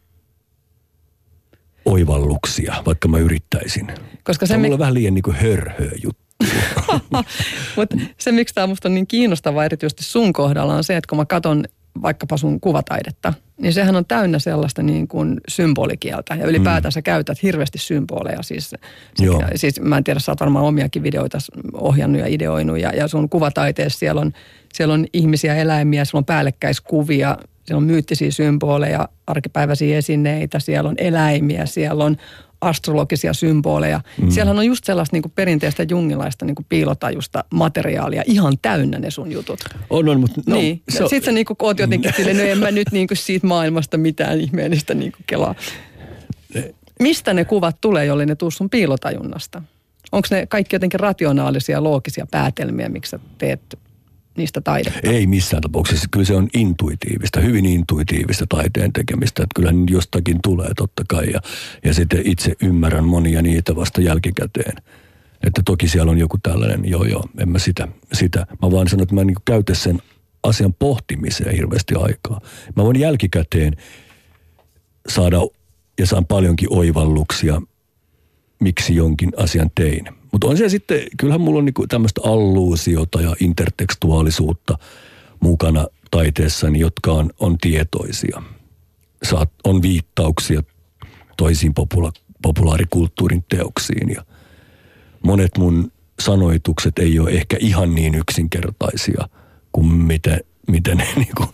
oivalluksia, 1.85 2.75
vaikka 2.85 3.07
mä 3.07 3.17
yrittäisin. 3.17 3.87
Koska 4.23 4.45
se, 4.45 4.49
se 4.49 4.55
on 4.55 4.61
mulle 4.61 4.79
vähän 4.79 4.93
liian 4.93 5.13
niin 5.13 5.23
kuin 5.23 5.35
hörhö 5.35 5.89
juttu. 6.03 6.26
Mutta 7.77 7.97
se, 8.17 8.31
miksi 8.31 8.55
tämä 8.55 8.67
musta 8.67 8.87
on 8.87 8.93
niin 8.93 9.07
kiinnostavaa 9.07 9.65
erityisesti 9.65 10.03
sun 10.03 10.33
kohdalla, 10.33 10.75
on 10.75 10.83
se, 10.83 10.97
että 10.97 11.09
kun 11.09 11.17
mä 11.17 11.25
katson 11.25 11.65
vaikkapa 12.01 12.37
sun 12.37 12.59
kuvataidetta, 12.59 13.33
niin 13.61 13.73
sehän 13.73 13.95
on 13.95 14.05
täynnä 14.05 14.39
sellaista 14.39 14.83
niin 14.83 15.07
kuin 15.07 15.41
symbolikieltä. 15.47 16.35
Ja 16.35 16.45
ylipäätään 16.45 16.89
mm. 16.89 16.93
sä 16.93 17.01
käytät 17.01 17.43
hirveästi 17.43 17.77
symboleja. 17.77 18.43
Siis, 18.43 18.75
Joo. 19.19 19.43
siis 19.55 19.81
mä 19.81 19.97
en 19.97 20.03
tiedä, 20.03 20.19
sä 20.19 20.31
oot 20.31 20.39
varmaan 20.39 20.65
omiakin 20.65 21.03
videoita 21.03 21.37
ohjannut 21.73 22.21
ja 22.21 22.27
ideoinut. 22.27 22.79
Ja, 22.79 22.89
ja 22.89 23.07
sun 23.07 23.29
kuvataiteessa 23.29 23.99
siellä 23.99 24.21
on, 24.21 24.33
siellä 24.73 24.93
on 24.93 25.05
ihmisiä, 25.13 25.55
eläimiä, 25.55 26.05
siellä 26.05 26.19
on 26.19 26.25
päällekkäiskuvia, 26.25 27.37
siellä 27.63 27.77
on 27.77 27.87
myyttisiä 27.87 28.31
symboleja, 28.31 29.09
arkipäiväisiä 29.27 29.97
esineitä, 29.97 30.59
siellä 30.59 30.89
on 30.89 30.95
eläimiä, 30.97 31.65
siellä 31.65 32.03
on 32.03 32.17
astrologisia 32.61 33.33
symboleja. 33.33 34.01
Mm. 34.21 34.29
Siellähän 34.29 34.59
on 34.59 34.65
just 34.65 34.83
sellaista 34.83 35.15
niin 35.15 35.21
kuin 35.21 35.31
perinteistä 35.35 35.85
jungilaista 35.89 36.45
niin 36.45 36.55
kuin 36.55 36.65
piilotajusta 36.69 37.43
materiaalia 37.49 38.23
ihan 38.25 38.53
täynnä 38.61 38.99
ne 38.99 39.11
sun 39.11 39.31
jutut. 39.31 39.59
On, 39.89 40.09
on, 40.09 40.19
mutta... 40.19 40.41
No, 40.47 40.55
niin. 40.55 40.81
So... 40.89 41.09
Sitten 41.09 41.25
sä 41.25 41.31
niin 41.31 41.45
kuin, 41.45 41.57
oot 41.59 41.79
jotenkin 41.79 42.13
silleen, 42.17 42.37
no 42.37 42.43
en 42.43 42.57
mä 42.57 42.71
nyt 42.71 42.91
niin 42.91 43.07
kuin 43.07 43.17
siitä 43.17 43.47
maailmasta 43.47 43.97
mitään 43.97 44.41
ihmeellistä 44.41 44.93
niin 44.93 45.11
kuin 45.11 45.23
kelaa. 45.27 45.55
Mistä 46.99 47.33
ne 47.33 47.45
kuvat 47.45 47.81
tulee, 47.81 48.05
jolle 48.05 48.25
ne 48.25 48.35
tuu 48.35 48.51
sun 48.51 48.69
piilotajunnasta? 48.69 49.61
Onko 50.11 50.27
ne 50.31 50.45
kaikki 50.45 50.75
jotenkin 50.75 50.99
rationaalisia, 50.99 51.83
loogisia 51.83 52.27
päätelmiä, 52.31 52.89
miksi 52.89 53.09
sä 53.09 53.19
teet 53.37 53.79
niistä 54.37 54.61
taidetta? 54.61 54.99
Ei 55.03 55.27
missään 55.27 55.61
tapauksessa. 55.61 56.07
Kyllä 56.11 56.25
se 56.25 56.35
on 56.35 56.47
intuitiivista, 56.53 57.39
hyvin 57.39 57.65
intuitiivista 57.65 58.45
taiteen 58.49 58.93
tekemistä. 58.93 59.43
Että 59.43 59.55
kyllä 59.55 59.73
jostakin 59.89 60.39
tulee 60.43 60.71
totta 60.77 61.03
kai. 61.09 61.31
Ja, 61.31 61.39
ja 61.85 61.93
sitten 61.93 62.21
itse 62.25 62.53
ymmärrän 62.63 63.05
monia 63.05 63.41
niitä 63.41 63.75
vasta 63.75 64.01
jälkikäteen. 64.01 64.77
Että 65.43 65.61
toki 65.65 65.87
siellä 65.87 66.11
on 66.11 66.17
joku 66.17 66.37
tällainen, 66.43 66.89
joo 66.89 67.03
joo, 67.03 67.23
en 67.39 67.49
mä 67.49 67.59
sitä. 67.59 67.87
sitä. 68.13 68.47
Mä 68.61 68.71
vaan 68.71 68.87
sanon, 68.87 69.03
että 69.03 69.15
mä 69.15 69.21
en 69.21 69.27
niin 69.27 69.37
käytä 69.45 69.73
sen 69.73 70.01
asian 70.43 70.73
pohtimiseen 70.73 71.55
hirveästi 71.55 71.95
aikaa. 71.95 72.41
Mä 72.75 72.83
voin 72.83 72.99
jälkikäteen 72.99 73.73
saada 75.09 75.37
ja 75.99 76.05
saan 76.05 76.25
paljonkin 76.25 76.67
oivalluksia, 76.71 77.61
miksi 78.59 78.95
jonkin 78.95 79.31
asian 79.37 79.71
tein. 79.75 80.16
Mutta 80.31 80.47
on 80.47 80.57
se 80.57 80.69
sitten, 80.69 81.01
kyllähän 81.17 81.41
mulla 81.41 81.59
on 81.59 81.65
niinku 81.65 81.87
tämmöistä 81.87 82.21
alluusiota 82.23 83.21
ja 83.21 83.35
intertekstuaalisuutta 83.39 84.77
mukana 85.39 85.87
taiteessani, 86.11 86.79
jotka 86.79 87.11
on, 87.11 87.29
on 87.39 87.57
tietoisia. 87.57 88.41
Saat, 89.23 89.51
on 89.63 89.81
viittauksia 89.81 90.63
toisiin 91.37 91.73
popula- 91.79 92.21
populaarikulttuurin 92.41 93.45
teoksiin 93.49 94.09
ja 94.09 94.25
monet 95.23 95.57
mun 95.57 95.91
sanoitukset 96.19 96.99
ei 96.99 97.19
ole 97.19 97.29
ehkä 97.29 97.57
ihan 97.59 97.95
niin 97.95 98.15
yksinkertaisia 98.15 99.29
kuin 99.71 99.87
miten, 99.87 100.39
miten 100.67 100.97
ne 100.97 101.07
niin 101.15 101.47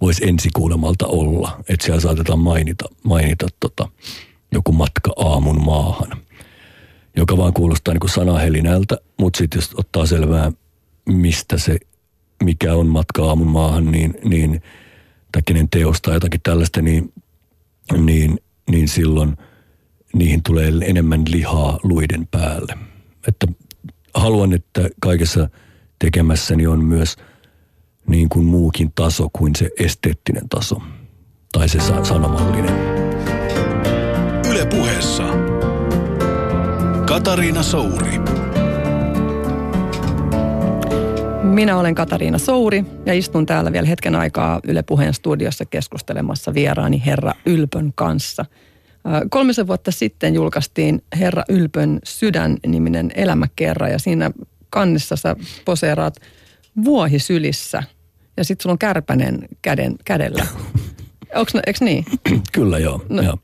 voisi 0.00 0.28
ensikuulemalta 0.28 1.06
olla. 1.06 1.60
Että 1.68 1.86
siellä 1.86 2.00
saatetaan 2.00 2.38
mainita, 2.38 2.84
mainita 3.02 3.46
tota, 3.60 3.88
joku 4.52 4.72
matka 4.72 5.12
aamun 5.16 5.64
maahan– 5.64 6.16
joka 7.16 7.36
vaan 7.36 7.52
kuulostaa 7.52 7.94
niin 7.94 8.00
kuin 8.00 8.10
sanahelinältä, 8.10 8.98
mutta 9.20 9.38
sitten 9.38 9.58
jos 9.58 9.70
ottaa 9.74 10.06
selvää, 10.06 10.52
mistä 11.08 11.58
se, 11.58 11.76
mikä 12.42 12.74
on 12.74 12.86
matka 12.86 13.28
aamun 13.28 13.46
maahan, 13.46 13.92
niin, 13.92 14.14
niin 14.24 14.62
tai 15.32 15.42
kenen 15.46 15.68
teosta 15.68 16.14
jotakin 16.14 16.40
tällaista, 16.42 16.82
niin 16.82 17.12
niin, 17.98 18.38
niin 18.70 18.88
silloin 18.88 19.36
niihin 20.14 20.42
tulee 20.42 20.72
enemmän 20.80 21.22
lihaa 21.30 21.78
luiden 21.82 22.26
päälle. 22.26 22.78
Että 23.28 23.46
haluan, 24.14 24.52
että 24.52 24.88
kaikessa 25.00 25.50
tekemässäni 25.98 26.66
on 26.66 26.84
myös 26.84 27.16
niin 28.06 28.28
kuin 28.28 28.44
muukin 28.44 28.92
taso 28.94 29.28
kuin 29.32 29.56
se 29.56 29.70
esteettinen 29.78 30.48
taso 30.48 30.82
tai 31.52 31.68
se 31.68 31.78
sanomallinen. 32.02 32.74
Yle 34.50 34.66
puheessa 34.66 35.55
Katariina 37.16 37.62
Souri. 37.62 38.12
Minä 41.42 41.76
olen 41.78 41.94
Katariina 41.94 42.38
Souri 42.38 42.84
ja 43.06 43.14
istun 43.14 43.46
täällä 43.46 43.72
vielä 43.72 43.86
hetken 43.86 44.14
aikaa 44.14 44.60
Yle 44.64 44.82
Puheen 44.82 45.14
studiossa 45.14 45.64
keskustelemassa 45.64 46.54
vieraani 46.54 47.02
Herra 47.06 47.32
Ylpön 47.46 47.92
kanssa. 47.94 48.44
Kolmisen 49.30 49.66
vuotta 49.66 49.90
sitten 49.90 50.34
julkaistiin 50.34 51.02
Herra 51.18 51.42
Ylpön 51.48 51.98
sydän-niminen 52.04 53.10
elämäkerra 53.14 53.88
ja 53.88 53.98
siinä 53.98 54.30
kannessa 54.70 55.16
sä 55.16 55.36
poseeraat 55.64 56.16
vuohisylissä 56.84 57.82
ja 58.36 58.44
sitten 58.44 58.62
sulla 58.62 58.72
on 58.74 58.78
kärpänen 58.78 59.48
käden, 59.62 59.94
kädellä. 60.04 60.46
Onks, 61.34 61.52
eikö 61.66 61.84
niin? 61.84 62.04
Kyllä 62.52 62.78
joo. 62.78 63.02
No, 63.08 63.22
joo. 63.22 63.38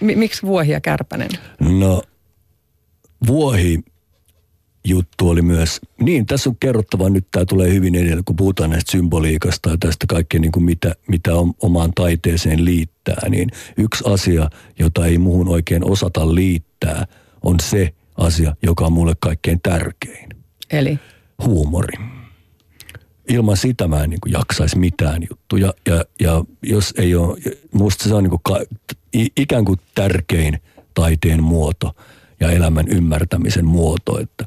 M- 0.00 0.18
miksi 0.18 0.42
vuohi 0.42 0.72
ja 0.72 0.80
kärpänen? 0.80 1.30
No 1.60 2.02
vuohi 3.26 3.78
juttu 4.84 5.28
oli 5.28 5.42
myös, 5.42 5.80
niin 6.00 6.26
tässä 6.26 6.50
on 6.50 6.56
kerrottava 6.60 7.10
nyt, 7.10 7.26
tämä 7.30 7.44
tulee 7.44 7.72
hyvin 7.72 7.94
edellä, 7.94 8.22
kun 8.24 8.36
puhutaan 8.36 8.70
näistä 8.70 8.92
symboliikasta 8.92 9.70
ja 9.70 9.76
tästä 9.80 10.06
kaikkea 10.08 10.40
niin 10.40 10.52
kuin 10.52 10.64
mitä, 10.64 10.94
mitä 11.08 11.34
on, 11.34 11.52
omaan 11.62 11.92
taiteeseen 11.94 12.64
liittää, 12.64 13.28
niin 13.28 13.50
yksi 13.76 14.04
asia, 14.06 14.50
jota 14.78 15.06
ei 15.06 15.18
muuhun 15.18 15.48
oikein 15.48 15.84
osata 15.84 16.34
liittää, 16.34 17.06
on 17.42 17.60
se 17.60 17.94
asia, 18.16 18.56
joka 18.62 18.86
on 18.86 18.92
mulle 18.92 19.14
kaikkein 19.20 19.60
tärkein. 19.62 20.28
Eli? 20.70 20.98
Huumori. 21.44 21.98
Ilman 23.28 23.56
sitä 23.56 23.88
mä 23.88 24.04
en 24.04 24.10
niin 24.10 24.20
kuin 24.20 24.32
jaksaisi 24.32 24.78
mitään 24.78 25.22
juttuja. 25.30 25.74
Ja, 25.86 26.04
ja 26.20 26.44
jos 26.62 26.94
ei 26.98 27.14
ole, 27.14 27.38
musta 27.72 28.08
se 28.08 28.14
on 28.14 28.22
niin 28.22 28.30
kuin 28.30 28.42
ka, 28.42 28.60
ikään 29.36 29.64
kuin 29.64 29.78
tärkein 29.94 30.58
taiteen 30.94 31.42
muoto– 31.42 31.94
ja 32.40 32.50
elämän 32.50 32.88
ymmärtämisen 32.88 33.66
muoto, 33.66 34.20
että 34.20 34.44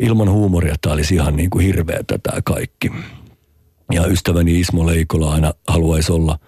ilman 0.00 0.30
huumoria 0.30 0.74
tämä 0.80 0.94
olisi 0.94 1.14
ihan 1.14 1.36
niin 1.36 1.50
kuin 1.50 1.66
hirveätä 1.66 2.18
tämä 2.18 2.38
kaikki. 2.44 2.92
Ja 3.92 4.06
ystäväni 4.06 4.60
Ismo 4.60 4.86
Leikola 4.86 5.32
aina 5.32 5.52
haluaisi 5.68 6.12
olla 6.12 6.38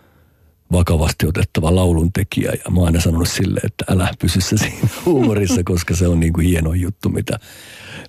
vakavasti 0.72 1.26
otettava 1.26 1.74
lauluntekijä 1.74 2.52
ja 2.64 2.70
mä 2.70 2.78
oon 2.78 2.86
aina 2.86 3.00
sanonut 3.00 3.28
sille, 3.28 3.60
että 3.64 3.84
älä 3.90 4.10
pysy 4.18 4.40
se 4.40 4.56
siinä 4.56 4.88
huumorissa, 5.06 5.60
koska 5.64 5.96
se 5.96 6.08
on 6.08 6.20
niin 6.20 6.32
kuin 6.32 6.46
hieno 6.46 6.74
juttu, 6.74 7.08
mitä, 7.08 7.38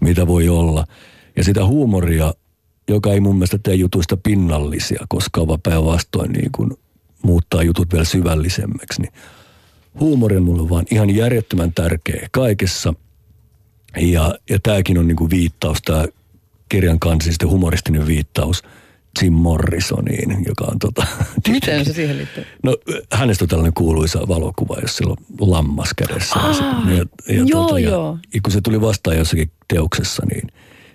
mitä 0.01 0.27
voi 0.27 0.49
olla. 0.49 0.85
Ja 1.35 1.43
sitä 1.43 1.65
huumoria, 1.65 2.33
joka 2.89 3.13
ei 3.13 3.19
mun 3.19 3.35
mielestä 3.35 3.57
tee 3.63 3.75
jutuista 3.75 4.17
pinnallisia, 4.17 5.05
koska 5.09 5.41
päinvastoin 5.63 6.31
niin 6.31 6.51
kuin 6.51 6.71
muuttaa 7.23 7.63
jutut 7.63 7.91
vielä 7.91 8.05
syvällisemmäksi, 8.05 9.01
niin 9.01 9.13
huumori 9.99 10.37
on 10.37 10.43
mulle 10.43 10.69
vaan 10.69 10.85
ihan 10.91 11.15
järjettömän 11.15 11.73
tärkeä 11.73 12.27
kaikessa. 12.31 12.93
Ja, 13.97 14.35
ja 14.49 14.59
tämäkin 14.63 14.97
on 14.97 15.07
niinku 15.07 15.29
viittaus, 15.29 15.81
tämä 15.81 16.05
kirjan 16.69 16.99
kansi, 16.99 17.29
sitten 17.29 17.49
humoristinen 17.49 18.07
viittaus 18.07 18.63
Jim 19.21 19.33
Morrisoniin, 19.33 20.45
joka 20.45 20.65
on 20.65 20.79
tota... 20.79 21.07
Miten 21.47 21.85
se 21.85 21.93
siihen 21.93 22.17
liittyy? 22.17 22.45
No 22.63 22.77
hänestä 23.11 23.45
on 23.45 23.49
tällainen 23.49 23.73
kuuluisa 23.73 24.27
valokuva, 24.27 24.77
jos 24.81 24.97
sillä 24.97 25.11
on 25.11 25.51
lammas 25.51 25.93
kädessä. 25.93 26.39
Aa, 26.39 26.83
ja, 26.89 27.05
ja, 27.35 27.43
joo, 27.45 27.67
tota, 27.67 27.79
joo. 27.79 28.17
Ja, 28.33 28.41
kun 28.41 28.51
se 28.51 28.61
tuli 28.61 28.81
vastaan 28.81 29.17
jossakin 29.17 29.51
teoksessa, 29.67 30.23
niin, 30.25 30.47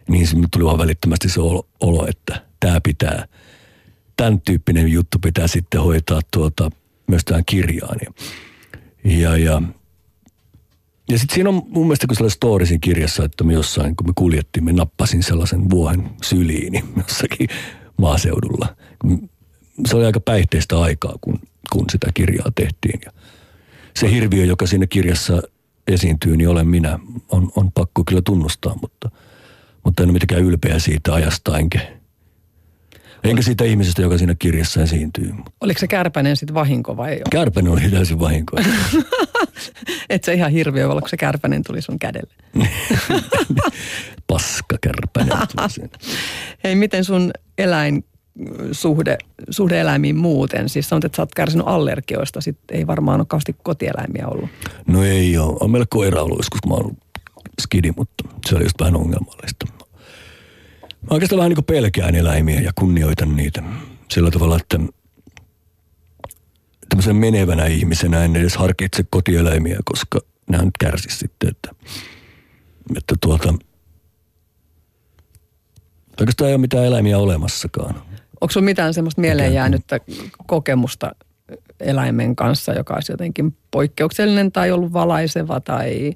niin 0.09 0.26
se 0.26 0.36
tuli 0.50 0.64
vaan 0.64 0.78
välittömästi 0.78 1.28
se 1.28 1.40
olo, 1.40 1.68
olo 1.80 2.07
että 2.07 2.42
tämä 2.61 2.80
pitää, 2.80 3.28
tämän 4.16 4.40
tyyppinen 4.40 4.88
juttu 4.88 5.18
pitää 5.18 5.46
sitten 5.46 5.80
hoitaa 5.80 6.20
tuota, 6.30 6.70
myös 7.07 7.24
tähän 7.24 7.44
kirjaan. 7.46 7.96
Ja, 8.05 8.12
ja, 9.05 9.36
ja, 9.36 9.62
ja 11.11 11.18
sitten 11.18 11.34
siinä 11.34 11.48
on 11.48 11.62
mun 11.68 11.86
mielestä 11.86 12.07
kun 12.07 12.16
sellainen 12.16 12.36
story 12.36 12.66
siinä 12.66 12.80
kirjassa, 12.80 13.24
että 13.24 13.44
me 13.44 13.53
jossain, 13.53 13.96
kun 13.96 14.07
me 14.07 14.12
kuljettiin, 14.14 14.64
me 14.64 14.72
nappasin 14.72 15.22
sellaisen 15.22 15.70
vuohen 15.70 16.11
syliini 16.22 16.84
jossakin 17.09 17.48
maaseudulla. 17.96 18.76
Se 19.86 19.96
oli 19.96 20.07
aika 20.07 20.20
päihteistä 20.20 20.80
aikaa, 20.80 21.14
kun, 21.20 21.38
kun 21.72 21.84
sitä 21.92 22.07
kirjaa 22.14 22.53
tehtiin. 22.55 23.00
Ja 23.05 23.12
se 23.96 24.11
hirviö, 24.11 24.44
joka 24.44 24.66
siinä 24.66 24.86
kirjassa 24.86 25.42
esiintyy, 25.86 26.36
niin 26.36 26.48
olen 26.48 26.66
minä. 26.68 26.98
On, 27.28 27.53
on 27.57 27.72
pakko 27.72 28.03
kyllä 28.09 28.22
tunnustaa, 28.24 28.74
mutta, 28.80 29.11
mutta 29.84 30.03
en 30.03 30.09
ole 30.09 30.12
mitenkään 30.12 30.42
ylpeä 30.42 30.78
siitä 30.78 31.14
ajasta, 31.14 31.59
enkä, 31.59 31.80
Enkä 33.25 33.43
siitä 33.43 33.64
ihmisestä, 33.64 34.03
joka 34.03 34.18
siinä 34.18 34.35
kirjassa 34.39 34.83
esiintyy. 34.83 35.35
Oliko 35.61 35.81
se 35.81 35.87
kärpänen 35.87 36.37
sitten 36.37 36.55
vahinko 36.55 36.97
vai 36.97 37.12
ei? 37.12 37.23
Kärpänen 37.31 37.73
oli 37.73 37.91
täysin 37.91 38.20
vahinko. 38.20 38.57
Et 40.11 40.25
se 40.25 40.35
ihan 40.35 40.51
hirviö 40.51 40.91
olla, 40.91 41.01
kun 41.01 41.11
se 41.11 41.16
kärpänen 41.16 41.62
tuli 41.62 41.83
sun 41.83 41.99
kädelle. 41.99 42.35
Paska 44.27 44.77
kärpänen 44.81 45.39
Hei, 46.64 46.75
miten 46.75 47.05
sun 47.05 47.31
eläin 47.59 48.05
suhde, 48.73 49.18
suhde 49.51 49.81
eläimiin 49.81 50.16
muuten? 50.16 50.68
Siis 50.68 50.89
sanot, 50.89 51.05
että 51.05 51.16
sä 51.16 51.23
oot 51.23 51.35
kärsinyt 51.35 51.66
allergioista, 51.66 52.41
sitten 52.41 52.77
ei 52.77 52.87
varmaan 52.87 53.20
ole 53.20 53.27
kauheasti 53.27 53.57
kotieläimiä 53.62 54.27
ollut. 54.29 54.51
No 54.87 55.05
ei 55.05 55.39
ole. 55.39 55.57
On 55.61 55.70
meillä 55.70 55.87
koira 55.91 56.23
ollut 56.23 56.39
joskus, 56.39 56.61
kun 56.61 56.73
mä 56.73 56.77
oon 56.77 56.97
skidi, 57.62 57.93
mutta 57.97 58.25
se 58.47 58.57
oli 58.57 58.64
just 58.64 58.81
vähän 58.81 58.97
ongelmallista. 58.97 59.66
Mä 61.03 61.09
oikeastaan 61.11 61.38
vähän 61.38 61.53
niin 61.53 61.64
pelkään 61.64 62.14
eläimiä 62.14 62.61
ja 62.61 62.72
kunnioitan 62.74 63.36
niitä 63.36 63.62
sillä 64.11 64.30
tavalla, 64.30 64.57
että 64.57 64.78
tämmöisen 66.88 67.16
menevänä 67.16 67.66
ihmisenä 67.66 68.24
en 68.24 68.36
edes 68.36 68.57
harkitse 68.57 69.05
kotieläimiä, 69.11 69.78
koska 69.84 70.20
nämä 70.50 70.64
nyt 70.64 70.78
kärsisi 70.80 71.16
sitten, 71.16 71.48
että, 71.48 71.70
että 72.96 73.14
tuota, 73.20 73.55
oikeastaan 76.20 76.48
ei 76.48 76.55
ole 76.55 76.61
mitään 76.61 76.84
eläimiä 76.84 77.18
olemassakaan. 77.18 77.94
Onko 78.40 78.53
sinulla 78.53 78.64
mitään 78.64 78.94
semmoista 78.94 79.20
mieleen 79.20 79.55
jäänyttä 79.55 80.00
kokemusta 80.46 81.12
eläimen 81.80 82.36
kanssa, 82.36 82.72
joka 82.72 82.94
olisi 82.94 83.12
jotenkin 83.12 83.57
poikkeuksellinen 83.70 84.53
tai 84.53 84.70
ollut 84.70 84.92
valaiseva 84.92 85.61
tai 85.61 86.12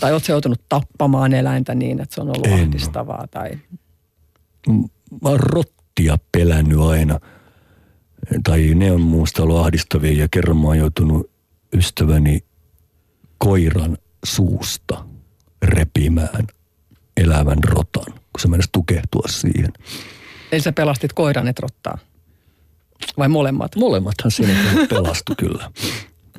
tai 0.00 0.12
oletko 0.12 0.32
joutunut 0.32 0.62
tappamaan 0.68 1.34
eläintä 1.34 1.74
niin, 1.74 2.00
että 2.00 2.14
se 2.14 2.20
on 2.20 2.28
ollut 2.28 2.46
en. 2.46 2.52
ahdistavaa? 2.52 3.26
Tai... 3.30 3.50
Mä 5.22 5.28
oon 5.28 5.40
rottia 5.40 6.18
pelännyt 6.32 6.80
aina. 6.80 7.20
Tai 8.44 8.74
ne 8.74 8.92
on 8.92 9.00
muusta 9.00 9.42
ollut 9.42 9.58
ahdistavia 9.58 10.12
ja 10.12 10.28
kerran 10.30 10.56
mä 10.56 10.66
oon 10.66 10.78
joutunut 10.78 11.30
ystäväni 11.72 12.44
koiran 13.38 13.98
suusta 14.24 15.04
repimään 15.62 16.46
elävän 17.16 17.64
rotan, 17.64 18.12
kun 18.12 18.40
se 18.40 18.48
menisi 18.48 18.68
tukehtua 18.72 19.28
siihen. 19.28 19.72
Eli 20.52 20.60
sä 20.60 20.72
pelastit 20.72 21.12
koiran, 21.12 21.48
et 21.48 21.58
rottaa? 21.58 21.98
Vai 23.18 23.28
molemmat? 23.28 23.76
Molemmathan 23.76 24.30
siinä 24.30 24.54
pelastu 24.88 25.34
kyllä 25.38 25.70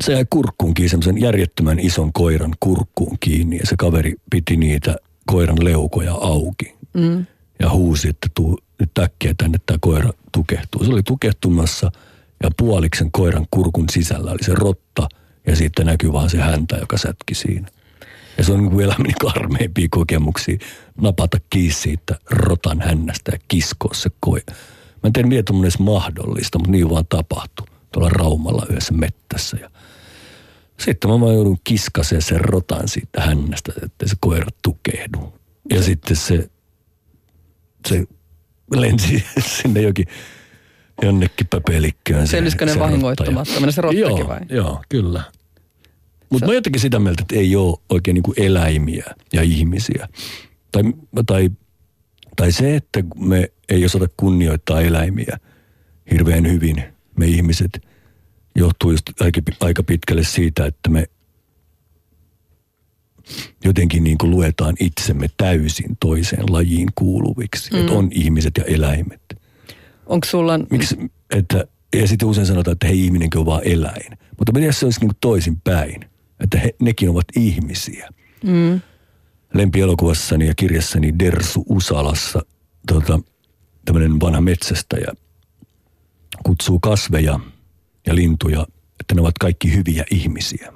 se 0.03 0.13
jäi 0.13 0.25
kurkkuun 0.29 0.73
kiinni, 0.73 0.89
semmoisen 0.89 1.21
järjettömän 1.21 1.79
ison 1.79 2.13
koiran 2.13 2.55
kurkkuun 2.59 3.17
kiinni 3.19 3.57
ja 3.57 3.65
se 3.65 3.75
kaveri 3.77 4.15
piti 4.31 4.57
niitä 4.57 4.95
koiran 5.25 5.63
leukoja 5.63 6.13
auki. 6.13 6.75
Mm. 6.93 7.25
Ja 7.59 7.69
huusi, 7.69 8.09
että 8.09 8.27
tuu 8.33 8.59
nyt 8.79 8.97
äkkiä 8.99 9.33
tänne 9.37 9.57
tämä 9.65 9.77
koira 9.81 10.09
tukehtuu. 10.31 10.83
Se 10.83 10.91
oli 10.91 11.03
tukehtumassa 11.03 11.91
ja 12.43 12.49
puoliksen 12.57 13.11
koiran 13.11 13.47
kurkun 13.51 13.89
sisällä 13.91 14.31
oli 14.31 14.43
se 14.43 14.55
rotta 14.55 15.09
ja 15.47 15.55
sitten 15.55 15.85
näkyy 15.85 16.13
vaan 16.13 16.29
se 16.29 16.37
häntä, 16.37 16.77
joka 16.77 16.97
sätki 16.97 17.35
siinä. 17.35 17.67
Ja 18.37 18.43
se 18.43 18.53
on 18.53 18.59
niin 18.61 18.71
kuin 18.71 18.85
elämäni 18.85 19.13
karmeimpia 19.21 19.87
kokemuksia 19.91 20.57
napata 21.01 21.37
kiinni 21.49 21.73
siitä 21.73 22.15
rotan 22.29 22.81
hännästä 22.81 23.31
ja 23.31 23.39
kiskoa 23.47 23.93
se 23.93 24.09
koira. 24.19 24.55
Mä 25.03 25.07
en 25.07 25.13
tiedä, 25.13 25.27
miten 25.27 25.55
on 25.55 25.63
edes 25.63 25.79
mahdollista, 25.79 26.59
mutta 26.59 26.71
niin 26.71 26.89
vaan 26.89 27.05
tapahtui 27.09 27.67
tuolla 27.91 28.09
Raumalla 28.09 28.65
yhdessä 28.69 28.93
mettässä. 28.93 29.57
Ja 29.61 29.69
sitten 30.79 31.09
mä 31.09 31.19
vaan 31.19 31.33
joudun 31.33 31.57
kiskaseen 31.63 32.21
sen 32.21 32.41
rotan 32.41 32.87
siitä 32.87 33.21
hännästä, 33.21 33.73
että 33.85 34.07
se 34.07 34.15
koira 34.19 34.47
tukehdu. 34.63 35.33
Ja 35.69 35.83
sitten 35.83 36.17
se, 36.17 36.49
se 37.87 38.07
lensi 38.75 39.23
sinne 39.57 39.81
jokin 39.81 40.05
jonnekin 41.01 41.47
pöpelikköön. 41.47 42.27
Selvisikö 42.27 42.65
ne 42.65 42.79
vahingoittumattomana 42.79 43.71
se 43.71 43.81
rottakin 43.81 44.01
joo, 44.01 44.27
vai? 44.27 44.39
Joo, 44.49 44.81
kyllä. 44.89 45.23
Mutta 46.29 46.47
mä 46.47 46.53
jotenkin 46.53 46.81
sitä 46.81 46.99
mieltä, 46.99 47.21
että 47.21 47.35
ei 47.35 47.55
ole 47.55 47.77
oikein 47.89 48.15
niin 48.15 48.23
kuin 48.23 48.41
eläimiä 48.41 49.05
ja 49.33 49.41
ihmisiä. 49.41 50.07
Tai, 50.71 50.83
tai, 51.25 51.49
tai 52.35 52.51
se, 52.51 52.75
että 52.75 53.03
me 53.15 53.51
ei 53.69 53.85
osata 53.85 54.07
kunnioittaa 54.17 54.81
eläimiä 54.81 55.37
hirveän 56.11 56.47
hyvin, 56.47 56.83
me 57.17 57.25
ihmiset, 57.25 57.88
johtuu 58.55 58.91
just 58.91 59.21
aika, 59.21 59.41
aika 59.59 59.83
pitkälle 59.83 60.23
siitä, 60.23 60.65
että 60.65 60.89
me 60.89 61.05
jotenkin 63.63 64.03
niin 64.03 64.17
kuin 64.17 64.31
luetaan 64.31 64.75
itsemme 64.79 65.29
täysin 65.37 65.97
toiseen 65.99 66.43
lajiin 66.49 66.89
kuuluviksi. 66.95 67.71
Mm. 67.71 67.79
Että 67.79 67.93
on 67.93 68.09
ihmiset 68.11 68.53
ja 68.57 68.63
eläimet. 68.63 69.21
Onko 70.05 70.27
sulla... 70.27 70.57
Miksi, 70.57 70.97
että, 71.35 71.67
ja 71.95 72.07
sitten 72.07 72.27
usein 72.27 72.47
sanotaan, 72.47 72.73
että 72.73 72.87
hei 72.87 73.05
ihminenkin 73.05 73.39
on 73.39 73.45
vaan 73.45 73.61
eläin. 73.65 74.17
Mutta 74.37 74.51
miten 74.51 74.73
se 74.73 74.85
olisi 74.85 74.99
niin 74.99 75.11
toisin 75.21 75.61
päin? 75.61 76.05
Että 76.39 76.59
he, 76.59 76.75
nekin 76.81 77.09
ovat 77.09 77.25
ihmisiä. 77.35 78.09
Mm. 78.43 78.81
Lempielokuvassani 79.53 80.47
ja 80.47 80.55
kirjassani 80.55 81.19
Dersu 81.19 81.65
Usalassa 81.69 82.45
tota, 82.87 83.19
tämmöinen 83.85 84.19
vanha 84.19 84.41
metsästäjä 84.41 85.13
kutsuu 86.43 86.79
kasveja 86.79 87.39
ja 88.07 88.15
lintuja, 88.15 88.65
että 88.99 89.15
ne 89.15 89.21
ovat 89.21 89.37
kaikki 89.39 89.75
hyviä 89.75 90.05
ihmisiä. 90.11 90.73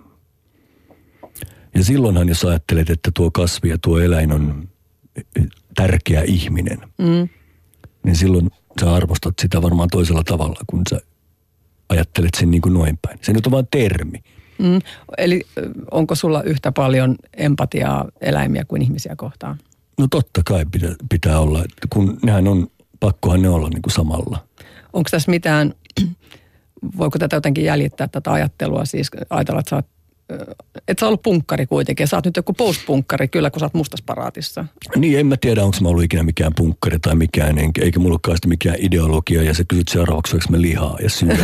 Ja 1.76 1.84
silloinhan 1.84 2.30
jos 2.30 2.46
ajattelet, 2.46 2.90
että 2.90 3.12
tuo 3.14 3.32
kasvi 3.32 3.70
ja 3.70 3.78
tuo 3.78 4.00
eläin 4.00 4.32
on 4.32 4.70
tärkeä 5.76 6.22
ihminen, 6.22 6.80
mm. 6.98 7.30
niin 8.04 8.16
silloin 8.16 8.52
sä 8.82 8.94
arvostat 8.94 9.34
sitä 9.42 9.62
varmaan 9.62 9.90
toisella 9.92 10.24
tavalla, 10.24 10.60
kun 10.68 10.82
sä 10.90 11.00
ajattelet 11.90 12.34
sen 12.38 12.52
niin 12.52 12.62
kuin 12.62 12.74
noin 12.74 13.00
päin. 13.02 13.20
Se 13.22 13.34
nyt 13.34 13.46
on 13.46 13.52
vain 13.52 13.68
termi. 13.72 14.24
Mm. 14.60 14.80
Eli 15.18 15.42
onko 15.92 16.16
sulla 16.16 16.44
yhtä 16.44 16.72
paljon 16.72 17.16
empatiaa 17.38 18.06
eläimiä 18.22 18.66
kuin 18.66 18.82
ihmisiä 18.82 19.16
kohtaan? 19.16 19.58
No 20.00 20.08
totta 20.08 20.42
kai 20.46 20.66
pitää, 20.72 20.96
pitää 21.10 21.40
olla, 21.40 21.64
kun 21.90 22.20
nehän 22.24 22.48
on, 22.48 22.68
pakkohan 23.00 23.42
ne 23.42 23.50
olla 23.50 23.70
niin 23.70 23.82
kuin 23.82 23.94
samalla. 23.94 24.48
Onko 24.94 25.08
tässä 25.12 25.32
mitään, 25.32 25.74
voiko 26.98 27.20
tätä 27.20 27.36
jotenkin 27.36 27.66
jäljittää 27.66 28.08
tätä 28.08 28.32
ajattelua, 28.32 28.86
siis 28.86 29.12
ajatella, 29.30 29.60
että 29.60 29.70
sä 29.70 29.76
oot 29.76 29.88
et 30.88 31.00
sä 31.00 31.08
ollut 31.08 31.22
punkkari 31.22 31.66
kuitenkin. 31.66 32.08
Sä 32.08 32.18
oot 32.18 32.26
nyt 32.26 32.38
joku 32.38 32.54
post-punkkari 32.54 33.28
kyllä, 33.28 33.50
kun 33.50 33.60
sä 33.60 33.66
oot 33.66 33.74
mustasparaatissa. 33.74 34.66
Niin, 34.96 35.20
en 35.20 35.28
mä 35.28 35.38
tiedä, 35.38 35.64
onko 35.64 35.78
mä 35.82 35.90
ollut 35.90 36.04
ikinä 36.04 36.24
mikään 36.24 36.52
punkkari 36.56 37.00
tai 37.00 37.16
mikään, 37.16 37.56
eikä 37.82 38.00
mulla 38.00 38.14
olekaan 38.14 38.38
mikään 38.46 38.76
ideologia. 38.80 39.44
Ja 39.44 39.54
sä 39.54 39.64
kysyt 39.68 39.88
seuraavaksi, 39.88 40.38
mä 40.50 40.62
lihaa 40.62 40.98
ja 41.04 41.10
syö. 41.10 41.36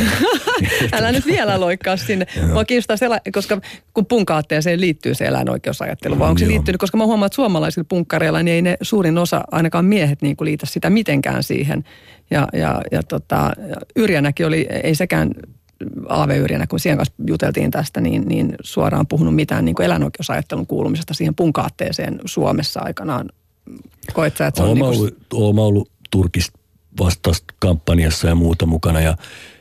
Älä 0.93 1.11
nyt 1.11 1.25
vielä 1.25 1.59
loikkaa 1.59 1.97
sinne. 1.97 2.25
Mua 2.53 2.65
kiinnostaa 2.65 2.97
se, 2.97 3.07
koska 3.33 3.61
kun 3.93 4.05
punkaatteeseen 4.05 4.81
liittyy 4.81 5.15
se 5.15 5.25
eläinoikeusajattelu, 5.25 6.19
vai 6.19 6.29
onko 6.29 6.39
se 6.39 6.47
liittynyt, 6.47 6.79
koska 6.79 6.97
mä 6.97 7.05
huomaan, 7.05 7.27
että 7.27 7.35
suomalaisilla 7.35 7.85
punkkareilla 7.89 8.43
niin 8.43 8.55
ei 8.55 8.61
ne 8.61 8.77
suurin 8.81 9.17
osa, 9.17 9.43
ainakaan 9.51 9.85
miehet, 9.85 10.21
niin 10.21 10.35
kuin 10.35 10.45
liitä 10.45 10.65
sitä 10.65 10.89
mitenkään 10.89 11.43
siihen. 11.43 11.83
Ja, 12.31 12.47
ja, 12.53 12.81
ja 12.91 13.03
tota, 13.03 13.51
Yrjänäkin 13.95 14.45
oli, 14.45 14.67
ei 14.83 14.95
sekään 14.95 15.31
AV-yrjänä, 16.09 16.67
kun 16.67 16.79
siihen 16.79 16.97
kanssa 16.97 17.13
juteltiin 17.27 17.71
tästä, 17.71 18.01
niin, 18.01 18.27
niin 18.27 18.55
suoraan 18.63 19.07
puhunut 19.07 19.35
mitään 19.35 19.65
niin 19.65 19.81
eläinoikeusajattelun 19.81 20.67
kuulumisesta 20.67 21.13
siihen 21.13 21.35
punkaatteeseen 21.35 22.19
Suomessa 22.25 22.79
aikanaan. 22.79 23.29
Koet 24.13 24.37
sä, 24.37 24.47
että 24.47 24.61
se 24.61 24.67
on... 24.67 24.77
Niin 24.77 25.11
kuin... 25.29 25.59
ollut 25.59 25.91
Turkis 26.11 26.51
vastaista 26.99 27.53
kampanjassa 27.59 28.27
ja 28.27 28.35
muuta 28.35 28.65
mukana 28.65 28.99
ja, 29.01 29.17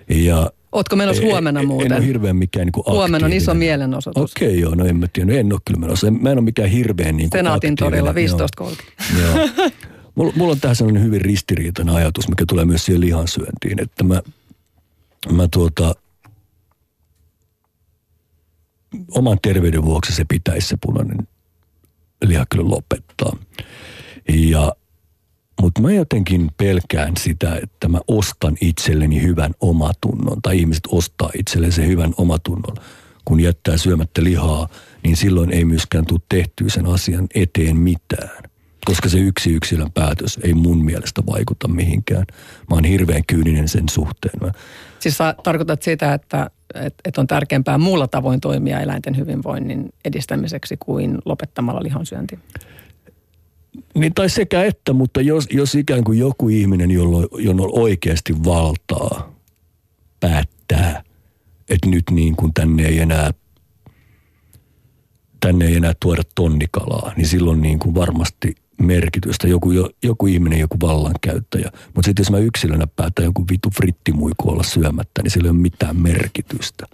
ja 0.09 0.51
Ootko 0.73 0.97
menossa 0.97 1.23
huomenna 1.23 1.63
muuten? 1.63 1.93
En 1.93 1.99
ole 1.99 2.07
hirveän 2.07 2.37
mikään 2.37 2.67
niin 2.67 2.85
Huomenna 2.95 3.27
on 3.27 3.33
iso 3.33 3.55
mielenosoitus. 3.55 4.33
Okei, 4.33 4.49
okay, 4.49 4.61
joo, 4.61 4.75
no 4.75 4.85
en 4.85 4.97
mä 4.97 5.07
tiedä. 5.13 5.33
No 5.33 5.39
en 5.39 5.53
ole 5.53 5.61
kyllä 5.65 5.81
menossa. 5.81 6.11
Mä 6.11 6.31
en 6.31 6.39
ole 6.39 6.45
mikään 6.45 6.69
hirveän 6.69 7.17
niin 7.17 7.29
Senaatin 7.33 7.77
torilla 7.77 8.13
15.30. 8.13 8.67
Joo. 9.21 9.37
joo. 9.37 9.49
Mulla, 10.15 10.33
mulla 10.37 10.53
on 10.53 10.61
tähän 10.61 10.77
sellainen 10.77 11.03
hyvin 11.03 11.21
ristiriitainen 11.21 11.95
ajatus, 11.95 12.29
mikä 12.29 12.45
tulee 12.49 12.65
myös 12.65 12.85
siihen 12.85 13.01
lihansyöntiin, 13.01 13.83
että 13.83 14.05
mä, 14.05 14.23
mä 15.33 15.49
tuota, 15.51 15.95
oman 19.11 19.39
terveyden 19.43 19.85
vuoksi 19.85 20.13
se 20.15 20.25
pitäisi 20.25 20.69
se 20.69 20.77
punainen 20.81 21.29
liha 22.25 22.45
kyllä 22.51 22.71
lopettaa. 22.71 23.37
Ja, 24.29 24.73
mutta 25.61 25.81
mä 25.81 25.93
jotenkin 25.93 26.51
pelkään 26.57 27.17
sitä, 27.17 27.61
että 27.63 27.89
mä 27.89 28.01
ostan 28.09 28.57
itselleni 28.61 29.23
hyvän 29.23 29.55
omatunnon, 29.61 30.43
tai 30.43 30.59
ihmiset 30.59 30.85
ostaa 30.89 31.31
itselleen 31.39 31.73
sen 31.73 31.87
hyvän 31.87 32.15
omatunnon, 32.17 32.77
kun 33.25 33.41
jättää 33.41 33.77
syömättä 33.77 34.25
lihaa, 34.25 34.69
niin 35.03 35.17
silloin 35.17 35.53
ei 35.53 35.65
myöskään 35.65 36.07
tule 36.07 36.21
tehtyä 36.29 36.69
sen 36.69 36.87
asian 36.87 37.27
eteen 37.35 37.77
mitään. 37.77 38.43
Koska 38.89 39.09
se 39.09 39.19
yksi 39.19 39.53
yksilön 39.53 39.93
päätös 39.93 40.39
ei 40.43 40.55
mun 40.55 40.85
mielestä 40.85 41.23
vaikuta 41.27 41.69
mihinkään. 41.69 42.25
Mä 42.71 42.75
oon 42.75 42.85
hirveän 42.85 43.23
kyyninen 43.27 43.69
sen 43.69 43.89
suhteen. 43.89 44.41
Mä... 44.41 44.53
Siis 44.99 45.17
sä 45.17 45.35
tarkoitat 45.43 45.83
sitä, 45.83 46.15
että 46.15 46.51
että 46.75 47.01
et 47.05 47.19
on 47.19 47.27
tärkeämpää 47.27 47.79
muulla 47.79 48.09
tavoin 48.09 48.41
toimia 48.41 48.81
eläinten 48.81 49.17
hyvinvoinnin 49.17 49.89
edistämiseksi 50.05 50.77
kuin 50.79 51.19
lopettamalla 51.25 51.83
lihansyönti? 51.83 52.39
Niin 53.95 54.15
tai 54.15 54.29
sekä 54.29 54.65
että, 54.65 54.93
mutta 54.93 55.21
jos, 55.21 55.47
jos 55.51 55.75
ikään 55.75 56.05
kuin 56.05 56.19
joku 56.19 56.49
ihminen, 56.49 56.91
jolla 56.91 57.63
on 57.63 57.71
oikeasti 57.73 58.45
valtaa 58.45 59.33
päättää, 60.21 61.03
että 61.71 61.89
nyt 61.89 62.05
niin 62.11 62.37
kuin 62.37 62.55
tänne 62.55 62.87
ei 62.87 62.99
enää 62.99 63.31
tänne 65.41 65.67
ei 65.67 65.77
enää 65.77 65.93
tuoda 66.03 66.23
tonnikalaa, 66.35 67.13
niin 67.17 67.27
silloin 67.27 67.63
niin 67.63 67.79
kuin 67.79 67.95
varmasti 67.95 68.55
merkitystä. 68.79 69.49
Joku, 69.49 69.71
joku 70.03 70.27
ihminen, 70.27 70.61
joku 70.61 70.77
vallankäyttäjä. 70.83 71.71
Mutta 71.95 72.07
sitten 72.07 72.23
jos 72.23 72.31
mä 72.31 72.39
yksilönä 72.39 72.87
päätän 72.87 73.25
joku 73.25 73.45
vitu 73.51 73.71
frittimuiku 73.71 74.51
olla 74.51 74.63
syömättä, 74.63 75.23
niin 75.23 75.31
sillä 75.31 75.47
ei 75.47 75.51
ole 75.51 75.59
mitään 75.59 75.97
merkitystä. 75.97 76.87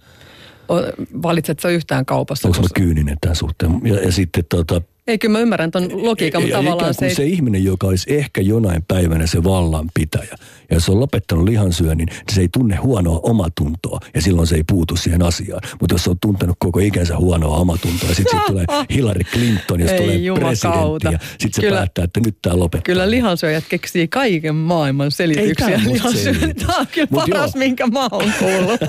Valitsetko 1.23 1.69
yhtään 1.69 2.07
kaupassa? 2.07 2.49
Onko 2.49 2.61
mä 2.61 2.69
kyyninen 2.75 3.17
tämän 3.21 3.37
suhteen? 3.37 3.81
Ja, 3.85 3.95
ja 3.95 4.13
sitten 4.13 4.45
tota, 4.49 4.83
ei, 5.07 5.19
kyllä 5.19 5.33
mä 5.33 5.39
ymmärrän 5.39 5.71
tuon 5.71 6.07
logiikan, 6.07 6.43
mutta 6.43 6.57
tavallaan 6.57 6.95
se... 6.95 7.15
se 7.15 7.25
ihminen, 7.25 7.65
joka 7.65 7.87
olisi 7.87 8.15
ehkä 8.15 8.41
jonain 8.41 8.83
päivänä 8.89 9.27
se 9.27 9.45
vallanpitäjä, 9.45 10.37
ja 10.71 10.81
se 10.81 10.93
on 10.93 11.01
lopettanut 11.01 11.45
lihansyönnin, 11.45 12.07
niin 12.07 12.35
se 12.35 12.41
ei 12.41 12.49
tunne 12.53 12.77
huonoa 12.77 13.21
omatuntoa, 13.23 14.01
ja 14.15 14.23
silloin 14.23 14.47
se 14.47 14.55
ei 14.57 14.65
puutu 14.65 14.97
siihen 14.97 15.23
asiaan. 15.23 15.61
Mutta 15.81 15.95
jos 15.95 16.05
se 16.05 16.11
on 16.11 16.17
tuntenut 16.21 16.57
koko 16.59 16.79
ikänsä 16.79 17.17
huonoa 17.17 17.57
omatuntoa, 17.57 18.09
ja 18.09 18.15
sitten 18.15 18.39
sit 18.39 18.47
tulee 18.47 18.65
Hillary 18.95 19.25
Clinton, 19.25 19.81
jos 19.81 19.91
tulee 19.91 20.19
presidentti, 20.35 21.07
ja 21.13 21.19
sitten 21.39 21.65
se 21.65 21.71
päättää, 21.71 22.05
että 22.05 22.21
nyt 22.21 22.37
tämä 22.43 22.59
lopettaa. 22.59 22.85
Kyllä 22.85 23.11
lihansyöjät 23.11 23.65
keksii 23.69 24.09
kaiken 24.09 24.55
maailman 24.55 25.11
selityksiä 25.11 25.81
lihansyönnin. 25.85 26.57
Tämä 26.67 26.79
on 26.79 26.87
kyllä 26.95 27.09
Mut 27.11 27.25
paras, 27.31 27.55
joo. 27.55 27.59
minkä 27.59 27.87
mä 27.87 28.09
oon 28.13 28.33
kuullut. 28.39 28.81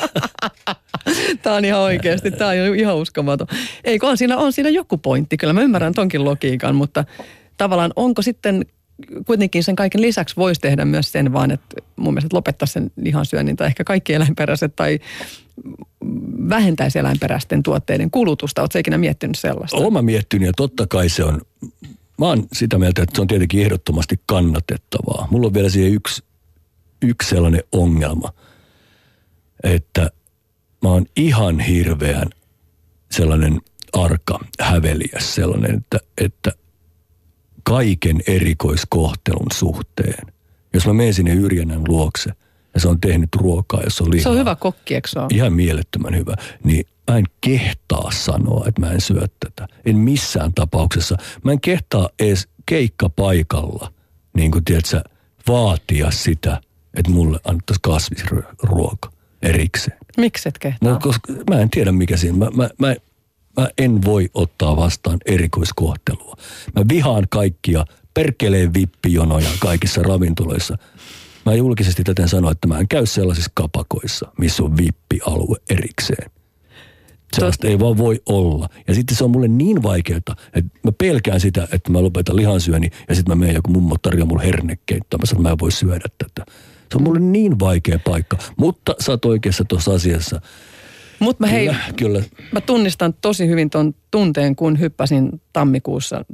tämä 1.44 1.56
on 1.56 1.66
ihan 1.66 1.80
oikeasti, 1.80 2.32
tämä 2.32 2.50
on 2.50 2.76
ihan 2.76 2.96
uskomaton. 2.96 3.48
Ei, 3.84 4.00
on 4.02 4.18
siinä, 4.18 4.38
on 4.38 4.54
siinä 4.54 4.70
joku 4.70 4.98
pointti, 4.98 5.38
kyllä 5.38 5.54
mä 5.54 5.62
ymmärrän 5.62 5.94
ton 5.94 6.05
tonkin 6.06 6.26
logiikan, 6.26 6.76
mutta 6.76 7.06
tavallaan 7.58 7.92
onko 7.96 8.22
sitten 8.22 8.66
kuitenkin 9.26 9.64
sen 9.64 9.76
kaiken 9.76 10.02
lisäksi 10.02 10.36
voisi 10.36 10.62
tehdä 10.62 10.86
myös 10.86 11.12
sen 11.12 11.34
vaan, 11.34 11.52
että 11.52 11.76
mun 11.96 12.14
mielestä 12.14 12.36
lopettaa 12.36 12.66
sen 12.66 12.92
lihansyönnin 12.96 13.56
tai 13.56 13.68
ehkä 13.68 13.84
kaikki 13.84 14.14
eläinperäiset 14.14 14.76
tai 14.76 15.00
vähentäisi 16.50 17.00
eläinperäisten 17.00 17.64
tuotteiden 17.64 18.12
kulutusta. 18.12 18.62
Oletko 18.62 18.80
ikinä 18.80 18.98
miettinyt 18.98 19.36
sellaista? 19.36 19.92
Mä 19.92 20.02
miettinyt 20.02 20.48
ja 20.48 20.54
totta 20.58 20.88
kai 20.88 21.10
se 21.10 21.24
on, 21.24 21.42
mä 22.18 22.26
oon 22.26 22.44
sitä 22.54 22.78
mieltä, 22.78 23.04
että 23.04 23.16
se 23.16 23.22
on 23.22 23.28
tietenkin 23.28 23.62
ehdottomasti 23.62 24.20
kannatettavaa. 24.26 25.28
Mulla 25.32 25.48
on 25.48 25.54
vielä 25.54 25.70
siihen 25.70 25.94
yksi, 25.94 26.24
yksi 27.02 27.30
sellainen 27.30 27.64
ongelma, 27.72 28.34
että 29.64 30.10
mä 30.82 30.90
oon 30.90 31.06
ihan 31.16 31.60
hirveän 31.60 32.30
sellainen– 33.12 33.62
arka, 33.96 34.40
häveliäs 34.60 35.36
sellainen, 35.36 35.76
että, 35.78 36.00
että 36.18 36.52
kaiken 37.64 38.22
erikoiskohtelun 38.28 39.48
suhteen, 39.54 40.34
jos 40.74 40.88
mä 40.88 40.94
menen 40.94 41.14
sinne 41.14 41.34
Yrjänän 41.34 41.82
luokse 41.88 42.32
ja 42.74 42.80
se 42.80 42.88
on 42.88 43.02
tehnyt 43.02 43.30
ruokaa, 43.36 43.82
jos 43.84 44.02
on 44.02 44.12
lihaa. 44.12 44.24
Se 44.24 44.30
on 44.30 44.38
hyvä 44.38 44.56
kokki, 44.56 44.96
eikö 44.96 45.08
Ihan 45.32 45.54
mielettömän 45.54 46.16
hyvä. 46.16 46.36
Niin 46.64 46.86
mä 47.12 47.18
en 47.18 47.26
kehtaa 47.42 48.12
sanoa, 48.12 48.66
että 48.68 48.82
mä 48.82 48.92
en 48.92 49.02
syö 49.02 49.28
tätä. 49.40 49.68
En 49.86 49.98
missään 49.98 50.54
tapauksessa. 50.54 51.18
Mä 51.44 51.52
en 51.52 51.62
kehtaa 51.62 52.10
edes 52.20 52.48
keikkapaikalla, 52.66 53.94
niin 54.34 54.52
kuin 54.52 54.66
tiedätkö, 54.66 55.02
vaatia 55.48 56.12
sitä, 56.12 56.62
että 56.94 57.12
mulle 57.12 57.40
annettaisiin 57.44 57.82
kasvisruoka 57.82 59.12
erikseen. 59.42 59.98
Miksi 60.18 60.50
et 60.50 60.60
kehtaa? 60.60 60.90
No, 60.90 61.00
koska 61.00 61.34
mä 61.50 61.60
en 61.60 61.70
tiedä 61.70 61.92
mikä 61.92 62.18
siinä. 62.18 62.38
Mä, 62.38 62.50
mä, 62.56 62.70
mä, 62.78 62.96
mä 63.58 63.70
en 63.78 64.02
voi 64.06 64.30
ottaa 64.34 64.76
vastaan 64.76 65.18
erikoiskohtelua. 65.26 66.36
Mä 66.76 66.86
vihaan 66.90 67.28
kaikkia 67.30 67.86
perkeleen 68.14 68.74
vippijonoja 68.74 69.50
kaikissa 69.60 70.04
ravintoloissa. 70.04 70.78
Mä 71.46 71.54
julkisesti 71.54 72.04
täten 72.04 72.30
sanoa, 72.30 72.52
että 72.52 72.68
mä 72.68 72.80
en 72.80 72.88
käy 72.88 73.06
sellaisissa 73.06 73.52
kapakoissa, 73.54 74.32
missä 74.40 74.64
on 74.64 74.78
vippialue 74.78 75.58
erikseen. 75.70 76.32
Sellaista 77.36 77.68
ei 77.68 77.80
vaan 77.80 77.98
voi 77.98 78.22
olla. 78.26 78.70
Ja 78.88 78.96
sitten 78.96 79.18
se 79.18 79.24
on 79.24 79.32
mulle 79.32 79.48
niin 79.48 79.84
vaikeaa, 79.84 80.18
että 80.18 80.36
mä 80.84 80.92
pelkään 80.98 81.40
sitä, 81.40 81.68
että 81.72 81.92
mä 81.92 82.02
lopetan 82.02 82.36
lihansyöni 82.36 82.90
ja 83.10 83.16
sitten 83.16 83.38
mä 83.38 83.40
menen 83.40 83.56
joku 83.56 83.72
mummo 83.72 83.96
tarjoaa 84.02 84.28
mulle 84.28 84.44
hernekeittoa. 84.44 85.18
Mä 85.18 85.26
sanon, 85.26 85.42
että 85.42 85.50
mä 85.50 85.52
en 85.52 85.60
voi 85.60 85.72
syödä 85.72 86.06
tätä. 86.18 86.52
Se 86.92 86.98
on 86.98 87.04
mulle 87.04 87.20
niin 87.20 87.60
vaikea 87.60 88.00
paikka. 88.00 88.38
Mutta 88.58 88.96
sä 89.00 89.12
oot 89.12 89.26
oikeassa 89.26 89.64
tuossa 89.68 89.94
asiassa 89.94 90.42
Mutta 91.26 91.44
mä, 91.44 91.48
hei, 91.48 91.66
Kyllä, 91.66 91.80
kyllä. 91.96 92.24
mä 92.52 92.62
tunnistan 92.62 93.14
tosi 93.22 93.48
hyvin 93.48 93.70
ton 93.70 93.96
tunteen, 94.12 94.56
kun 94.56 94.80
hyppäsin 94.80 95.42
tammikuussa 95.54 96.26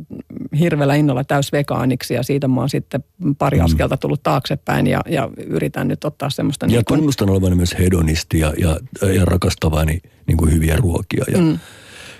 hirveällä 0.60 0.96
innolla 0.96 1.24
täysvegaaniksi 1.24 2.14
ja 2.14 2.24
siitä 2.24 2.48
mä 2.48 2.60
oon 2.60 2.70
sitten 2.70 3.04
pari 3.38 3.58
mm. 3.58 3.66
askelta 3.66 3.98
tullut 3.98 4.24
taaksepäin 4.24 4.88
ja, 4.88 5.02
ja 5.10 5.30
yritän 5.46 5.88
nyt 5.88 6.06
ottaa 6.06 6.30
semmoista... 6.30 6.66
Ja 6.66 6.70
niin 6.70 6.86
kuin, 6.86 6.98
tunnustan 6.98 7.30
olevani 7.30 7.56
myös 7.56 7.76
hedonisti 7.80 8.39
ja, 8.39 8.54
ja, 8.58 8.80
ja 9.14 9.26
rakastavani 9.26 10.02
niin 10.28 10.38
kuin 10.38 10.54
hyviä 10.54 10.76
ruokia. 10.76 11.26
Ja, 11.32 11.38
mm. 11.38 11.60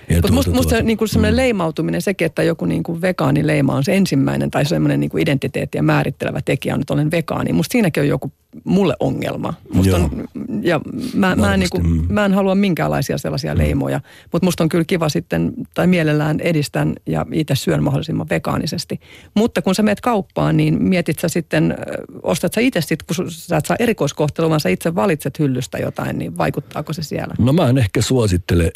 Ja 0.08 0.16
mutta 0.16 0.32
musta, 0.32 0.50
musta 0.50 0.76
se, 0.76 0.82
niin 0.82 0.98
kuin 0.98 1.08
semmoinen 1.08 1.34
mm. 1.34 1.36
leimautuminen, 1.36 2.02
sekin, 2.02 2.26
että 2.26 2.42
joku 2.42 2.64
niin 2.64 2.82
kuin 2.82 3.02
vegaanileima 3.02 3.74
on 3.74 3.84
se 3.84 3.96
ensimmäinen 3.96 4.50
tai 4.50 4.64
semmoinen 4.64 5.00
niin 5.00 5.10
kuin 5.10 5.22
identiteetti 5.22 5.78
ja 5.78 5.82
määrittelevä 5.82 6.40
tekijä 6.44 6.74
on, 6.74 6.80
että 6.80 6.94
olen 6.94 7.10
vegaani. 7.10 7.52
Musta 7.52 7.72
siinäkin 7.72 8.00
on 8.00 8.08
joku 8.08 8.32
mulle 8.64 8.94
ongelma. 9.00 9.54
Musta 9.74 9.96
on, 9.96 10.24
ja 10.62 10.80
mä, 11.14 11.36
mä, 11.36 11.54
en, 11.54 11.60
niin 11.60 11.70
kuin, 11.70 11.86
mm. 11.86 12.06
mä 12.08 12.24
en 12.24 12.34
halua 12.34 12.54
minkäänlaisia 12.54 13.18
sellaisia 13.18 13.54
mm. 13.54 13.58
leimoja, 13.58 14.00
mutta 14.32 14.46
musta 14.46 14.64
on 14.64 14.68
kyllä 14.68 14.84
kiva 14.84 15.08
sitten, 15.08 15.52
tai 15.74 15.86
mielellään 15.86 16.40
edistän 16.40 16.92
ja 17.06 17.26
itse 17.32 17.54
syön 17.54 17.82
mahdollisimman 17.82 18.28
vegaanisesti. 18.30 19.00
Mutta 19.34 19.62
kun 19.62 19.74
sä 19.74 19.82
meet 19.82 20.00
kauppaan, 20.00 20.56
niin 20.56 20.82
mietit 20.82 21.18
sä 21.18 21.28
sitten, 21.28 21.74
ostat 22.22 22.52
sä 22.52 22.60
itse 22.60 22.80
sitten, 22.80 23.16
kun 23.16 23.30
sä 23.30 23.56
et 23.56 23.66
saa 23.66 23.76
erikoiskohtelua, 23.80 24.50
vaan 24.50 24.60
sä 24.60 24.68
itse 24.68 24.94
valitset 24.94 25.38
hyllystä 25.38 25.78
jotain, 25.78 26.18
niin 26.18 26.38
vaikuttaako 26.38 26.92
se 26.92 27.02
siellä? 27.02 27.34
No 27.38 27.52
mä 27.52 27.68
en 27.68 27.78
ehkä 27.78 28.02
suosittele 28.02 28.72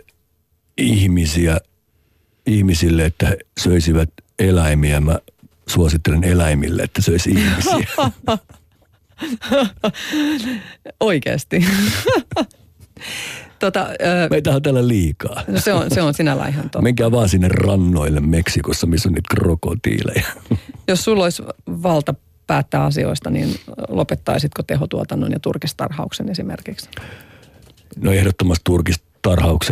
ihmisiä, 0.79 1.59
ihmisille, 2.47 3.05
että 3.05 3.27
he 3.27 3.39
söisivät 3.59 4.11
eläimiä. 4.39 5.01
Mä 5.01 5.19
suosittelen 5.69 6.25
eläimille, 6.25 6.83
että 6.83 7.03
söisi 7.03 7.31
ihmisiä. 7.31 7.87
Oikeasti. 11.01 11.65
tota, 13.59 13.87
ö, 13.89 14.29
Meitä 14.31 14.51
on 14.51 14.63
täällä 14.63 14.89
liikaa. 14.89 15.43
No 15.49 15.61
se, 15.61 15.73
on, 15.73 15.91
se 15.91 16.03
on 16.03 16.15
sinällään 16.15 16.51
ihan 16.51 16.63
totta. 16.63 16.83
Menkää 16.83 17.11
vaan 17.11 17.29
sinne 17.29 17.49
rannoille 17.49 18.21
Meksikossa, 18.21 18.87
missä 18.87 19.09
on 19.09 19.13
niitä 19.13 19.35
krokotiileja. 19.35 20.27
Jos 20.89 21.05
sulla 21.05 21.25
olisi 21.25 21.43
valta 21.67 22.15
päättää 22.47 22.85
asioista, 22.85 23.31
niin 23.31 23.57
lopettaisitko 23.89 24.63
tehotuotannon 24.63 25.33
ja 25.33 25.41
turkistarhauksen 25.41 26.29
esimerkiksi? 26.29 26.89
No 27.97 28.13
ehdottomasti 28.13 28.63
turkistarhauksen 28.65 29.16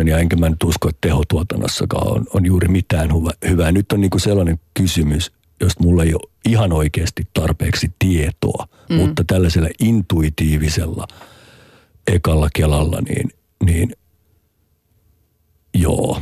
ja 0.07 0.18
enkä 0.18 0.36
mä 0.36 0.48
nyt 0.48 0.62
usko, 0.62 0.88
että 0.88 1.09
tehotuotannossakaan 1.09 2.09
on, 2.09 2.26
on 2.34 2.46
juuri 2.46 2.68
mitään 2.68 3.11
hyvää. 3.48 3.72
Nyt 3.72 3.92
on 3.92 4.00
niinku 4.00 4.18
sellainen 4.18 4.59
kysymys, 4.74 5.32
josta 5.61 5.84
mulla 5.84 6.02
ei 6.02 6.14
ole 6.14 6.30
ihan 6.48 6.72
oikeasti 6.72 7.22
tarpeeksi 7.32 7.92
tietoa, 7.98 8.66
mm. 8.90 8.96
mutta 8.96 9.24
tällaisella 9.26 9.68
intuitiivisella 9.80 11.07
ekalla 12.07 12.48
kelalla, 12.55 13.00
niin, 13.09 13.30
niin 13.64 13.92
joo. 15.74 16.20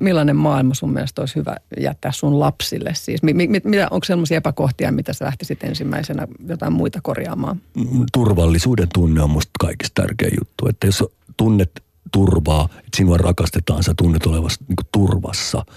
Millainen 0.00 0.36
maailma 0.36 0.74
sun 0.74 0.92
mielestä 0.92 1.22
olisi 1.22 1.34
hyvä 1.36 1.56
jättää 1.80 2.12
sun 2.12 2.40
lapsille? 2.40 2.90
Siis, 2.94 3.22
mi, 3.22 3.32
mi, 3.32 3.48
mitä, 3.64 3.88
onko 3.90 4.04
sellaisia 4.04 4.36
epäkohtia, 4.36 4.92
mitä 4.92 5.12
sä 5.12 5.24
lähtisit 5.24 5.64
ensimmäisenä 5.64 6.28
jotain 6.48 6.72
muita 6.72 7.00
korjaamaan? 7.02 7.60
Mm, 7.74 8.04
turvallisuuden 8.12 8.88
tunne 8.94 9.22
on 9.22 9.30
musta 9.30 9.50
kaikista 9.60 10.02
tärkeä 10.02 10.30
juttu. 10.40 10.68
Että 10.68 10.86
jos 10.86 11.04
tunnet 11.36 11.84
turvaa, 12.12 12.68
että 12.78 12.96
sinua 12.96 13.16
rakastetaan, 13.16 13.82
sä 13.82 13.94
tunnet 13.96 14.26
olevasi 14.26 14.58
niin 14.68 14.88
turvassa– 14.92 15.64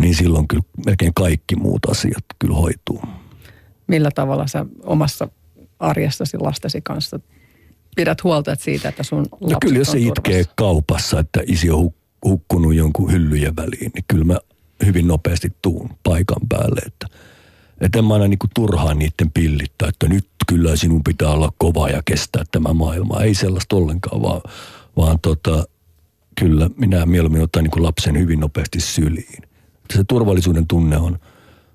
niin 0.00 0.14
silloin 0.14 0.48
kyllä 0.48 0.62
melkein 0.86 1.14
kaikki 1.14 1.56
muut 1.56 1.84
asiat 1.90 2.24
kyllä 2.38 2.54
hoituu. 2.54 3.02
Millä 3.86 4.10
tavalla 4.14 4.46
sä 4.46 4.66
omassa 4.82 5.28
arjessasi 5.78 6.38
lastesi 6.38 6.80
kanssa 6.80 7.20
pidät 7.96 8.24
huolta 8.24 8.52
että 8.52 8.64
siitä, 8.64 8.88
että 8.88 9.02
sun 9.02 9.26
lapset 9.30 9.50
No 9.50 9.58
kyllä 9.60 9.78
jos 9.78 9.92
se 9.92 9.98
itkee 9.98 10.44
kaupassa, 10.56 11.18
että 11.20 11.40
isi 11.46 11.70
on 11.70 11.90
hukkunut 12.24 12.74
jonkun 12.74 13.12
hyllyjen 13.12 13.56
väliin, 13.56 13.90
niin 13.94 14.04
kyllä 14.08 14.24
mä 14.24 14.38
hyvin 14.86 15.08
nopeasti 15.08 15.52
tuun 15.62 15.90
paikan 16.02 16.48
päälle, 16.48 16.80
että 16.86 17.06
että 17.80 17.98
en 17.98 18.04
mä 18.04 18.14
aina 18.14 18.28
niinku 18.28 18.46
turhaan 18.54 18.98
niiden 18.98 19.30
pillittää, 19.34 19.88
että 19.88 20.08
nyt 20.08 20.28
kyllä 20.46 20.76
sinun 20.76 21.04
pitää 21.04 21.30
olla 21.30 21.52
kova 21.58 21.88
ja 21.88 22.02
kestää 22.04 22.44
tämä 22.50 22.72
maailma. 22.72 23.20
Ei 23.20 23.34
sellaista 23.34 23.76
ollenkaan, 23.76 24.22
vaan, 24.22 24.40
vaan 24.96 25.18
tota, 25.22 25.64
kyllä 26.40 26.70
minä 26.76 27.06
mieluummin 27.06 27.42
otan 27.42 27.62
niinku 27.62 27.82
lapsen 27.82 28.18
hyvin 28.18 28.40
nopeasti 28.40 28.80
syliin 28.80 29.50
se 29.94 30.04
turvallisuuden 30.04 30.66
tunne 30.66 30.96
on, 30.96 31.18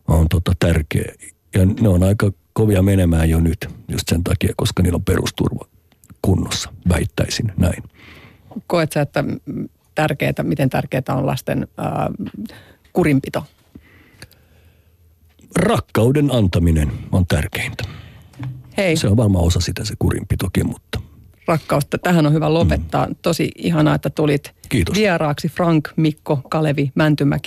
on 0.08 0.30
tota 0.30 0.52
tärkeä. 0.60 1.14
Ja 1.56 1.66
ne 1.66 1.90
on 1.90 2.04
aika 2.04 2.32
kovia 2.54 2.82
menemään 2.82 3.30
jo 3.30 3.40
nyt, 3.40 3.70
just 3.88 4.08
sen 4.10 4.24
takia, 4.24 4.54
koska 4.58 4.84
niillä 4.84 4.96
on 4.96 5.04
perusturva 5.04 5.66
kunnossa, 6.22 6.74
väittäisin 6.90 7.54
näin. 7.58 7.84
Koet 8.68 8.92
sä, 8.92 9.02
että 9.02 9.24
tärkeää, 9.96 10.34
miten 10.44 10.70
tärkeää 10.70 11.04
on 11.10 11.26
lasten 11.26 11.68
ää, 11.78 12.10
kurinpito? 12.94 13.46
Rakkauden 15.56 16.32
antaminen 16.32 16.92
on 17.12 17.28
tärkeintä. 17.28 17.84
Hei. 18.78 18.98
Se 18.98 19.08
on 19.08 19.18
varmaan 19.18 19.46
osa 19.46 19.60
sitä 19.60 19.86
se 19.86 19.94
kurinpitokin, 20.00 20.68
mutta 20.68 21.02
rakkautta. 21.48 21.98
Tähän 21.98 22.26
on 22.26 22.34
hyvä 22.34 22.54
lopettaa. 22.54 23.08
Mm. 23.08 23.16
Tosi 23.22 23.52
ihanaa, 23.58 23.96
että 23.96 24.10
tulit 24.10 24.52
Kiitos. 24.70 24.96
vieraaksi 24.96 25.48
Frank, 25.50 25.90
Mikko, 25.96 26.42
Kalevi, 26.50 26.92
Mäntymäki. 26.96 27.44